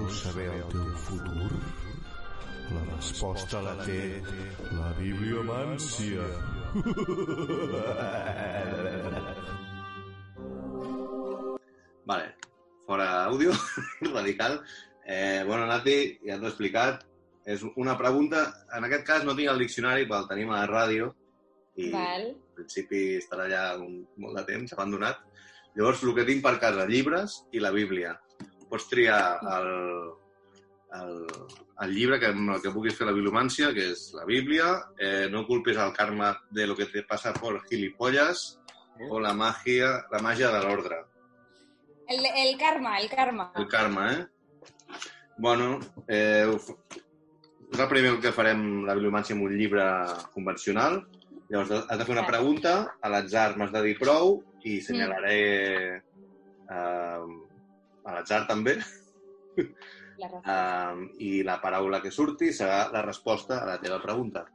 saber 0.10 0.48
el 0.50 0.64
teu 0.72 0.86
futur? 1.06 1.52
La 2.74 2.84
resposta 2.96 3.62
la 3.62 3.76
té 3.86 4.22
la 4.72 4.92
bibliomància. 5.00 6.26
Vale, 12.06 12.36
fora 12.86 13.26
àudio, 13.26 13.52
radical. 14.14 14.62
Eh, 15.06 15.44
bueno, 15.46 15.66
Nati, 15.66 16.20
ja 16.26 16.38
t'ho 16.38 16.48
he 16.48 16.52
explicat. 16.52 17.06
És 17.46 17.62
una 17.78 17.94
pregunta, 17.98 18.42
en 18.74 18.88
aquest 18.88 19.06
cas 19.06 19.26
no 19.26 19.36
tinc 19.38 19.52
el 19.52 19.62
diccionari, 19.62 20.08
però 20.10 20.24
el 20.24 20.30
tenim 20.30 20.52
a 20.52 20.64
la 20.64 20.70
ràdio 20.70 21.12
i 21.78 21.92
Val. 21.94 22.32
en 22.34 22.58
principi 22.58 23.02
estarà 23.20 23.46
allà 23.46 23.66
un, 23.82 24.00
molt 24.18 24.40
de 24.40 24.46
temps 24.48 24.74
abandonat. 24.74 25.22
Llavors, 25.76 26.04
el 26.04 26.16
que 26.18 26.26
tinc 26.28 26.42
per 26.44 26.58
casa, 26.62 26.88
llibres 26.90 27.44
i 27.54 27.62
la 27.62 27.72
Bíblia. 27.76 28.16
Pots 28.72 28.88
triar 28.90 29.20
el, 29.58 29.70
el, 31.02 31.26
el 31.86 31.96
llibre 31.96 32.20
que, 32.20 32.32
amb 32.34 32.56
el 32.56 32.62
que 32.64 32.74
puguis 32.74 32.96
fer 32.98 33.08
la 33.08 33.16
bibliomància, 33.16 33.72
que 33.76 33.90
és 33.94 34.06
la 34.18 34.26
Bíblia, 34.30 34.70
eh, 35.00 35.28
no 35.32 35.46
culpis 35.48 35.78
al 35.78 35.94
karma 35.94 36.34
de 36.50 36.68
lo 36.68 36.76
que 36.76 36.88
te 36.92 37.04
pasa 37.04 37.34
por 37.34 37.62
gilipollas, 37.70 38.46
o 39.10 39.20
la 39.20 39.34
màgia, 39.36 39.92
la 40.12 40.22
màgia 40.24 40.52
de 40.54 40.62
l'ordre. 40.64 41.02
El, 42.08 42.24
el 42.26 42.58
karma, 42.58 43.00
el 43.00 43.10
karma. 43.10 43.52
El 43.56 43.68
karma, 43.68 44.12
eh? 44.14 44.26
Bueno, 45.38 45.80
eh, 46.08 46.48
és 46.48 47.80
el 47.82 47.90
primer 47.92 48.14
que 48.24 48.32
farem 48.32 48.86
la 48.88 48.96
bibliomància 48.96 49.36
amb 49.36 49.48
un 49.50 49.56
llibre 49.60 49.86
convencional. 50.36 51.02
Llavors, 51.50 51.90
has 51.90 52.00
de 52.00 52.06
fer 52.06 52.16
una 52.16 52.28
pregunta, 52.28 52.76
a 53.02 53.12
l'atzar 53.12 53.50
m'has 53.60 53.74
de 53.74 53.82
dir 53.84 53.98
prou 54.00 54.38
i 54.64 54.80
assenyalaré 54.80 55.42
eh, 56.00 57.26
a 58.06 58.16
l'atzar 58.16 58.46
també. 58.48 58.78
Eh, 60.20 61.08
I 61.20 61.44
la 61.44 61.60
paraula 61.62 62.02
que 62.02 62.12
surti 62.12 62.52
serà 62.54 62.90
la 62.92 63.02
resposta 63.06 63.62
a 63.62 63.66
la 63.66 63.78
teva 63.82 64.02
pregunta. 64.02 64.46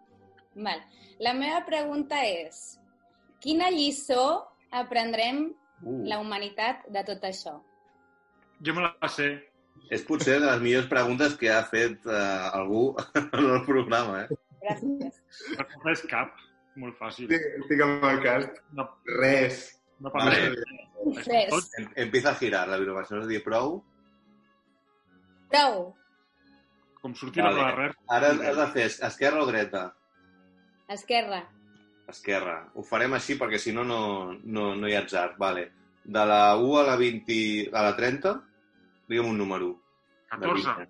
Val. 0.54 0.80
La 1.20 1.34
meva 1.36 1.60
pregunta 1.66 2.22
és, 2.24 2.78
quina 3.40 3.70
lliçó 3.70 4.46
aprendrem 4.70 5.50
Uh. 5.82 6.02
la 6.04 6.18
humanitat 6.20 6.82
de 6.92 7.00
tot 7.08 7.22
això? 7.24 7.54
Jo 8.60 8.74
me 8.76 8.82
la 8.84 9.08
sé. 9.08 9.30
És 9.90 10.02
potser 10.04 10.34
de 10.42 10.44
les 10.44 10.60
millors 10.60 10.86
preguntes 10.90 11.34
que 11.40 11.48
ha 11.48 11.62
fet 11.64 12.04
eh, 12.04 12.50
algú 12.52 12.94
en 13.14 13.30
el 13.54 13.62
programa, 13.64 14.26
eh? 14.26 14.28
Gràcies. 14.60 15.16
No 15.56 15.64
fes 15.86 16.02
cap. 16.10 16.34
Molt 16.76 16.98
fàcil. 17.00 17.32
Estic 17.32 17.80
amb 17.80 18.04
el 18.10 18.20
cast. 18.22 18.60
No, 18.76 18.84
Res. 19.22 19.62
no 20.04 20.12
Vale. 20.12 20.52
Res. 21.24 21.70
Em- 21.80 21.88
Empieza 22.04 22.30
a 22.30 22.34
girar 22.36 22.66
la 22.68 22.76
bibliomància. 22.76 23.16
No 23.16 23.26
dir 23.26 23.40
prou. 23.42 23.80
Prou. 25.50 25.80
Com 27.00 27.14
sortir 27.16 27.42
vale. 27.42 27.62
la 27.62 27.70
res. 27.76 27.96
Ara 28.12 28.34
has 28.34 28.58
de 28.58 28.66
fer 28.74 28.86
esquerra 29.08 29.42
o 29.42 29.48
dreta? 29.48 29.86
Esquerra. 30.90 31.40
Esquerra. 32.10 32.56
Ho 32.74 32.84
farem 32.86 33.14
així 33.16 33.36
perquè 33.40 33.60
si 33.62 33.72
no, 33.74 33.84
no, 33.86 34.00
no, 34.44 34.70
no 34.76 34.88
hi 34.88 34.96
ha 34.96 35.04
atzar. 35.04 35.28
Vale. 35.40 35.68
De 36.04 36.24
la 36.26 36.56
1 36.58 36.78
a 36.80 36.86
la 36.88 36.96
20... 37.00 37.40
a 37.76 37.84
la 37.86 37.92
30, 37.96 38.34
digue'm 39.08 39.30
un 39.32 39.38
número. 39.38 39.74
14. 40.32 40.88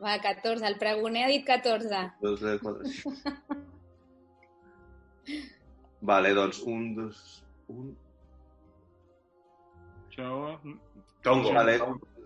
Va, 0.00 0.18
14. 0.24 0.66
El 0.66 0.78
pregoner 0.80 1.26
ha 1.26 1.32
dit 1.32 1.44
14. 1.46 2.04
2, 2.22 2.40
3, 2.40 2.60
4... 2.62 3.58
Vale, 6.10 6.32
doncs 6.34 6.62
un, 6.64 6.94
dos... 6.96 7.24
Un... 7.68 7.90
Això... 10.08 10.30
Tongo. 11.22 11.52
Vale. 11.52 11.76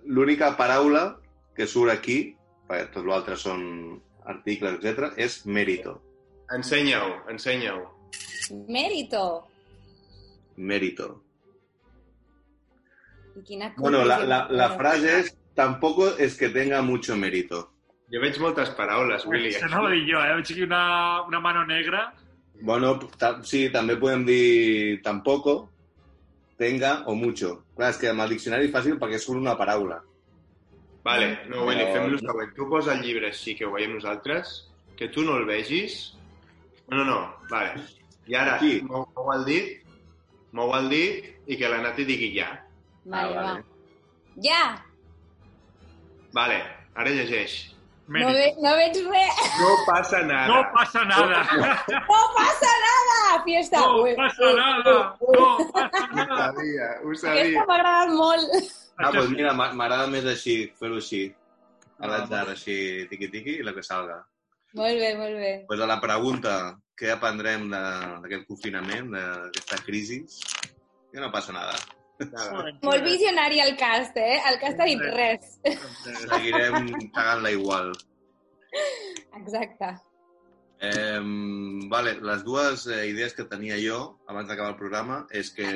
L'única 0.07 0.57
paraula 0.57 1.18
que 1.57 1.66
surt 1.66 1.90
aquí, 1.92 2.34
perquè 2.68 2.90
tot 2.92 3.07
l'altre 3.07 3.36
són 3.40 4.00
articles, 4.26 4.78
etc, 4.82 5.12
és 5.20 5.44
mérito. 5.46 5.98
Ensenya-ho, 6.55 7.22
ensenya-ho. 7.32 7.84
Mérito. 8.68 9.22
Mérito. 10.57 11.22
I 13.36 13.42
quina 13.42 13.72
Bueno, 13.76 14.05
la, 14.05 14.18
la, 14.24 14.46
la 14.50 14.68
frase 14.78 15.18
és 15.20 15.32
tampoco 15.55 16.09
es 16.18 16.36
que 16.36 16.48
tenga 16.50 16.82
mucho 16.82 17.16
mérito. 17.16 17.70
Jo 18.12 18.20
veig 18.20 18.36
moltes 18.38 18.70
paraules, 18.76 19.24
Willy. 19.26 19.55
Això 19.57 19.68
no 19.72 19.80
ho 19.82 19.90
dic 19.90 20.05
jo, 20.07 20.20
eh? 20.20 20.34
Veig 20.36 20.50
aquí 20.52 20.62
una, 20.62 21.22
una 21.26 21.40
mano 21.40 21.64
negra. 21.66 22.12
Bueno, 22.62 22.92
ta- 23.18 23.40
sí, 23.42 23.66
també 23.74 23.96
podem 23.98 24.22
dir 24.28 25.00
tampoco, 25.02 25.70
tenga 26.59 27.02
o 27.07 27.14
mucho. 27.14 27.64
Clar, 27.76 27.90
és 27.90 27.98
que 27.98 28.09
amb 28.11 28.20
el 28.24 28.28
diccionari 28.34 28.68
és 28.68 28.72
fàcil 28.74 28.98
perquè 29.00 29.18
surt 29.18 29.40
una 29.40 29.57
paraula. 29.59 30.00
Vale, 31.05 31.38
no, 31.48 31.64
Willy, 31.66 31.84
Però- 31.84 31.92
fem 31.92 32.11
lo 32.12 32.18
següent. 32.18 32.55
Tu 32.57 32.68
posa 32.70 32.92
el 32.94 33.02
llibre 33.02 33.26
així 33.28 33.55
que 33.57 33.66
ho 33.66 33.72
veiem 33.72 33.92
nosaltres, 33.94 34.70
que 34.96 35.09
tu 35.09 35.22
no 35.22 35.36
el 35.36 35.44
vegis. 35.44 36.14
No, 36.88 36.96
no, 36.98 37.05
no, 37.05 37.18
vale. 37.50 37.74
I 38.26 38.34
ara, 38.34 38.55
Aquí. 38.57 38.80
mou, 38.82 39.07
mou 39.16 39.32
el 39.34 39.44
dit, 39.44 39.82
mou 40.52 40.72
el 40.76 40.88
dit 40.88 41.24
i 41.46 41.57
que 41.61 41.68
la 41.68 41.82
Nati 41.82 42.05
digui 42.09 42.30
ja. 42.38 42.48
Vale, 43.05 43.36
Ah, 43.36 43.36
va. 43.36 43.42
vale. 43.42 43.64
Ja! 44.42 44.62
Vale, 46.32 46.62
ara 46.94 47.11
llegeix. 47.11 47.70
No, 48.09 48.26
ve, 48.32 48.48
no 48.61 48.72
veig 48.76 48.96
res. 49.09 49.38
No 49.61 49.70
passa 49.86 50.22
nada. 50.22 50.46
No 50.48 50.62
passa 50.74 51.05
nada. 51.05 51.38
No 51.88 52.20
passa 52.36 52.72
nada! 52.84 52.93
Fiesta. 53.43 53.80
No 53.80 54.03
Ui, 54.03 54.14
passa 54.16 54.45
ui, 54.47 54.55
nada. 54.55 55.16
ui, 55.20 55.28
ui. 55.28 55.41
No 55.41 55.70
passa 55.72 56.05
Ho 56.12 56.16
nada. 56.16 56.53
sabia, 56.53 56.89
ho 57.03 57.09
Aquesta 57.11 57.26
sabia. 57.28 57.64
m'ha 57.66 57.74
agradat 57.74 58.09
molt. 58.14 58.72
Ah, 58.99 59.11
doncs 59.11 59.30
mira, 59.30 59.53
m'a- 59.53 59.72
m'agrada 59.74 60.07
més 60.07 60.24
així, 60.24 60.57
fer-ho 60.78 60.97
així. 61.03 61.24
A 61.99 62.05
Ah, 62.05 62.09
l'atzar, 62.11 62.49
així, 62.51 63.07
tiqui-tiqui, 63.11 63.59
i 63.61 63.62
la 63.62 63.72
que 63.74 63.82
salga. 63.82 64.20
Molt 64.74 64.99
bé, 64.99 65.14
molt 65.16 65.37
bé. 65.39 65.64
Pues 65.68 65.80
a 65.80 65.87
la 65.87 66.01
pregunta, 66.01 66.76
què 66.99 67.11
aprendrem 67.12 67.68
de- 67.70 68.20
d'aquest 68.22 68.47
confinament, 68.49 69.11
d'aquesta 69.14 69.78
crisi? 69.85 70.24
Que 71.12 71.20
no 71.20 71.30
passa 71.30 71.53
nada. 71.53 71.74
Molt 72.82 73.03
visionari 73.05 73.61
el 73.61 73.76
cast, 73.76 74.16
eh? 74.16 74.41
El 74.51 74.59
cast 74.61 74.78
ha 74.80 74.85
dit 74.85 75.01
res. 75.14 75.59
Seguirem 76.28 76.91
cagant-la 77.14 77.51
igual. 77.51 77.93
Exacte. 79.37 79.89
Eh, 80.85 81.20
vale, 81.91 82.14
les 82.20 82.43
dues 82.45 82.87
eh, 82.91 83.05
idees 83.11 83.35
que 83.37 83.45
tenia 83.49 83.76
jo 83.80 83.99
abans 84.28 84.49
d'acabar 84.49 84.72
el 84.74 84.78
programa 84.80 85.20
és 85.30 85.51
que 85.55 85.66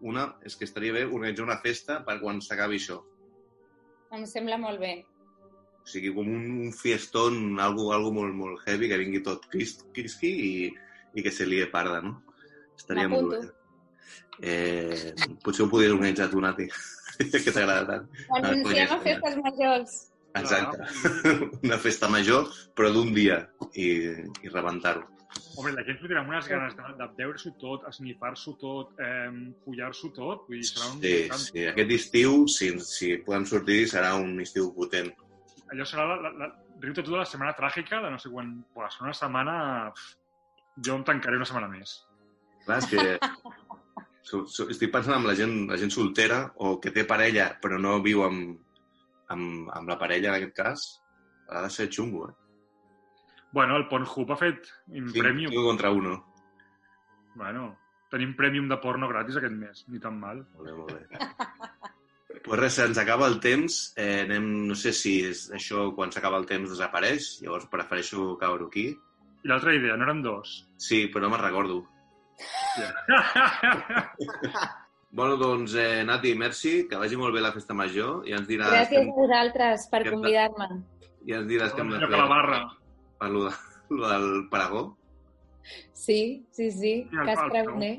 una 0.00 0.26
és 0.46 0.56
que 0.56 0.66
estaria 0.68 0.92
bé 0.94 1.04
organitzar 1.06 1.46
una 1.46 1.58
festa 1.62 2.00
per 2.06 2.18
quan 2.22 2.40
s'acabi 2.44 2.78
això. 2.80 2.98
Em 4.14 4.26
sembla 4.28 4.58
molt 4.60 4.80
bé. 4.80 4.92
O 5.82 5.88
sigui, 5.88 6.10
com 6.12 6.28
un, 6.28 6.44
un 6.68 6.72
fiestón, 6.76 7.58
algo, 7.64 7.90
algo 7.96 8.12
molt, 8.12 8.34
molt 8.36 8.60
heavy, 8.66 8.88
que 8.90 8.98
vingui 9.00 9.22
tot 9.24 9.46
cris- 9.52 9.78
crisqui 9.96 10.28
i, 10.48 10.50
i 11.16 11.24
que 11.24 11.32
se 11.32 11.46
lie 11.48 11.66
parda, 11.72 12.02
no? 12.04 12.18
Estaria 12.76 13.08
molt 13.08 13.32
bé. 13.32 13.40
Eh, 14.40 15.14
potser 15.42 15.64
ho 15.64 15.70
podries 15.72 15.92
organitzar 15.96 16.28
tu, 16.30 16.40
Nati, 16.44 16.68
que 17.32 17.50
t'agrada 17.50 17.86
tant. 17.88 18.04
Quan 18.28 18.44
anem 18.52 18.92
a 18.94 19.00
festes 19.06 19.38
majors. 19.42 19.96
Exacte. 20.36 20.88
Una 21.66 21.78
festa 21.78 22.08
major, 22.12 22.50
però 22.76 22.90
d'un 22.92 23.14
dia, 23.16 23.40
i, 23.72 23.88
i 24.44 24.52
rebentar-ho. 24.52 25.06
Home, 25.58 25.72
la 25.74 25.82
gent 25.84 25.98
amb 26.16 26.30
unes 26.30 26.46
ganes 26.48 26.74
de, 26.76 26.84
de 26.98 27.06
veure-s'ho 27.18 27.52
tot, 27.60 27.84
esnifar-s'ho 27.90 28.54
tot, 28.60 28.94
eh, 29.04 29.28
follar-s'ho 29.64 30.10
tot. 30.16 30.46
Vull 30.48 30.62
dir, 30.62 30.68
serà 30.70 30.88
un... 30.92 31.02
Sí, 31.02 31.42
sí, 31.50 31.66
aquest 31.72 31.94
estiu, 31.98 32.38
si, 32.52 32.70
si 32.84 33.10
podem 33.26 33.44
sortir, 33.48 33.82
serà 33.90 34.14
un 34.18 34.38
estiu 34.44 34.70
potent. 34.76 35.10
Allò 35.72 35.84
serà 35.88 36.06
la, 36.12 36.18
la, 36.24 36.32
la... 36.42 36.50
Riu-te 36.78 37.02
de 37.02 37.16
la 37.16 37.26
setmana 37.26 37.56
tràgica, 37.58 38.00
de 38.04 38.12
no 38.14 38.20
sé 38.22 38.30
quan... 38.32 38.54
Buah, 38.74 38.90
serà 38.94 39.10
una 39.10 39.18
setmana... 39.18 39.56
Jo 40.86 40.94
em 40.94 41.04
tancaré 41.04 41.40
una 41.40 41.48
setmana 41.48 41.68
més. 41.72 41.96
Clar, 42.64 42.78
és 42.78 42.86
que 42.92 43.18
so, 44.28 44.44
so, 44.46 44.68
estic 44.70 44.92
pensant 44.94 45.18
en 45.18 45.26
la 45.26 45.34
gent, 45.38 45.56
la 45.70 45.78
gent 45.80 45.92
soltera 45.92 46.44
o 46.64 46.76
que 46.82 46.92
té 46.94 47.04
parella 47.08 47.48
però 47.62 47.80
no 47.82 47.96
viu 48.04 48.22
amb, 48.26 48.60
amb, 49.34 49.68
amb 49.74 49.88
la 49.88 49.98
parella, 49.98 50.30
en 50.34 50.38
aquest 50.42 50.56
cas. 50.56 50.86
Ha 51.48 51.62
de 51.64 51.70
ser 51.72 51.88
xungo, 51.92 52.28
eh? 52.28 52.34
Bueno, 53.52 53.76
el 53.80 53.86
Pornhub 53.88 54.30
ha 54.32 54.36
fet 54.36 54.66
un 54.88 55.08
Cinc, 55.08 55.22
premium. 55.22 55.50
cinc 55.52 55.64
contra 55.64 55.90
uno. 55.90 56.18
Bueno, 57.34 57.70
tenim 58.10 58.34
premium 58.36 58.68
de 58.68 58.76
porno 58.82 59.08
gratis 59.08 59.36
aquest 59.40 59.54
mes, 59.56 59.84
ni 59.88 59.98
tan 60.00 60.18
mal. 60.20 60.42
Molt 60.56 60.66
bé, 60.68 60.74
molt 60.76 60.92
bé. 60.92 61.06
Pues 62.44 62.60
res, 62.60 62.76
ens 62.78 62.98
acaba 63.00 63.26
el 63.26 63.38
temps. 63.40 63.74
Eh, 63.96 64.22
anem, 64.22 64.44
no 64.68 64.74
sé 64.78 64.92
si 64.92 65.14
és 65.26 65.46
això 65.56 65.88
quan 65.96 66.12
s'acaba 66.12 66.38
el 66.38 66.46
temps 66.46 66.70
desapareix, 66.70 67.40
llavors 67.42 67.66
prefereixo 67.72 68.36
caure 68.40 68.68
aquí. 68.68 68.84
I 69.44 69.48
l'altra 69.50 69.74
idea, 69.74 69.96
no 69.96 70.04
eren 70.06 70.20
dos. 70.22 70.52
Sí, 70.76 71.06
però 71.12 71.24
no 71.26 71.30
me'n 71.32 71.42
recordo. 71.42 71.80
Bueno, 75.10 75.36
doncs, 75.40 75.74
eh, 75.74 76.04
Nati, 76.04 76.34
merci, 76.36 76.86
que 76.88 76.96
vagi 77.00 77.16
molt 77.16 77.32
bé 77.34 77.40
la 77.40 77.52
festa 77.54 77.72
major 77.74 78.26
i 78.28 78.34
ens 78.36 78.46
diràs... 78.48 78.68
Gràcies 78.74 78.90
que, 78.92 79.08
a 79.08 79.14
vosaltres 79.16 79.86
per 79.92 80.02
convidar-me. 80.10 80.66
i 81.24 81.32
ens 81.36 81.46
diràs 81.48 81.72
que 81.74 81.80
hem 81.82 81.90
de 81.94 81.96
Allò 81.96 82.10
fer 82.12 82.18
la 82.20 82.26
barra. 82.28 82.58
per 83.18 83.30
lo, 83.32 83.44
de, 83.48 83.54
lo 83.90 84.08
del 84.12 84.28
paragó. 84.52 84.82
Sí, 85.92 86.44
sí, 86.52 86.70
sí. 86.70 86.92
El 87.12 87.26
Cas 87.26 87.40
pregoner. 87.50 87.94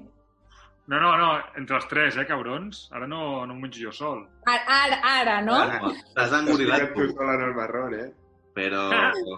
No, 0.90 1.00
no, 1.02 1.10
no, 1.18 1.32
entre 1.58 1.76
els 1.78 1.88
tres, 1.90 2.16
eh, 2.18 2.26
cabrons? 2.26 2.88
Ara 2.94 3.06
no, 3.10 3.46
no 3.46 3.54
em 3.54 3.60
menjo 3.62 3.84
jo 3.84 3.92
sol. 3.94 4.24
Ara, 4.46 4.62
ara, 4.78 5.02
ara 5.20 5.36
no? 5.46 5.58
Ara, 5.62 5.92
T'has 6.16 6.32
engorilat 6.34 6.94
tu 6.96 7.10
sola 7.12 7.36
en 7.38 7.44
el 7.50 7.54
marrón, 7.58 7.94
eh? 8.00 8.08
però 8.56 8.86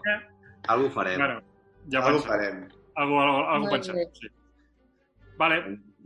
algú 0.72 0.89
farem. 0.93 1.17
Bueno, 1.19 1.41
ja 1.91 1.99
Algo 2.03 2.19
pensem. 2.19 2.30
farem. 2.30 2.61
Algú, 2.95 3.17
algú, 3.19 3.41
algú 3.55 3.69
pensem, 3.74 3.95
sí. 4.19 4.30
Vale, 5.39 5.57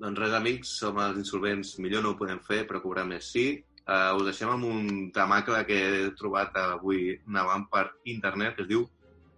Doncs 0.02 0.20
res, 0.20 0.34
amics, 0.36 0.74
som 0.82 1.00
els 1.00 1.22
insolvents. 1.22 1.78
Millor 1.84 2.04
no 2.04 2.14
ho 2.14 2.20
podem 2.20 2.42
fer, 2.44 2.66
però 2.68 2.82
cobrar 2.84 3.06
més 3.08 3.32
sí. 3.32 3.48
Uh, 3.86 4.16
us 4.18 4.26
deixem 4.26 4.50
amb 4.50 4.66
un 4.66 4.88
temacle 5.14 5.60
que 5.68 5.76
he 5.78 5.98
trobat 6.18 6.56
avui 6.58 7.20
navant 7.30 7.68
per 7.70 7.86
internet 8.10 8.56
que 8.58 8.66
es 8.66 8.72
diu 8.72 8.88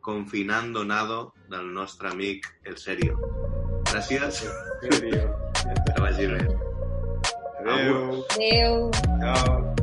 Confinando 0.08 0.86
Nado 0.88 1.34
del 1.52 1.68
nostre 1.74 2.14
amic 2.14 2.48
El 2.64 2.78
Serio. 2.80 3.20
Gràcies. 3.92 4.46
Serio. 4.86 5.26
Que 5.64 6.00
vagi 6.00 6.32
bé. 6.32 6.46
Adéu. 7.60 8.24
Adéu. 8.38 8.92
Ciao. 9.20 9.77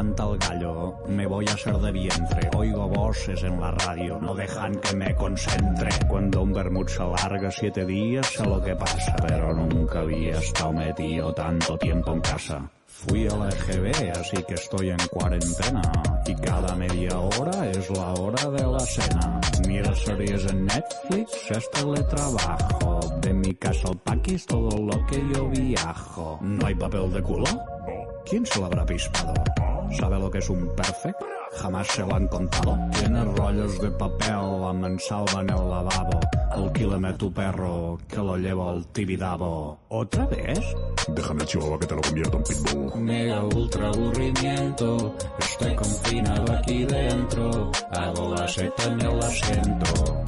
Canta 0.00 0.24
el 0.24 0.38
gallo, 0.38 0.94
me 1.08 1.26
voy 1.26 1.46
a 1.46 1.52
hacer 1.52 1.76
de 1.76 1.92
vientre, 1.92 2.48
oigo 2.56 2.88
voces 2.88 3.42
en 3.42 3.60
la 3.60 3.70
radio, 3.72 4.18
no 4.18 4.34
dejan 4.34 4.74
que 4.76 4.96
me 4.96 5.14
concentre. 5.14 5.90
Cuando 6.08 6.40
un 6.40 6.54
vermut 6.54 6.88
se 6.88 7.04
larga 7.04 7.50
siete 7.50 7.84
días, 7.84 8.26
sé 8.26 8.46
lo 8.46 8.62
que 8.62 8.74
pasa, 8.74 9.14
pero 9.28 9.52
nunca 9.52 10.00
había 10.00 10.38
estado 10.38 10.72
metido 10.72 11.34
tanto 11.34 11.76
tiempo 11.76 12.12
en 12.12 12.20
casa. 12.22 12.70
Fui 12.86 13.28
a 13.28 13.36
la 13.36 13.50
EGB, 13.50 14.10
así 14.18 14.42
que 14.48 14.54
estoy 14.54 14.88
en 14.88 15.06
cuarentena, 15.10 15.82
y 16.26 16.34
cada 16.34 16.74
media 16.76 17.18
hora 17.18 17.68
es 17.68 17.90
la 17.90 18.14
hora 18.14 18.50
de 18.52 18.66
la 18.66 18.80
cena. 18.80 19.40
Mira 19.68 19.94
series 19.94 20.46
en 20.46 20.64
Netflix, 20.64 21.50
es 21.50 21.70
teletrabajo, 21.72 23.00
de 23.20 23.34
mi 23.34 23.54
casa 23.54 23.88
al 23.88 23.98
paquis 23.98 24.46
todo 24.46 24.78
lo 24.78 25.06
que 25.06 25.22
yo 25.34 25.46
viajo. 25.50 26.38
¿No 26.40 26.66
hay 26.66 26.74
papel 26.74 27.12
de 27.12 27.22
culo? 27.22 27.44
¿Quién 28.24 28.46
se 28.46 28.60
lo 28.60 28.66
habrá 28.66 28.86
pispado? 28.86 29.34
¿Sabe 29.98 30.18
lo 30.18 30.30
que 30.30 30.38
es 30.38 30.48
un 30.48 30.68
perfect? 30.74 31.20
Jamás 31.52 31.86
se 31.88 32.02
lo 32.02 32.14
han 32.14 32.28
contado. 32.28 32.78
Tiene 32.98 33.24
rollos 33.24 33.80
de 33.80 33.90
papel, 33.90 34.60
la 34.60 34.72
mansalva 34.72 35.40
en 35.40 35.50
el 35.50 35.68
lavabo. 35.68 36.20
Alquílame 36.50 37.12
tu 37.14 37.32
perro, 37.32 37.98
que 38.08 38.16
lo 38.16 38.36
llevo 38.36 38.70
al 38.70 38.86
tibidabo. 38.88 39.78
¿Otra 39.88 40.26
vez? 40.26 40.60
Déjame 41.08 41.42
el 41.42 41.48
chihuahua 41.48 41.78
que 41.78 41.86
te 41.86 41.94
lo 41.96 42.02
convierto 42.02 42.36
en 42.36 42.44
pitbull. 42.44 43.00
Mega 43.02 43.44
ultra 43.44 43.88
aburrimiento, 43.88 45.16
estoy 45.38 45.74
confinado 45.74 46.52
aquí 46.52 46.84
dentro. 46.84 47.72
Hago 47.90 48.34
la 48.34 48.48
seta 48.48 48.84
en 48.84 49.00
el 49.00 49.18
asiento. 49.18 50.22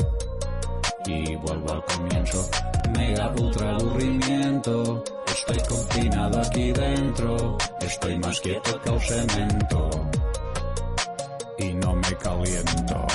Y 1.06 1.36
vuelvo 1.36 1.72
al 1.72 1.84
comienzo. 1.84 2.50
Mega 2.96 3.32
ultra 3.38 3.76
aburrimiento. 3.76 5.04
Estoy 5.44 5.68
confinado 5.68 6.40
aquí 6.40 6.72
dentro. 6.72 7.58
Estoy 7.80 8.16
más 8.20 8.40
quieto 8.40 8.80
que 8.80 8.90
el 8.90 9.00
cemento. 9.00 9.90
Y 11.58 11.74
no 11.74 11.96
me 11.96 12.16
caliento. 12.18 13.06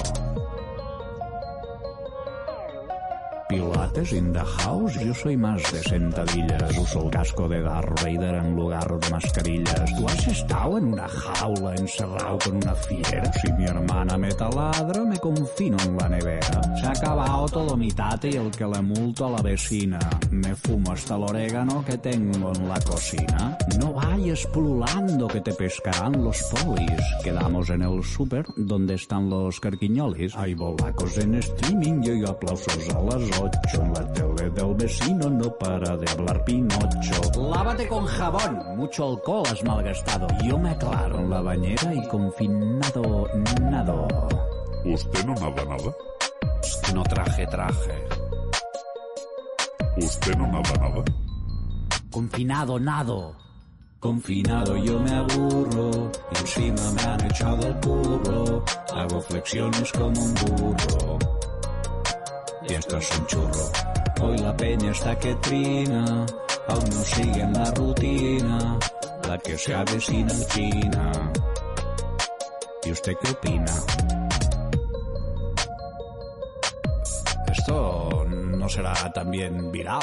Pilates 3.50 4.12
in 4.12 4.34
the 4.34 4.44
house, 4.44 4.94
yo 5.00 5.14
soy 5.14 5.38
más 5.38 5.62
de 5.72 5.82
sentadillas. 5.82 6.78
Uso 6.78 7.04
el 7.04 7.10
casco 7.10 7.48
de 7.48 7.62
Darth 7.62 8.04
Vader 8.04 8.36
en 8.36 8.56
lugar 8.58 9.00
de 9.00 9.10
mascarillas. 9.10 9.96
¿Tú 9.98 10.06
has 10.06 10.28
estado 10.28 10.78
en 10.78 10.86
una 10.92 11.08
jaula 11.08 11.76
encerrado 11.76 12.38
con 12.44 12.58
una 12.58 12.76
fiera? 12.76 13.32
Si 13.32 13.50
mi 13.54 13.64
hermana 13.64 14.18
me 14.18 14.34
taladra, 14.34 15.02
me 15.06 15.18
confino 15.18 15.78
en 15.86 15.96
la 15.96 16.10
nevera. 16.10 16.62
Se 16.82 16.88
ha 16.88 16.92
acabado 16.92 17.46
todo 17.48 17.78
mi 17.78 17.90
tate 17.90 18.32
y 18.32 18.36
el 18.36 18.52
que 18.52 18.66
le 18.66 18.82
multo 18.82 19.28
a 19.28 19.30
la 19.32 19.42
vecina. 19.42 20.00
Me 20.30 20.54
fumo 20.54 20.92
hasta 20.92 21.16
el 21.16 21.24
orégano 21.24 21.86
que 21.86 21.98
tengo 22.00 22.52
en 22.54 22.68
la 22.68 22.80
cocina. 22.82 23.58
No 23.80 23.94
vayas 23.94 24.46
pululando 24.48 25.26
que 25.30 25.40
te 25.40 25.54
pescarán 25.54 26.22
los 26.22 26.42
polis. 26.44 27.02
Quedamos 27.24 27.70
en 27.70 27.84
el 27.84 28.04
súper 28.04 28.46
donde 28.58 28.96
están 28.96 29.30
los 29.30 29.58
carquiñolis. 29.62 30.36
Hay 30.36 30.54
bolacos 30.54 31.18
en 31.20 31.36
streaming 31.36 32.04
y 32.04 32.10
oigo 32.10 32.32
aplausos 32.32 32.90
a 32.94 33.02
las 33.02 33.37
8. 33.40 33.82
En 33.82 33.94
la 33.94 34.14
tele 34.14 34.50
del 34.50 34.76
vecino 34.76 35.30
no 35.30 35.50
para 35.58 35.98
de 35.98 36.10
hablar 36.12 36.44
Pinocho. 36.46 37.50
Lávate 37.50 37.88
con 37.88 38.06
jabón, 38.06 38.78
mucho 38.78 39.10
alcohol 39.10 39.44
has 39.52 39.64
malgastado. 39.64 40.28
Yo 40.44 40.58
me 40.58 40.70
aclaro 40.72 41.20
en 41.20 41.30
la 41.30 41.42
bañera 41.42 41.94
y 41.94 42.08
confinado 42.08 43.30
nado. 43.62 44.08
¿Usted 44.86 45.26
no 45.26 45.34
nada 45.36 45.66
nada? 45.66 45.96
No 46.94 47.04
traje 47.04 47.48
traje. 47.48 48.06
¿Usted 49.98 50.36
no 50.38 50.48
nada 50.48 50.74
nada? 50.80 51.04
Confinado 52.12 52.80
nado. 52.80 53.36
Confinado 54.00 54.78
yo 54.78 55.00
me 55.00 55.12
aburro, 55.12 56.12
y 56.32 56.38
encima 56.40 56.92
me 56.92 57.02
han 57.02 57.26
echado 57.26 57.68
el 57.68 57.76
curro, 57.80 58.64
hago 58.94 59.22
flexiones 59.22 59.92
como 59.92 60.22
un 60.22 60.34
burro. 60.36 61.37
Y 62.70 62.74
esto 62.74 62.98
es 62.98 63.18
un 63.18 63.28
churro. 63.28 63.72
Hoy 64.22 64.38
la 64.40 64.56
peña 64.56 64.92
está 64.92 65.18
que 65.18 65.36
trina, 65.36 66.26
aún 66.68 66.90
no 66.90 67.04
siguen 67.04 67.54
la 67.54 67.72
rutina, 67.72 68.80
la 69.28 69.38
que 69.38 69.58
se 69.58 69.74
avecina 69.74 70.34
en 70.34 70.48
China. 70.48 71.12
¿Y 72.84 72.92
usted 72.92 73.14
qué 73.22 73.32
opina? 73.32 73.74
Esto 77.52 78.26
no 78.28 78.70
será 78.70 78.94
también 79.14 79.72
viral. 79.72 80.02